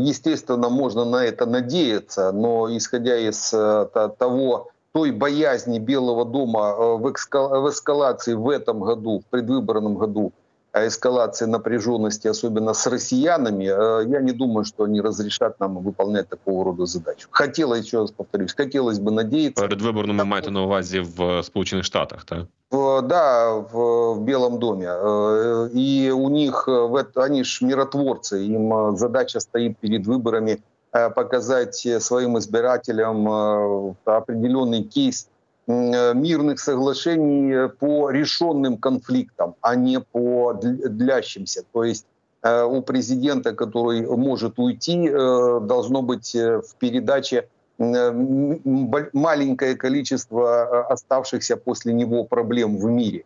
естественно, 0.10 0.70
можно 0.70 1.06
на 1.06 1.26
это 1.26 1.46
надеяться, 1.46 2.32
но 2.32 2.68
исходя 2.78 3.16
из 3.16 3.54
э, 3.54 4.10
того 4.20 4.72
той 4.92 5.12
боязни 5.12 5.80
Белого 5.80 6.26
дома 6.26 6.72
э, 6.72 6.98
в, 6.98 7.02
в 7.02 7.70
эскалации 7.70 8.34
в 8.34 8.50
этом 8.50 8.80
году, 8.80 9.20
в 9.20 9.26
предвыборном 9.30 9.96
году, 9.96 10.34
эскалации 10.75 11.47
напряженности, 11.47 12.29
особенно 12.29 12.73
с 12.75 12.87
россиянами, 12.87 13.67
э, 13.67 14.09
я 14.09 14.21
не 14.21 14.33
думаю, 14.33 14.65
что 14.65 14.85
они 14.85 15.01
разрешат 15.01 15.61
нам 15.61 15.79
выполнять 15.79 16.29
такого 16.29 16.65
рода 16.65 16.87
задачу. 16.87 17.29
Хотелось, 17.31 17.85
еще 17.85 17.99
раз 17.99 18.11
повторюсь, 18.11 18.55
хотелось 18.55 18.99
бы 18.99 19.11
надеяться... 19.11 19.63
Передвиборному 19.63 20.19
так, 20.19 20.29
маєте 20.29 20.51
на 20.51 20.63
увазі 20.63 21.01
в 21.01 21.43
Сполучених 21.43 21.85
Штатах, 21.85 22.25
так? 22.25 22.47
В, 22.71 23.03
да, 23.03 23.53
в, 23.55 24.15
в 24.15 24.21
Белом 24.21 24.59
доме. 24.59 24.87
Э, 24.89 25.69
и 25.75 26.11
у 26.11 26.29
них, 26.31 26.69
они 27.15 27.45
ж 27.45 27.63
миротворцы, 27.63 28.47
им 28.47 28.97
задача 28.97 29.41
стоит 29.41 29.77
перед 29.79 30.07
выборами 30.07 30.59
Э, 30.95 31.09
показать 31.09 31.87
своим 32.01 32.37
избирателям 32.37 33.27
э, 33.27 33.95
определенный 34.05 34.83
кейс 34.83 35.27
э, 35.27 35.32
мирных 35.67 36.59
соглашений 36.59 37.69
по 37.69 38.11
решенным 38.11 38.77
конфликтам, 38.79 39.55
а 39.61 39.77
не 39.77 40.01
по 40.01 40.53
длящимся. 40.55 41.63
То 41.73 41.85
есть 41.85 42.07
у 42.45 42.83
президента, 42.83 43.53
который 43.55 44.07
может 44.07 44.59
уйти, 44.59 45.09
должно 45.09 46.03
быть 46.03 46.35
в 46.35 46.75
передаче 46.79 47.49
маленькое 47.79 49.77
количество 49.77 50.87
оставшихся 50.87 51.57
после 51.57 51.93
него 51.93 52.25
проблем 52.25 52.77
в 52.79 52.87
мире. 52.87 53.25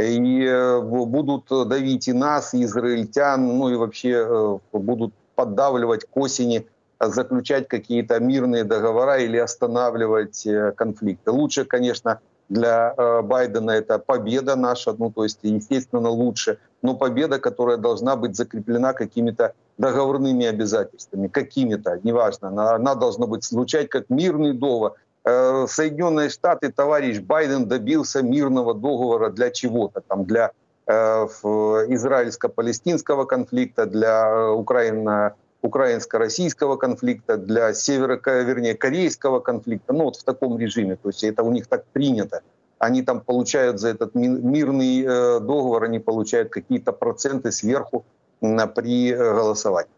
И 0.00 0.80
будут 0.82 1.48
давить 1.68 2.08
и 2.08 2.12
нас, 2.12 2.54
и 2.54 2.62
израильтян, 2.62 3.58
ну 3.58 3.68
и 3.70 3.74
вообще 3.74 4.60
будут 4.72 5.12
поддавливать 5.34 6.04
к 6.04 6.16
осени 6.16 6.66
заключать 7.00 7.68
какие-то 7.68 8.18
мирные 8.20 8.64
договора 8.64 9.18
или 9.18 9.36
останавливать 9.36 10.46
э, 10.46 10.72
конфликты. 10.72 11.30
Лучше, 11.30 11.64
конечно, 11.64 12.20
для 12.48 12.94
э, 12.96 13.22
Байдена 13.22 13.72
это 13.72 13.98
победа 13.98 14.56
наша, 14.56 14.94
ну 14.98 15.10
то 15.10 15.24
есть, 15.24 15.40
естественно, 15.42 16.08
лучше, 16.08 16.58
но 16.82 16.94
победа, 16.94 17.38
которая 17.38 17.76
должна 17.76 18.16
быть 18.16 18.34
закреплена 18.36 18.94
какими-то 18.94 19.52
договорными 19.76 20.46
обязательствами, 20.46 21.28
какими-то, 21.28 22.00
неважно, 22.02 22.48
она, 22.48 22.74
она 22.74 22.94
должна 22.94 23.26
быть 23.26 23.44
звучать 23.44 23.88
как 23.88 24.10
мирный 24.10 24.52
договор. 24.52 24.94
Э, 25.24 25.66
Соединенные 25.68 26.30
Штаты, 26.30 26.72
товарищ 26.72 27.20
Байден 27.20 27.68
добился 27.68 28.22
мирного 28.22 28.74
договора 28.74 29.30
для 29.30 29.50
чего-то, 29.50 30.00
там, 30.00 30.24
для 30.24 30.50
израильско-палестинского 30.90 33.26
конфликта, 33.26 33.84
для 33.84 34.50
Украины 34.50 35.34
украинско-российского 35.62 36.76
конфликта, 36.76 37.36
для 37.36 37.74
северо, 37.74 38.20
вернее, 38.24 38.74
корейского 38.74 39.40
конфликта, 39.40 39.92
ну 39.92 40.04
вот 40.04 40.16
в 40.16 40.24
таком 40.24 40.58
режиме, 40.58 40.96
то 40.96 41.08
есть 41.08 41.24
это 41.24 41.42
у 41.42 41.50
них 41.50 41.66
так 41.66 41.84
принято. 41.86 42.42
Они 42.78 43.02
там 43.02 43.20
получают 43.20 43.80
за 43.80 43.88
этот 43.88 44.14
мирный 44.14 45.02
э, 45.02 45.40
договор, 45.40 45.84
они 45.84 45.98
получают 45.98 46.50
какие-то 46.50 46.92
проценты 46.92 47.50
сверху 47.50 48.04
при 48.40 49.12
э, 49.12 49.16
голосовании. 49.16 49.90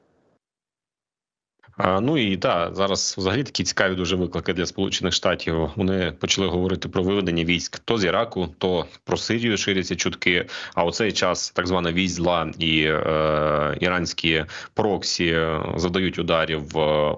Ну 1.85 2.19
і 2.19 2.37
так, 2.37 2.75
зараз 2.75 3.15
взагалі 3.19 3.43
такі 3.43 3.65
цікаві 3.65 3.95
дуже 3.95 4.17
виклики 4.17 4.53
для 4.53 4.67
Сполучених 4.67 5.15
Штатів. 5.15 5.71
Вони 5.77 6.13
почали 6.21 6.47
говорити 6.47 6.89
про 6.89 7.03
виведення 7.03 7.45
військ 7.45 7.79
то 7.79 7.99
з 7.99 8.05
Іраку, 8.05 8.49
то 8.59 8.85
про 9.05 9.17
Сирію 9.17 9.57
ширяться 9.57 9.97
чутки. 9.97 10.47
А 10.75 10.85
у 10.85 10.91
цей 10.91 11.13
час 11.13 11.51
так 11.51 11.67
звана 11.67 11.93
військ 11.93 12.21
і 12.59 12.83
е, 12.83 13.77
іранські 13.81 14.45
проксі 14.75 15.39
завдають 15.77 16.19
ударів 16.19 16.63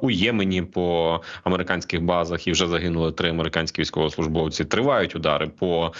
у 0.00 0.10
Ємені 0.10 0.62
по 0.62 1.20
американських 1.44 2.02
базах. 2.02 2.46
І 2.46 2.52
вже 2.52 2.68
загинули 2.68 3.12
три 3.12 3.30
американські 3.30 3.80
військовослужбовці. 3.80 4.64
Тривають 4.64 5.16
удари 5.16 5.48
по 5.58 5.92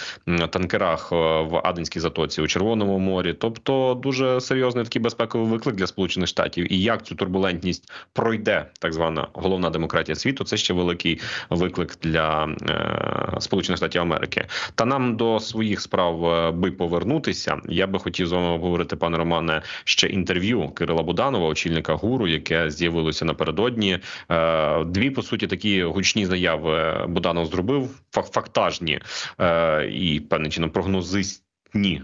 танкерах 0.49 1.09
е, 1.11 1.15
в 1.41 1.61
Аденській 1.63 1.99
затоці 1.99 2.41
у 2.41 2.47
Червоному 2.47 2.99
морі. 2.99 3.33
Тобто 3.33 3.99
дуже 4.03 4.41
серйозний 4.41 4.83
такий 4.83 5.01
безпековий 5.01 5.47
виклик 5.47 5.75
для 5.75 5.87
Сполучених 5.87 6.29
Штатів. 6.29 6.73
І 6.73 6.81
як 6.81 7.03
цю 7.03 7.15
турбулентність 7.15 7.91
пройде? 8.13 8.52
Де 8.53 8.65
так 8.79 8.93
звана 8.93 9.27
головна 9.33 9.69
демократія 9.69 10.15
світу. 10.15 10.43
Це 10.43 10.57
ще 10.57 10.73
великий 10.73 11.21
виклик 11.49 11.97
для 12.01 12.55
е, 12.69 13.41
Сполучених 13.41 13.77
Штатів 13.77 14.01
Америки. 14.01 14.47
Та 14.75 14.85
нам 14.85 15.17
до 15.17 15.39
своїх 15.39 15.81
справ 15.81 16.25
е, 16.25 16.51
би 16.51 16.71
повернутися. 16.71 17.61
Я 17.69 17.87
би 17.87 17.99
хотів 17.99 18.27
з 18.27 18.31
вами 18.31 18.47
обговорити, 18.47 18.95
пане 18.95 19.17
Романе, 19.17 19.61
ще 19.83 20.07
інтерв'ю 20.07 20.69
Кирила 20.69 21.03
Буданова, 21.03 21.47
очільника 21.47 21.93
гуру, 21.93 22.27
яке 22.27 22.69
з'явилося 22.69 23.25
напередодні. 23.25 23.99
Е, 24.31 24.83
дві 24.83 25.09
по 25.09 25.21
суті 25.21 25.47
такі 25.47 25.83
гучні 25.83 26.25
заяви 26.25 27.05
Буданов 27.07 27.45
зробив 27.45 27.89
фактажні 28.11 28.99
е, 29.41 29.85
і 29.87 30.19
певним 30.19 30.51
чином 30.51 30.69
прогнозист 30.69 31.42
Ні, 31.74 32.02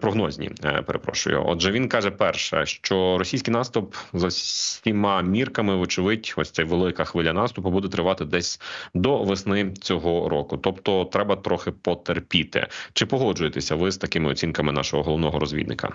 прогнозні. 0.00 0.50
Е, 0.64 0.82
перепрошую. 0.82 1.42
Отже, 1.46 1.72
він 1.72 1.88
каже, 1.88 2.10
перше, 2.10 2.66
що 2.66 3.18
російський 3.18 3.54
наступ 3.54 3.94
за 4.12 4.26
всіма 4.26 5.22
мірками, 5.22 5.76
вочевидь, 5.76 6.34
ось 6.36 6.50
ця 6.50 6.64
велика 6.64 7.04
хвиля 7.04 7.32
наступу 7.32 7.70
буде 7.70 7.88
тривати 7.88 8.24
десь 8.24 8.60
до 8.94 9.24
весни 9.24 9.72
цього 9.80 10.28
року. 10.28 10.56
Тобто, 10.56 11.04
треба 11.04 11.36
трохи 11.36 11.70
потерпіти. 11.72 12.66
Чи 12.92 13.06
погоджуєтеся 13.06 13.74
ви 13.74 13.90
з 13.90 13.96
такими 13.96 14.30
оцінками 14.30 14.72
нашого 14.72 15.02
головного 15.02 15.38
розвідника? 15.38 15.92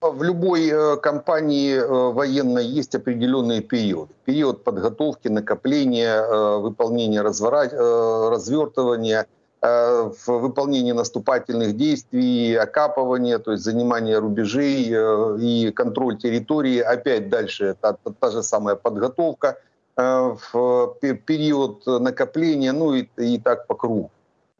В 0.00 0.24
любой 0.24 0.72
э, 0.72 0.96
кампании 0.96 1.76
э, 1.76 2.12
военной 2.12 2.78
есть 2.78 2.94
определенный 2.94 3.60
период. 3.60 4.08
Период 4.24 4.64
подготовки, 4.64 5.28
накопления, 5.28 6.22
э, 6.22 6.58
выполнения 6.62 7.22
развертывания, 7.22 9.20
Э, 9.20 9.26
в 9.65 10.27
выполнении 10.27 10.91
наступательных 10.91 11.75
действий, 11.75 12.55
окапывания, 12.55 13.39
то 13.39 13.51
есть 13.51 13.63
занимание 13.63 14.19
рубежей 14.19 14.89
э, 14.91 15.37
и 15.39 15.71
контроль 15.71 16.17
территории. 16.17 16.79
Опять 16.79 17.29
дальше 17.29 17.65
это 17.65 17.97
та, 18.03 18.11
та 18.19 18.31
же 18.31 18.43
самая 18.43 18.75
подготовка 18.75 19.57
э, 19.97 20.35
в 20.53 20.95
период 20.99 21.85
накопления, 21.87 22.73
ну 22.73 22.93
и, 22.93 23.07
и 23.17 23.39
так 23.39 23.67
по 23.67 23.75
кругу. 23.75 24.11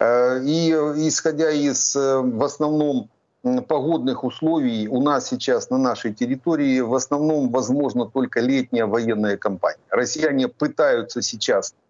И 0.01 0.71
исходя 1.07 1.51
из 1.51 1.95
в 1.95 2.43
основном 2.43 3.09
погодных 3.67 4.25
условий 4.25 4.89
у 4.89 5.01
нас 5.01 5.27
сейчас 5.27 5.69
на 5.69 5.77
нашей 5.77 6.13
территории 6.13 6.81
в 6.81 6.93
основном 6.93 7.49
возможно 7.49 8.05
только 8.05 8.41
летняя 8.41 8.87
военная 8.87 9.37
кампания. 9.37 9.79
Россияне 9.89 10.49
пытаются 10.49 11.21
сейчас 11.21 11.73
Э, 11.75 11.84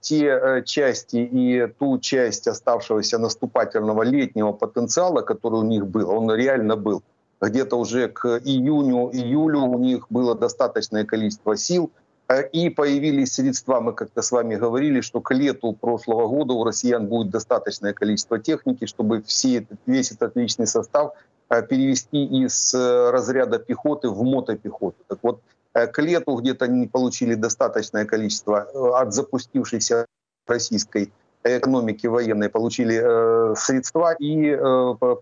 те 0.00 0.26
э, 0.26 0.62
части 0.64 1.16
и 1.16 1.66
ту 1.66 1.98
часть 1.98 2.46
оставшегося 2.46 3.18
наступательного 3.18 4.02
летнего 4.02 4.52
потенциала, 4.52 5.22
который 5.22 5.60
у 5.60 5.64
них 5.64 5.86
был, 5.86 6.10
он 6.10 6.32
реально 6.32 6.76
был. 6.76 7.02
Где-то 7.40 7.76
уже 7.76 8.08
к 8.08 8.40
июню, 8.44 9.10
июлю 9.12 9.60
у 9.60 9.78
них 9.78 10.06
было 10.10 10.34
достаточное 10.34 11.04
количество 11.04 11.56
сил, 11.56 11.90
э, 12.28 12.48
и 12.48 12.70
появились 12.70 13.34
средства, 13.34 13.80
мы 13.80 13.92
как-то 13.94 14.22
с 14.22 14.30
вами 14.30 14.54
говорили, 14.54 15.00
что 15.00 15.20
к 15.20 15.34
лету 15.34 15.72
прошлого 15.72 16.28
года 16.28 16.52
у 16.52 16.64
россиян 16.64 17.06
будет 17.06 17.30
достаточное 17.30 17.92
количество 17.92 18.38
техники, 18.38 18.86
чтобы 18.86 19.22
все, 19.22 19.66
весь 19.86 20.12
этот 20.12 20.36
личный 20.36 20.66
состав 20.66 21.14
перевести 21.48 22.26
из 22.26 22.74
разряда 22.74 23.58
пехоты 23.58 24.10
в 24.10 24.22
мотопехоту. 24.22 24.96
Так 25.08 25.18
вот, 25.22 25.40
Э, 25.40 25.57
к 25.72 26.02
лету 26.02 26.34
где-то 26.36 26.64
они 26.64 26.86
получили 26.86 27.34
достаточное 27.34 28.04
количество 28.04 28.68
э, 28.72 28.90
от 29.00 29.14
запустившейся 29.14 30.06
российской 30.46 31.12
экономики 31.44 32.06
военной, 32.06 32.48
получили 32.48 33.00
э, 33.02 33.54
средства 33.56 34.14
и 34.18 34.56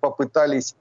попытались 0.01 0.77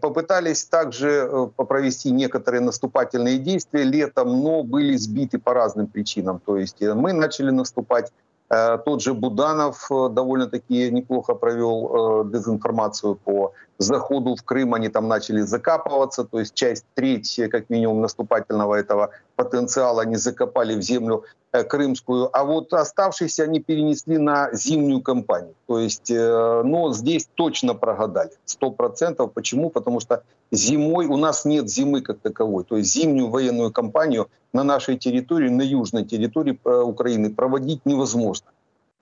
попытались 0.00 0.64
также 0.66 1.50
провести 1.56 2.10
некоторые 2.10 2.60
наступательные 2.60 3.38
действия 3.38 3.84
летом, 3.84 4.42
но 4.42 4.62
были 4.62 4.96
сбиты 4.96 5.38
по 5.38 5.54
разным 5.54 5.86
причинам. 5.86 6.40
То 6.44 6.58
есть 6.58 6.82
мы 6.82 7.14
начали 7.14 7.50
наступать, 7.50 8.12
тот 8.50 9.00
же 9.00 9.14
Буданов 9.14 9.88
довольно-таки 9.88 10.90
неплохо 10.90 11.34
провел 11.34 12.24
дезинформацию 12.24 13.14
по 13.14 13.54
заходу 13.78 14.36
в 14.36 14.42
Крым 14.42 14.74
они 14.74 14.88
там 14.88 15.08
начали 15.08 15.40
закапываться, 15.40 16.24
то 16.24 16.40
есть 16.40 16.54
часть 16.54 16.84
треть, 16.94 17.40
как 17.50 17.70
минимум, 17.70 18.00
наступательного 18.00 18.74
этого 18.74 19.10
потенциала 19.36 20.02
они 20.02 20.16
закопали 20.16 20.74
в 20.74 20.82
землю 20.82 21.24
э, 21.52 21.64
крымскую, 21.64 22.28
а 22.36 22.44
вот 22.44 22.72
оставшиеся 22.72 23.44
они 23.44 23.60
перенесли 23.60 24.18
на 24.18 24.50
зимнюю 24.52 25.00
кампанию. 25.00 25.54
То 25.66 25.78
есть, 25.78 26.10
э, 26.10 26.62
но 26.64 26.92
здесь 26.92 27.28
точно 27.34 27.74
прогадали, 27.74 28.30
сто 28.44 28.70
процентов. 28.70 29.32
Почему? 29.32 29.70
Потому 29.70 30.00
что 30.00 30.22
зимой 30.50 31.06
у 31.06 31.16
нас 31.16 31.44
нет 31.44 31.68
зимы 31.68 32.02
как 32.02 32.18
таковой. 32.18 32.64
То 32.64 32.76
есть 32.76 32.92
зимнюю 32.92 33.30
военную 33.30 33.72
кампанию 33.72 34.28
на 34.52 34.62
нашей 34.64 34.96
территории, 34.96 35.48
на 35.48 35.62
южной 35.62 36.04
территории 36.04 36.58
э, 36.64 36.80
Украины 36.82 37.30
проводить 37.30 37.86
невозможно 37.86 38.48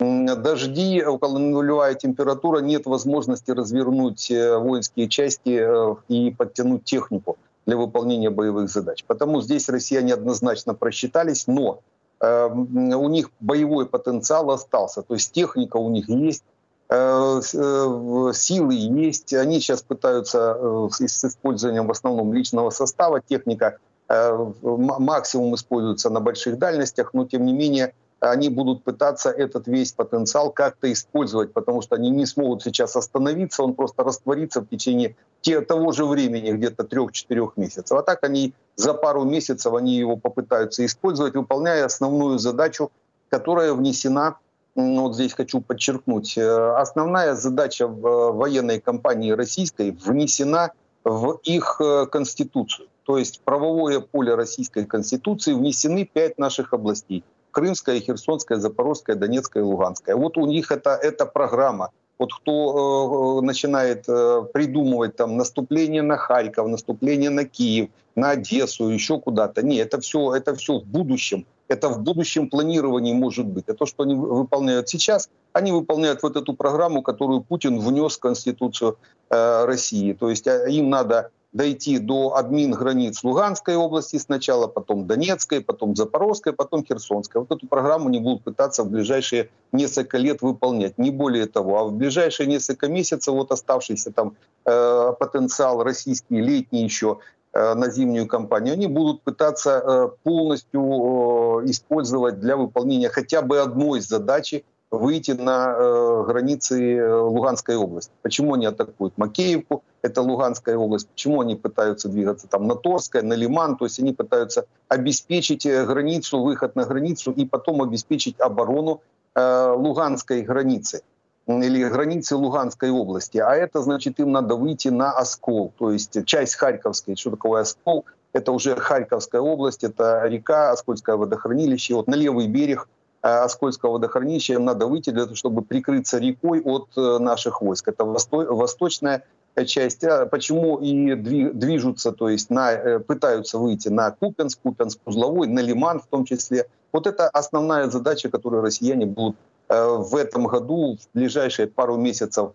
дожди, 0.01 1.03
около 1.03 1.39
нулевая 1.39 1.95
температура, 1.95 2.61
нет 2.61 2.87
возможности 2.87 3.51
развернуть 3.51 4.31
э, 4.31 4.57
воинские 4.57 5.09
части 5.09 5.61
э, 5.61 5.95
и 6.09 6.31
подтянуть 6.31 6.85
технику 6.85 7.37
для 7.67 7.77
выполнения 7.77 8.31
боевых 8.31 8.71
задач. 8.71 9.05
Потому 9.05 9.43
здесь 9.43 9.69
россияне 9.69 10.15
однозначно 10.15 10.75
просчитались, 10.75 11.47
но 11.47 11.81
э, 12.21 12.49
у 12.49 13.09
них 13.09 13.31
боевой 13.41 13.87
потенциал 13.87 14.51
остался, 14.51 15.03
то 15.03 15.15
есть 15.15 15.33
техника 15.33 15.77
у 15.77 15.91
них 15.91 16.09
есть, 16.09 16.45
силы 16.93 18.75
есть, 18.75 19.33
они 19.33 19.61
сейчас 19.61 19.81
пытаются 19.81 20.89
с 20.91 21.25
использованием 21.25 21.87
в 21.87 21.93
основном 21.93 22.33
личного 22.33 22.71
состава, 22.71 23.21
техника 23.21 23.79
максимум 24.09 25.55
используется 25.55 26.11
на 26.11 26.19
больших 26.19 26.59
дальностях, 26.59 27.15
но 27.15 27.27
тем 27.27 27.45
не 27.47 27.53
менее 27.53 27.95
они 28.21 28.49
будут 28.49 28.85
пытаться 28.85 29.31
этот 29.31 29.67
весь 29.67 29.93
потенциал 29.93 30.51
как-то 30.51 30.93
использовать, 30.93 31.53
потому 31.53 31.81
что 31.81 31.97
они 31.97 32.11
не 32.11 32.27
смогут 32.27 32.63
сейчас 32.63 32.97
остановиться, 32.97 33.63
он 33.63 33.75
просто 33.75 34.05
растворится 34.05 34.61
в 34.61 34.69
течение 34.69 35.17
те, 35.41 35.61
того 35.63 35.93
же 35.93 36.05
времени, 36.05 36.53
где-то 36.53 36.85
трех-четырех 36.85 37.57
месяцев. 37.57 37.97
А 37.97 38.03
так 38.03 38.23
они 38.25 38.53
за 38.77 38.93
пару 38.93 39.25
месяцев 39.25 39.73
они 39.75 39.97
его 39.97 40.17
попытаются 40.17 40.85
использовать, 40.85 41.35
выполняя 41.35 41.87
основную 41.87 42.39
задачу, 42.39 42.91
которая 43.31 43.73
внесена 43.73 44.37
вот 44.77 45.15
здесь 45.15 45.35
хочу 45.35 45.61
подчеркнуть, 45.61 46.39
э, 46.39 46.75
основная 46.77 47.35
задача 47.35 47.85
э, 47.85 47.89
военной 47.89 48.81
кампании 48.81 49.33
российской 49.33 49.91
внесена 49.91 50.73
в 51.05 51.41
их 51.43 51.81
э, 51.81 52.07
конституцию. 52.07 52.89
То 53.05 53.19
есть 53.19 53.39
в 53.39 53.41
правовое 53.41 54.01
поле 54.01 54.35
российской 54.35 54.85
конституции 54.85 55.53
внесены 55.53 56.05
пять 56.05 56.39
наших 56.39 56.73
областей. 56.73 57.25
Крымская, 57.51 58.01
Херсонская, 58.01 58.59
Запорожская, 58.59 59.17
Донецкая, 59.17 59.65
Луганская. 59.65 60.17
Вот 60.17 60.37
у 60.37 60.47
них 60.47 60.71
это, 60.73 60.91
это 60.91 61.27
программа. 61.27 61.91
Вот 62.19 62.35
кто 62.35 63.41
э, 63.41 63.47
начинает 63.47 64.05
э, 64.07 64.43
придумывать 64.53 65.17
там 65.17 65.39
наступление 65.39 66.03
на 66.03 66.19
Харьков, 66.19 66.69
наступление 66.69 67.31
на 67.31 67.45
Киев, 67.45 67.89
на 68.15 68.31
Одессу, 68.31 68.89
еще 68.89 69.19
куда-то. 69.19 69.63
Не, 69.63 69.77
это 69.77 70.01
все, 70.01 70.35
это 70.35 70.55
все 70.55 70.81
в 70.81 70.85
будущем. 70.85 71.47
Это 71.69 71.89
в 71.89 72.01
будущем 72.01 72.51
планировании 72.51 73.15
может 73.15 73.47
быть. 73.47 73.69
А 73.69 73.75
то, 73.75 73.87
что 73.87 74.03
они 74.03 74.15
выполняют 74.15 74.89
сейчас, 74.89 75.31
они 75.53 75.73
выполняют 75.73 76.23
вот 76.23 76.37
эту 76.37 76.53
программу, 76.53 77.01
которую 77.01 77.41
Путин 77.41 77.81
внес 77.81 78.17
в 78.17 78.21
Конституцию 78.21 78.99
э, 79.31 79.65
России. 79.65 80.13
То 80.13 80.29
есть 80.29 80.47
а, 80.47 80.69
им 80.69 80.91
надо 80.91 81.31
дойти 81.53 81.99
до 81.99 82.37
админ 82.37 82.73
границ 82.73 83.25
Луганской 83.25 83.75
области 83.75 84.17
сначала, 84.19 84.69
потом 84.69 85.07
Донецкой, 85.07 85.61
потом 85.61 85.97
Запорожской, 85.97 86.53
потом 86.53 86.85
Херсонской. 86.85 87.41
Вот 87.41 87.51
эту 87.51 87.67
программу 87.67 88.09
они 88.09 88.21
будут 88.21 88.45
пытаться 88.45 88.85
в 88.85 88.91
ближайшие 88.91 89.51
несколько 89.73 90.19
лет 90.19 90.43
выполнять, 90.43 90.97
не 90.99 91.11
более 91.11 91.47
того. 91.47 91.79
А 91.79 91.85
в 91.85 91.93
ближайшие 91.93 92.47
несколько 92.47 92.89
месяцев 92.89 93.35
вот 93.35 93.51
оставшийся 93.51 94.13
там 94.13 94.37
э, 94.65 95.13
потенциал 95.19 95.83
российский, 95.83 96.41
летний 96.41 96.85
еще, 96.85 97.19
э, 97.53 97.75
на 97.75 97.91
зимнюю 97.91 98.29
кампанию, 98.29 98.75
они 98.75 98.87
будут 98.87 99.23
пытаться 99.23 99.83
э, 99.85 100.09
полностью 100.23 101.63
использовать 101.65 102.39
для 102.39 102.57
выполнения 102.57 103.09
хотя 103.09 103.43
бы 103.43 103.59
одной 103.59 104.01
задачи 104.01 104.65
выйти 104.91 105.33
на 105.33 105.75
э, 105.77 106.25
границы 106.27 106.97
э, 106.97 107.21
Луганской 107.21 107.77
области. 107.77 108.13
Почему 108.23 108.55
они 108.55 108.67
атакуют 108.67 109.17
Макеевку, 109.17 109.85
это 110.03 110.21
Луганская 110.21 110.77
область, 110.77 111.09
почему 111.09 111.41
они 111.41 111.55
пытаются 111.55 112.09
двигаться 112.09 112.49
там 112.49 112.67
на 112.67 112.75
Торское, 112.75 113.23
на 113.23 113.35
Лиман, 113.35 113.77
то 113.77 113.85
есть 113.85 114.01
они 114.01 114.13
пытаются 114.13 114.67
обеспечить 114.89 115.65
э, 115.65 115.87
границу, 115.87 116.43
выход 116.43 116.75
на 116.75 116.85
границу 116.85 117.31
и 117.31 117.47
потом 117.47 117.83
обеспечить 117.83 118.41
оборону 118.41 119.01
э, 119.35 119.75
Луганской 119.77 120.43
границы 120.43 121.03
или 121.47 121.89
границы 121.89 122.37
Луганской 122.37 122.91
области. 122.91 123.39
А 123.39 123.55
это 123.55 123.83
значит, 123.83 124.19
им 124.21 124.33
надо 124.33 124.57
выйти 124.57 124.89
на 124.89 125.13
Оскол, 125.13 125.73
то 125.79 125.93
есть 125.93 126.25
часть 126.27 126.55
Харьковской. 126.57 127.17
Что 127.17 127.31
такое 127.31 127.63
Оскол? 127.63 128.05
Это 128.33 128.53
уже 128.53 128.77
Харьковская 128.77 129.41
область, 129.41 129.83
это 129.83 130.25
река, 130.27 130.71
Оскольское 130.71 131.17
водохранилище. 131.17 131.95
Вот 131.95 132.07
на 132.07 132.15
левый 132.15 132.47
берег 132.47 132.89
Оскольского 133.23 133.93
водохранилища 133.93 134.55
им 134.55 134.65
надо 134.65 134.87
выйти 134.87 135.11
для 135.11 135.25
того, 135.25 135.35
чтобы 135.35 135.63
прикрыться 135.63 136.19
рекой 136.19 136.61
от 136.63 136.89
э, 136.97 137.19
наших 137.19 137.61
войск. 137.61 137.89
Это 137.89 138.05
восточная 138.05 139.25
часть, 139.67 140.05
а 140.05 140.27
почему 140.27 140.79
и 140.79 141.15
движутся, 141.15 142.13
то 142.13 142.29
есть 142.29 142.51
на, 142.51 143.01
пытаются 143.01 143.59
выйти 143.59 143.89
на 143.89 144.11
Купенск, 144.11 144.61
Купенск 144.63 145.01
узловой, 145.05 145.49
на 145.49 145.61
Лиман 145.61 146.01
в 146.01 146.07
том 146.07 146.25
числе. 146.25 146.67
Вот 146.93 147.07
это 147.07 147.29
основная 147.29 147.91
задача, 147.91 148.31
которую 148.31 148.63
россияне 148.63 149.07
будут 149.07 149.37
в 149.69 150.17
этом 150.17 150.47
году, 150.47 150.97
в 150.97 151.15
ближайшие 151.15 151.67
пару 151.67 151.97
месяцев 151.97 152.53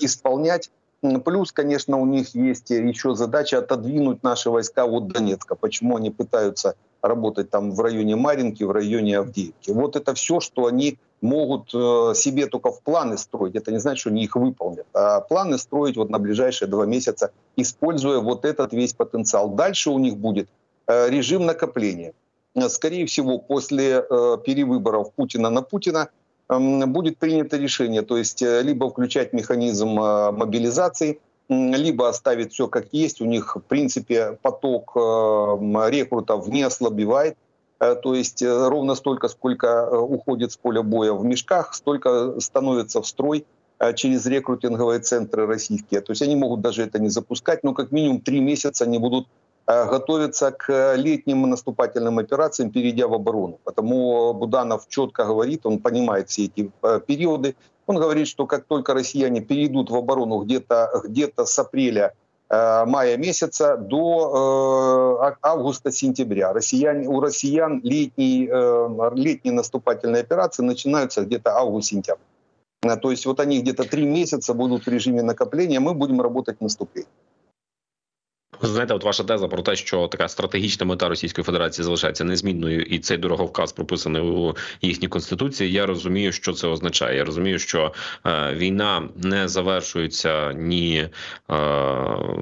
исполнять. 0.00 0.70
Плюс, 1.24 1.52
конечно, 1.52 1.96
у 1.98 2.06
них 2.06 2.34
есть 2.34 2.70
еще 2.70 3.14
задача 3.14 3.58
отодвинуть 3.58 4.22
наши 4.22 4.50
войска 4.50 4.84
от 4.84 5.06
Донецка. 5.08 5.54
Почему 5.54 5.96
они 5.96 6.10
пытаются 6.10 6.74
работать 7.02 7.50
там 7.50 7.72
в 7.72 7.80
районе 7.80 8.16
Маринки, 8.16 8.64
в 8.64 8.70
районе 8.70 9.18
Авдеевки. 9.18 9.70
Вот 9.70 9.96
это 9.96 10.14
все, 10.14 10.40
что 10.40 10.66
они 10.66 10.98
могут 11.20 11.74
э, 11.74 12.12
себе 12.14 12.46
только 12.46 12.70
в 12.70 12.80
планы 12.82 13.18
строить. 13.18 13.56
Это 13.56 13.72
не 13.72 13.78
значит, 13.78 14.00
что 14.00 14.10
они 14.10 14.24
их 14.24 14.36
выполнят. 14.36 14.86
А 14.94 15.20
планы 15.20 15.58
строить 15.58 15.96
вот 15.96 16.10
на 16.10 16.18
ближайшие 16.18 16.68
два 16.68 16.86
месяца, 16.86 17.30
используя 17.56 18.20
вот 18.20 18.44
этот 18.44 18.72
весь 18.72 18.92
потенциал. 18.92 19.50
Дальше 19.50 19.90
у 19.90 19.98
них 19.98 20.16
будет 20.16 20.48
э, 20.86 21.10
режим 21.10 21.46
накопления. 21.46 22.12
Скорее 22.68 23.06
всего, 23.06 23.38
после 23.38 24.04
э, 24.10 24.36
перевыборов 24.44 25.12
Путина 25.12 25.50
на 25.50 25.62
Путина 25.62 26.08
эм, 26.48 26.92
будет 26.92 27.18
принято 27.18 27.56
решение, 27.56 28.02
то 28.02 28.16
есть 28.16 28.42
либо 28.42 28.90
включать 28.90 29.32
механизм 29.32 29.88
мобилизации, 29.90 31.20
либо 31.48 32.08
оставить 32.08 32.52
все 32.52 32.68
как 32.68 32.88
есть. 32.92 33.20
У 33.20 33.24
них, 33.24 33.56
в 33.56 33.60
принципе, 33.60 34.38
поток 34.42 34.92
э, 34.94 35.00
рекрутов 35.90 36.48
не 36.48 36.62
ослабевает. 36.62 37.36
Э, 37.80 37.94
то 37.94 38.14
есть 38.14 38.42
э, 38.42 38.68
ровно 38.68 38.94
столько, 38.94 39.28
сколько 39.28 39.90
уходит 39.90 40.52
с 40.52 40.56
поля 40.56 40.82
боя 40.82 41.12
в 41.12 41.24
мешках, 41.24 41.74
столько 41.74 42.38
становится 42.40 43.00
в 43.00 43.06
строй 43.06 43.46
через 43.94 44.26
рекрутинговые 44.26 44.98
центры 44.98 45.46
российские. 45.46 46.00
То 46.00 46.10
есть 46.10 46.20
они 46.20 46.34
могут 46.34 46.60
даже 46.60 46.82
это 46.82 46.98
не 46.98 47.10
запускать, 47.10 47.62
но 47.62 47.74
как 47.74 47.92
минимум 47.92 48.20
три 48.20 48.40
месяца 48.40 48.82
они 48.82 48.98
будут 48.98 49.28
готовиться 49.68 50.50
к 50.50 50.96
летним 50.96 51.48
наступательным 51.48 52.18
операциям, 52.18 52.72
перейдя 52.72 53.06
в 53.06 53.14
оборону. 53.14 53.60
Потому 53.62 54.34
Буданов 54.34 54.88
четко 54.88 55.26
говорит, 55.26 55.64
он 55.64 55.78
понимает 55.78 56.28
все 56.28 56.46
эти 56.46 56.72
периоды, 57.06 57.54
он 57.88 57.96
говорит, 57.96 58.28
что 58.28 58.46
как 58.46 58.66
только 58.66 58.94
россияне 58.94 59.40
перейдут 59.40 59.90
в 59.90 59.96
оборону 59.96 60.44
где-то 60.44 61.02
где 61.04 61.32
с 61.34 61.58
апреля 61.58 62.12
э, 62.50 62.84
мая 62.84 63.16
месяца 63.16 63.76
до 63.78 65.18
э, 65.22 65.34
августа-сентября. 65.42 66.52
Россияне, 66.52 67.08
у 67.08 67.18
россиян 67.20 67.80
летние, 67.82 68.48
э, 68.52 69.10
летние 69.14 69.54
наступательные 69.54 70.20
операции 70.20 70.62
начинаются 70.62 71.22
где-то 71.22 71.56
август-сентябрь. 71.56 72.20
То 73.02 73.10
есть 73.10 73.26
вот 73.26 73.40
они 73.40 73.60
где-то 73.60 73.84
три 73.84 74.04
месяца 74.04 74.54
будут 74.54 74.84
в 74.84 74.88
режиме 74.88 75.22
накопления, 75.22 75.80
мы 75.80 75.94
будем 75.94 76.20
работать 76.20 76.58
в 76.58 76.62
наступлении. 76.62 77.10
Знаєте, 78.62 78.94
от 78.94 79.04
ваша 79.04 79.24
теза 79.24 79.48
про 79.48 79.62
те, 79.62 79.76
що 79.76 80.06
така 80.06 80.28
стратегічна 80.28 80.86
мета 80.86 81.08
Російської 81.08 81.44
Федерації 81.44 81.84
залишається 81.84 82.24
незмінною, 82.24 82.82
і 82.82 82.98
цей 82.98 83.16
дороговказ 83.16 83.72
прописаний 83.72 84.22
у 84.22 84.56
їхній 84.82 85.08
конституції. 85.08 85.72
Я 85.72 85.86
розумію, 85.86 86.32
що 86.32 86.52
це 86.52 86.66
означає. 86.66 87.16
Я 87.16 87.24
розумію, 87.24 87.58
що 87.58 87.92
е, 88.26 88.54
війна 88.54 89.08
не 89.16 89.48
завершується 89.48 90.52
ні 90.52 90.98
е, 90.98 91.08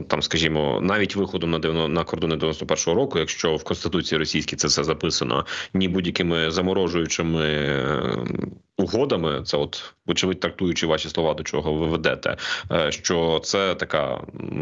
там, 0.09 0.23
скажімо, 0.23 0.79
навіть 0.83 1.17
виходом 1.17 1.51
на 1.51 1.59
90, 1.59 1.89
на 1.89 2.05
кордони 2.05 2.37
91-го 2.37 2.95
року, 2.95 3.19
якщо 3.19 3.57
в 3.57 3.65
конституції 3.65 4.19
російській 4.19 4.57
це 4.57 4.69
все 4.69 4.85
записано, 4.85 5.47
ні 5.75 5.89
будь-якими 5.89 6.51
заморожуючими. 6.51 7.45
Е, 7.45 8.17
угодами, 8.79 9.43
це 9.43 9.57
от 9.57 9.95
вочевидь 10.07 10.41
трактуючи 10.41 10.87
ваші 10.87 11.09
слова, 11.09 11.35
до 11.35 11.43
чого 11.43 11.73
ви 11.73 11.87
ведете, 11.87 12.37
е, 12.73 12.93
що 12.93 13.41
це 13.45 13.75
така 13.75 14.21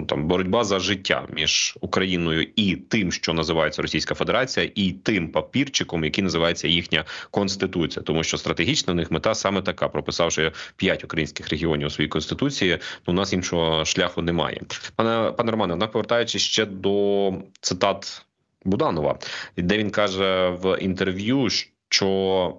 там 0.09 0.29
боротьба 0.29 0.65
за 0.65 0.79
життя 0.79 1.27
між 1.35 1.79
Україною 1.81 2.47
і 2.57 2.77
тим, 2.77 3.13
що 3.13 3.33
називається 3.33 3.83
Російська 3.83 4.15
Федерація, 4.15 4.71
і 4.75 4.93
тим 4.93 5.29
папірчиком, 5.29 6.05
який 6.05 6.25
називається 6.25 6.69
їхня 6.69 7.05
конституція, 7.31 8.03
тому 8.03 8.25
що 8.25 8.39
стратегічна 8.39 8.93
в 8.93 8.97
них 8.97 9.11
мета 9.11 9.35
саме 9.35 9.63
така, 9.63 9.89
прописавши 9.89 10.53
п'ять 10.77 11.05
українських 11.05 11.49
регіонів 11.49 11.87
у 11.87 11.91
своїй 11.91 12.09
конституції. 12.09 12.79
Ну, 13.07 13.15
у 13.15 13.17
нас 13.17 13.33
іншого 13.33 13.85
шляху 13.85 14.23
немає. 14.23 14.61
Пане 14.97 15.33
пане 15.33 15.51
Романе, 15.51 15.73
однак 15.75 15.93
повертаючись 15.93 16.43
ще 16.43 16.67
до 16.67 17.33
цитат 17.61 18.27
Буданова, 18.65 19.19
де 19.57 19.79
він 19.79 19.91
каже 19.91 20.49
в 20.49 20.79
інтерв'ю, 20.81 21.49
що 21.89 22.57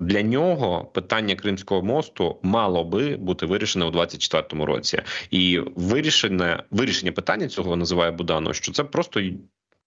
для 0.00 0.22
нього 0.22 0.84
питання 0.84 1.34
Кримського 1.34 1.82
мосту 1.82 2.38
мало 2.42 2.84
би 2.84 3.16
бути 3.16 3.46
вирішене 3.46 3.84
у 3.84 3.90
24-му 3.90 4.66
році, 4.66 5.02
і 5.30 5.60
вирішене 5.76 6.62
вирішення 6.70 7.12
питання 7.12 7.48
цього 7.48 7.76
називає 7.76 8.10
Буданов, 8.10 8.54
що 8.54 8.72
це 8.72 8.84
просто. 8.84 9.20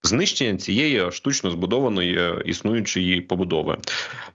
Знищення 0.03 0.57
цієї 0.57 1.11
штучно 1.11 1.51
збудованої 1.51 2.17
е, 2.17 2.41
існуючої 2.45 3.21
побудови, 3.21 3.77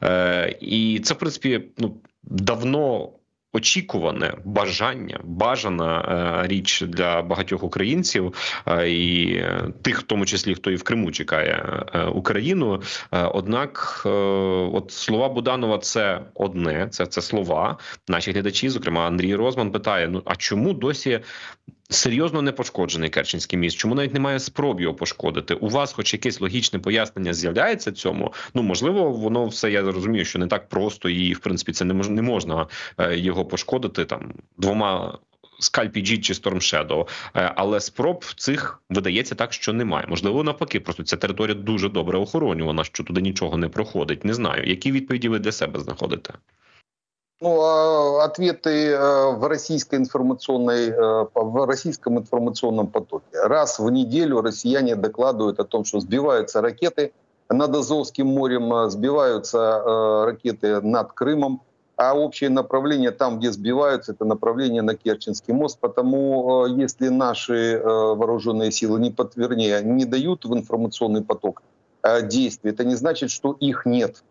Е, 0.02 0.56
і 0.60 1.00
це 1.04 1.14
в 1.14 1.18
принципі 1.18 1.62
ну 1.78 1.96
давно 2.22 3.10
очікуване 3.52 4.34
бажання, 4.44 5.20
бажана 5.24 6.00
е, 6.44 6.48
річ 6.48 6.82
для 6.82 7.22
багатьох 7.22 7.62
українців 7.62 8.34
е, 8.66 8.90
і 8.90 9.42
тих, 9.82 10.00
в 10.00 10.02
тому 10.02 10.26
числі 10.26 10.54
хто 10.54 10.70
і 10.70 10.76
в 10.76 10.82
Криму 10.82 11.12
чекає 11.12 11.84
е, 11.94 12.04
Україну. 12.04 12.82
Однак, 13.10 14.02
от 14.72 14.90
слова 14.90 15.28
Буданова, 15.28 15.78
це 15.78 16.20
одне, 16.34 16.88
це 16.90 17.06
це 17.06 17.22
слова. 17.22 17.78
Наші 18.08 18.32
глядачі, 18.32 18.68
зокрема 18.68 19.06
Андрій 19.06 19.34
Розман, 19.34 19.72
питає: 19.72 20.08
ну 20.08 20.22
а 20.24 20.36
чому 20.36 20.72
досі 20.72 21.20
серйозно 21.90 22.42
не 22.42 22.52
пошкоджений 22.52 23.10
Керченський 23.10 23.58
міст. 23.58 23.76
Чому 23.78 23.94
навіть 23.94 24.14
немає 24.14 24.38
спроб 24.40 24.80
його 24.80 24.94
пошкодити? 24.94 25.54
У 25.54 25.68
вас, 25.68 25.92
хоч 25.92 26.12
якесь 26.12 26.40
логічне 26.40 26.78
пояснення, 26.78 27.34
з'являється 27.34 27.92
цьому. 27.92 28.32
Ну 28.54 28.62
можливо, 28.62 29.10
воно 29.10 29.46
все 29.46 29.70
я 29.70 29.82
розумію, 29.82 30.24
що 30.24 30.38
не 30.38 30.46
так 30.46 30.68
просто, 30.68 31.08
і 31.08 31.32
в 31.32 31.38
принципі 31.38 31.72
це 31.72 31.84
не 31.84 31.94
мож, 31.94 32.08
не 32.08 32.22
можна 32.22 32.66
е, 32.98 33.18
його 33.18 33.44
пошкодити 33.44 34.04
там 34.04 34.32
двома. 34.58 35.18
Скальпі 35.58 36.00
Джі 36.00 36.18
чи 36.18 36.32
Storm 36.32 36.54
Shadow. 36.54 37.08
Е, 37.36 37.52
але 37.56 37.80
спроб 37.80 38.24
цих 38.36 38.82
видається 38.90 39.34
так, 39.34 39.52
що 39.52 39.72
немає. 39.72 40.06
Можливо, 40.08 40.42
навпаки, 40.42 40.80
просто 40.80 41.02
ця 41.02 41.16
територія 41.16 41.54
дуже 41.54 41.88
добре 41.88 42.18
охоронювана, 42.18 42.84
що 42.84 43.04
туди 43.04 43.20
нічого 43.20 43.56
не 43.56 43.68
проходить. 43.68 44.24
Не 44.24 44.34
знаю, 44.34 44.64
які 44.64 44.92
відповіді 44.92 45.28
ви 45.28 45.38
для 45.38 45.52
себе 45.52 45.80
знаходите. 45.80 46.34
Ну, 47.38 47.60
а 47.60 48.24
ответы 48.24 48.92
э, 48.92 49.30
в 49.32 49.46
российской 49.46 49.96
информационной, 49.96 50.88
э, 50.88 51.26
в 51.34 51.66
российском 51.66 52.18
информационном 52.18 52.86
потоке. 52.86 53.26
Раз 53.34 53.78
в 53.78 53.90
неделю 53.90 54.40
россияне 54.40 54.96
докладывают 54.96 55.60
о 55.60 55.64
том, 55.64 55.84
что 55.84 56.00
сбиваются 56.00 56.62
ракеты 56.62 57.12
над 57.50 57.76
Азовским 57.76 58.26
морем, 58.26 58.72
э, 58.72 58.88
сбиваются 58.88 60.24
ракеты 60.24 60.80
над 60.80 61.12
Крымом, 61.12 61.60
а 61.96 62.14
общее 62.14 62.48
направление 62.48 63.10
там, 63.10 63.38
где 63.38 63.52
сбиваются, 63.52 64.12
это 64.12 64.24
направление 64.24 64.80
на 64.80 64.94
Керченский 64.94 65.52
мост. 65.52 65.78
Потому 65.78 66.64
если 66.66 67.08
наши 67.08 67.80
вооруженные 67.84 68.72
силы 68.72 68.98
не 68.98 69.10
подтверднее, 69.10 69.82
не 69.82 70.06
дают 70.06 70.46
в 70.46 70.54
информационный 70.54 71.22
поток 71.22 71.62
действий, 72.22 72.70
это 72.70 72.84
не 72.84 72.94
значит, 72.94 73.30
что 73.30 73.52
их 73.52 73.84
нет. 73.84 74.22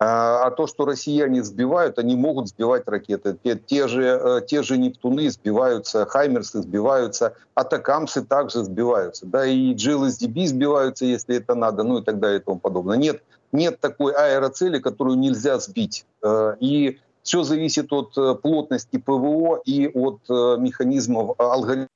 А, 0.00 0.46
а 0.46 0.50
то, 0.50 0.66
что 0.66 0.84
россияне 0.84 1.44
сбивают, 1.44 1.98
они 1.98 2.16
могут 2.16 2.48
сбивать 2.48 2.82
ракеты. 2.86 3.38
Те, 3.42 3.56
те, 3.56 3.86
же, 3.86 4.02
э, 4.02 4.40
те 4.46 4.62
же 4.62 4.76
Нептуны 4.76 5.30
сбиваются, 5.30 6.04
Хаймерсы 6.04 6.62
сбиваются, 6.62 7.34
Атакамсы 7.54 8.24
также 8.24 8.64
сбиваются. 8.64 9.24
Да, 9.26 9.46
и 9.46 9.72
GLSDB 9.72 10.46
сбиваются, 10.46 11.04
если 11.04 11.36
это 11.36 11.54
надо, 11.54 11.84
ну 11.84 11.98
и 11.98 12.02
так 12.02 12.18
далее 12.18 12.40
и 12.40 12.42
тому 12.42 12.58
подобное. 12.58 12.96
Нет, 12.96 13.22
нет 13.52 13.78
такой 13.78 14.12
аэроцели, 14.14 14.80
которую 14.80 15.16
нельзя 15.16 15.60
сбить. 15.60 16.06
Э, 16.24 16.56
и 16.58 16.98
все 17.22 17.44
зависит 17.44 17.92
от 17.92 18.18
э, 18.18 18.34
плотности 18.34 18.96
ПВО 18.96 19.62
и 19.64 19.86
от 19.86 20.28
механизмов 20.58 21.38
алгоритма 21.38 21.88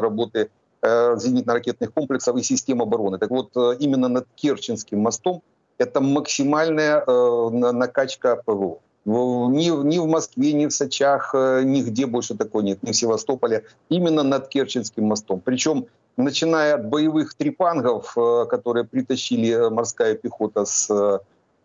работы 0.00 0.50
зенитно-ракетных 0.82 1.92
комплексов 1.92 2.36
и 2.36 2.42
систем 2.42 2.80
обороны. 2.80 3.18
Так 3.18 3.30
вот, 3.30 3.50
именно 3.80 4.08
над 4.08 4.26
Керченским 4.36 5.00
мостом 5.00 5.42
это 5.78 6.00
максимальная 6.00 7.02
э, 7.06 7.48
накачка 7.50 8.42
ПВО. 8.44 8.78
Ни, 9.06 9.70
ни 9.84 9.98
в 9.98 10.06
Москве, 10.06 10.52
ни 10.52 10.66
в 10.66 10.72
Сочах, 10.72 11.30
э, 11.32 11.62
нигде 11.64 12.06
больше 12.06 12.34
такой 12.34 12.64
нет, 12.64 12.82
ни 12.82 12.90
в 12.90 12.96
Севастополе. 12.96 13.64
Именно 13.88 14.24
над 14.24 14.48
Керченским 14.48 15.04
мостом. 15.04 15.40
Причем 15.44 15.86
начиная 16.16 16.74
от 16.74 16.88
боевых 16.88 17.34
трипангов, 17.34 18.16
э, 18.16 18.46
которые 18.50 18.84
притащили 18.84 19.70
морская 19.70 20.16
пехота 20.16 20.64
с 20.64 20.90
э, 20.90 21.18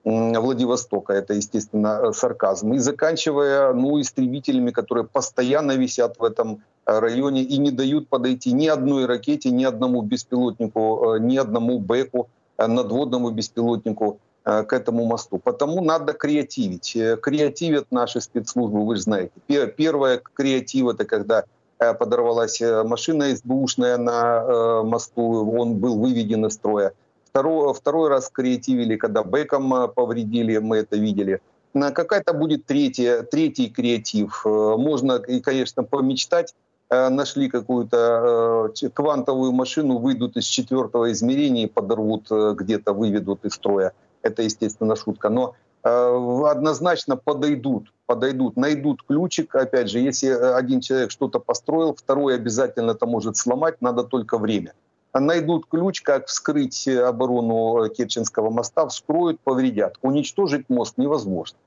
Владивостока, 0.03 1.13
это, 1.13 1.33
естественно, 1.33 2.11
сарказм, 2.13 2.73
и 2.73 2.79
заканчивая 2.79 3.73
ну, 3.73 3.99
истребителями, 3.99 4.71
которые 4.71 5.05
постоянно 5.05 5.73
висят 5.73 6.19
в 6.19 6.23
этом 6.23 6.63
районе 6.85 7.43
и 7.43 7.57
не 7.57 7.71
дают 7.71 8.07
подойти 8.07 8.51
ни 8.51 8.67
одной 8.67 9.05
ракете, 9.05 9.51
ни 9.51 9.63
одному 9.63 10.01
беспилотнику, 10.01 11.17
ни 11.19 11.37
одному 11.37 11.79
бэку 11.79 12.27
Э, 12.27 12.40
надводному 12.67 13.31
беспилотнику 13.31 14.19
э, 14.45 14.63
к 14.63 14.73
этому 14.73 15.05
мосту. 15.05 15.37
Потому 15.37 15.81
надо 15.81 16.13
креативить. 16.13 16.95
Э, 16.95 17.17
креативят 17.17 17.85
наши 17.91 18.21
спецслужбы, 18.21 18.85
вы 18.85 18.95
же 18.95 19.01
знаете. 19.01 19.31
Первое 19.77 20.21
креатив— 20.33 20.87
это 20.89 21.05
когда 21.05 21.43
э, 21.79 21.93
подорвалась 21.93 22.61
э, 22.61 22.83
машина 22.83 23.35
СБУшная 23.35 23.97
на 23.97 24.43
э, 24.43 24.83
мосту, 24.83 25.51
он 25.57 25.75
был 25.75 25.99
выведен 25.99 26.45
из 26.45 26.53
строя. 26.53 26.93
Второй, 27.25 27.73
второй 27.73 28.09
раз 28.09 28.29
креативили, 28.29 28.97
когда 28.97 29.23
бэком 29.23 29.73
э, 29.73 29.87
повредили, 29.87 30.57
мы 30.57 30.77
это 30.77 30.97
видели. 30.97 31.39
Какая-то 31.73 32.33
будет 32.33 32.65
третья, 32.65 33.21
третий 33.23 33.69
креатив. 33.69 34.41
Э, 34.45 34.49
Можно, 34.49 35.19
конечно, 35.19 35.83
помечтать. 35.83 36.53
Э, 36.91 37.09
Нашли 37.09 37.47
какую-то 37.49 38.73
э, 38.83 38.89
квантовую 38.89 39.53
машину, 39.53 39.97
выйдут 39.97 40.35
из 40.35 40.43
четвертого 40.43 41.11
измерения 41.13 41.63
и 41.63 41.67
подорвут 41.67 42.27
э, 42.29 42.53
где-то, 42.53 42.91
выведут 42.91 43.45
из 43.45 43.53
строя. 43.53 43.93
Это, 44.21 44.41
естественно, 44.43 44.95
шутка. 44.95 45.29
Но 45.29 45.55
однозначно 45.83 47.17
подойдут, 47.17 47.91
подойдут, 48.05 48.55
найдут 48.55 49.01
ключик. 49.01 49.55
Опять 49.55 49.89
же, 49.89 49.97
если 49.97 50.27
один 50.27 50.79
человек 50.79 51.09
что-то 51.09 51.39
построил, 51.39 51.95
второй 51.95 52.35
обязательно 52.35 52.91
это 52.91 53.07
может 53.07 53.35
сломать, 53.35 53.81
надо 53.81 54.03
только 54.03 54.37
время. 54.37 54.73
Найдут 55.11 55.65
ключ, 55.65 56.03
как 56.03 56.27
вскрыть 56.27 56.87
оборону 56.87 57.89
Керченского 57.89 58.51
моста, 58.51 58.87
вскроют, 58.87 59.39
повредят. 59.39 59.97
Уничтожить 60.03 60.69
мост 60.69 60.99
невозможно. 60.99 61.57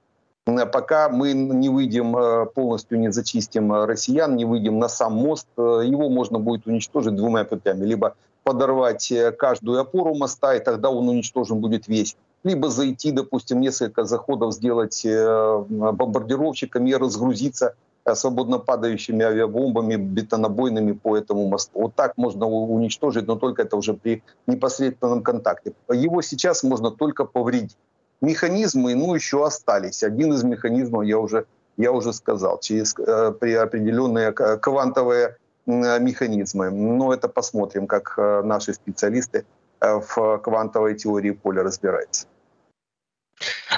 Э, 0.47 0.67
Пока 0.67 1.09
мы 1.09 1.33
не 1.33 1.69
выйдем 1.69 2.17
э, 2.17 2.47
полностью, 2.47 2.99
не 2.99 3.13
зачистим 3.13 3.73
э, 3.73 3.87
россиян, 3.87 4.37
не 4.37 4.45
выйдем 4.45 4.79
на 4.79 4.89
сам 4.89 5.15
мост, 5.15 5.47
его 5.57 6.11
можно 6.11 6.39
будет 6.39 6.67
уничтожить 6.67 7.15
двумя 7.17 7.45
путями. 7.45 7.85
Либо 7.85 8.15
подорвать 8.43 9.11
каждую 9.39 9.81
опору 9.81 10.15
моста, 10.15 10.55
и 10.55 10.61
тогда 10.61 10.91
он 10.91 11.09
уничтожен 11.09 11.61
будет 11.61 11.89
весь. 11.89 12.17
Либо 12.45 12.69
зайти, 12.69 13.11
допустим, 13.11 13.61
несколько 13.61 14.05
заходов 14.05 14.53
сделать 14.53 15.03
бомбардировщиками 15.03 16.91
и 16.91 16.95
разгрузиться 16.95 17.75
свободно 18.13 18.59
падающими 18.59 19.25
авиабомбами, 19.25 19.97
бетонобойными 19.97 20.93
по 20.93 21.17
этому 21.17 21.49
мосту. 21.49 21.81
Вот 21.81 21.95
так 21.95 22.19
можно 22.19 22.47
уничтожить, 22.47 23.27
но 23.27 23.37
только 23.37 23.63
это 23.63 23.79
уже 23.79 23.95
при 23.95 24.23
непосредственном 24.47 25.23
контакте. 25.23 25.73
Его 25.91 26.21
сейчас 26.21 26.63
можно 26.63 26.91
только 26.91 27.25
повредить. 27.25 27.79
Механизмы, 28.25 28.95
ну, 28.95 29.15
еще 29.15 29.45
остались. 29.45 30.03
Один 30.03 30.33
из 30.33 30.43
механизмов 30.45 31.05
я 31.05 31.19
уже, 31.19 31.45
я 31.77 31.93
уже 31.93 32.13
сказал, 32.13 32.59
через 32.61 32.95
э, 32.99 33.33
при 33.41 33.55
определенные 33.55 34.33
квантовые 34.33 35.37
м, 35.67 36.05
механизмы. 36.05 36.71
Но 36.71 37.13
это 37.13 37.29
посмотрим, 37.29 37.87
как 37.87 38.15
э, 38.17 38.43
наши 38.43 38.73
специалисты 38.73 39.45
э, 39.81 40.01
в 40.01 40.39
квантовой 40.39 40.95
теории 40.95 41.33
поля 41.33 41.63
разбираются. 41.63 42.27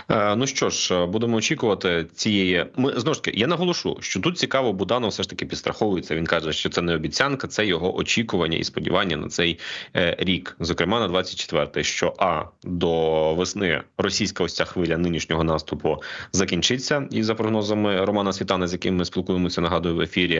Е, 0.08 0.36
Ну 0.36 0.46
що 0.46 0.70
ж, 0.70 0.94
е, 0.94 1.06
будемо 1.06 1.36
очікувати 1.36 2.06
цієї. 2.14 2.66
Ми 2.76 2.92
знову 3.00 3.14
ж 3.14 3.22
таки, 3.22 3.38
я 3.38 3.46
наголошу, 3.46 3.96
що 4.00 4.20
тут 4.20 4.38
цікаво, 4.38 4.72
Буданов 4.72 5.10
все 5.10 5.22
ж 5.22 5.28
таки 5.30 5.46
підстраховується. 5.46 6.14
Він 6.14 6.26
каже, 6.26 6.52
що 6.52 6.68
це 6.68 6.82
не 6.82 6.94
обіцянка, 6.94 7.48
це 7.48 7.66
його 7.66 7.96
очікування 7.96 8.58
і 8.58 8.64
сподівання 8.64 9.16
на 9.16 9.28
цей 9.28 9.58
е, 9.96 10.16
рік, 10.18 10.56
зокрема 10.60 11.08
на 11.08 11.18
24-й, 11.18 11.84
що 11.84 12.14
а 12.18 12.42
до 12.64 13.34
весни 13.34 13.82
російська 13.98 14.44
ось 14.44 14.54
ця 14.54 14.64
хвиля 14.64 14.96
нинішнього 14.98 15.44
наступу 15.44 16.02
закінчиться, 16.32 17.08
і 17.10 17.22
за 17.22 17.34
прогнозами 17.34 18.04
Романа 18.04 18.32
Світана, 18.32 18.66
з 18.68 18.72
яким 18.72 18.96
ми 18.96 19.04
спілкуємося, 19.04 19.60
нагадую 19.60 19.96
в 19.96 20.00
ефірі. 20.00 20.36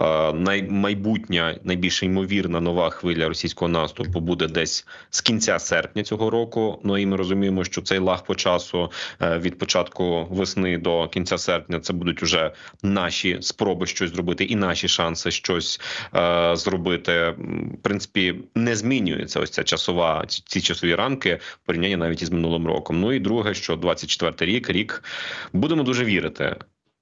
е, 0.00 0.32
Най, 0.32 0.62
майбутня, 0.62 1.58
найбільш 1.64 2.02
ймовірна 2.02 2.60
нова 2.60 2.90
хвиля 2.90 3.28
російського 3.28 3.68
наступу 3.68 4.20
буде 4.20 4.46
десь 4.46 4.86
з 5.10 5.20
кінця 5.20 5.58
серпня 5.58 6.02
цього 6.02 6.30
року. 6.30 6.80
Ну 6.84 6.98
і 6.98 7.06
ми 7.06 7.16
розуміємо, 7.16 7.64
що 7.64 7.82
цей 7.82 7.98
лаг 7.98 8.24
по 8.24 8.34
часу 8.34 8.90
від 9.20 9.58
початку 9.58 10.26
весни 10.30 10.78
до 10.78 11.08
кінця 11.08 11.38
серпня 11.38 11.80
це 11.80 11.92
будуть 11.92 12.22
уже 12.22 12.52
наші 12.82 13.38
спроби 13.40 13.86
щось 13.86 14.10
зробити, 14.10 14.44
і 14.44 14.56
наші 14.56 14.88
шанси 14.88 15.30
щось 15.30 15.80
е, 16.14 16.56
зробити. 16.56 17.34
В 17.74 17.82
принципі, 17.82 18.34
не 18.54 18.76
змінюється 18.76 19.40
ось 19.40 19.50
ця 19.50 19.64
часова 19.64 20.24
ці, 20.26 20.60
часові 20.60 20.94
рамки 20.94 21.38
в 21.42 21.66
порівнянні 21.66 21.96
навіть 21.96 22.22
із 22.22 22.30
минулим 22.30 22.66
роком. 22.66 23.00
Ну 23.00 23.12
і 23.12 23.20
друге, 23.20 23.54
що 23.54 23.76
24 23.76 24.52
рік 24.52 24.70
рік 24.70 25.04
будемо 25.52 25.82
дуже 25.82 26.04
вірити. 26.04 26.56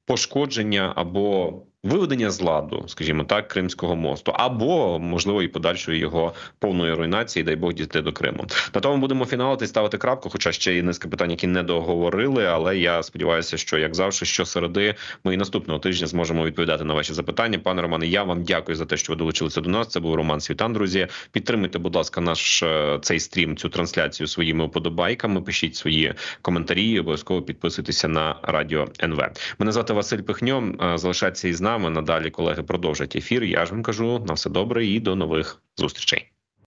Пошкодження 0.06 0.92
або 0.96 1.52
виведення 1.84 2.30
з 2.30 2.40
ладу, 2.40 2.84
скажімо 2.86 3.24
так, 3.24 3.48
Кримського 3.48 3.96
мосту, 3.96 4.32
або 4.34 4.98
можливо 4.98 5.42
і 5.42 5.48
подальшої 5.48 5.98
його 5.98 6.34
повної 6.58 6.94
руйнації, 6.94 7.42
дай 7.42 7.56
Бог 7.56 7.72
дійти 7.72 8.00
до 8.00 8.12
Криму. 8.12 8.46
На 8.74 8.80
тому 8.80 8.96
будемо 8.96 9.24
фіналити 9.24 9.64
і 9.64 9.68
ставити 9.68 9.98
крапку. 9.98 10.30
Хоча 10.30 10.52
ще 10.52 10.74
є 10.74 10.82
низка 10.82 11.08
питань, 11.08 11.30
які 11.30 11.46
не 11.46 11.62
договорили. 11.62 12.44
Але 12.46 12.78
я 12.78 13.02
сподіваюся, 13.02 13.56
що 13.56 13.78
як 13.78 13.94
завжди, 13.94 14.26
щосереди 14.26 14.94
ми 15.24 15.34
і 15.34 15.36
наступного 15.36 15.80
тижня 15.80 16.06
зможемо 16.06 16.44
відповідати 16.44 16.84
на 16.84 16.94
ваші 16.94 17.12
запитання. 17.12 17.58
Пане 17.58 17.82
Романе, 17.82 18.06
я 18.06 18.22
вам 18.22 18.42
дякую 18.44 18.76
за 18.76 18.84
те, 18.84 18.96
що 18.96 19.12
ви 19.12 19.16
долучилися 19.16 19.60
до 19.60 19.70
нас. 19.70 19.88
Це 19.88 20.00
був 20.00 20.14
Роман 20.14 20.40
Світан. 20.40 20.72
Друзі, 20.72 21.06
підтримуйте, 21.32 21.78
будь 21.78 21.96
ласка, 21.96 22.20
наш 22.20 22.62
е, 22.62 22.98
цей 23.02 23.20
стрім, 23.20 23.56
цю 23.56 23.68
трансляцію 23.68 24.26
своїми 24.26 24.66
вподобайками. 24.66 25.42
Пишіть 25.42 25.76
свої 25.76 26.14
коментарі. 26.42 27.00
Обов'язково 27.00 27.42
підписуйтеся 27.42 28.08
на 28.08 28.36
радіо 28.42 28.88
НВ. 29.02 29.22
Мене 29.58 29.72
звати 29.72 29.92
Василь 29.92 30.20
Пихньо. 30.20 30.72
Е, 30.82 30.98
Залишайтеся 30.98 31.48
із 31.48 31.60
нами. 31.73 31.89
Надалі 31.89 32.29
колеги 32.29 32.63
продовжать 32.63 33.15
ефір. 33.15 33.43
Я 33.43 33.65
ж 33.65 33.71
вам 33.71 33.83
кажу 33.83 34.19
на 34.27 34.33
все 34.33 34.49
добре 34.49 34.85
і 34.85 34.99
до 34.99 35.15
нових 35.15 35.61
зустрічей. 35.77 36.31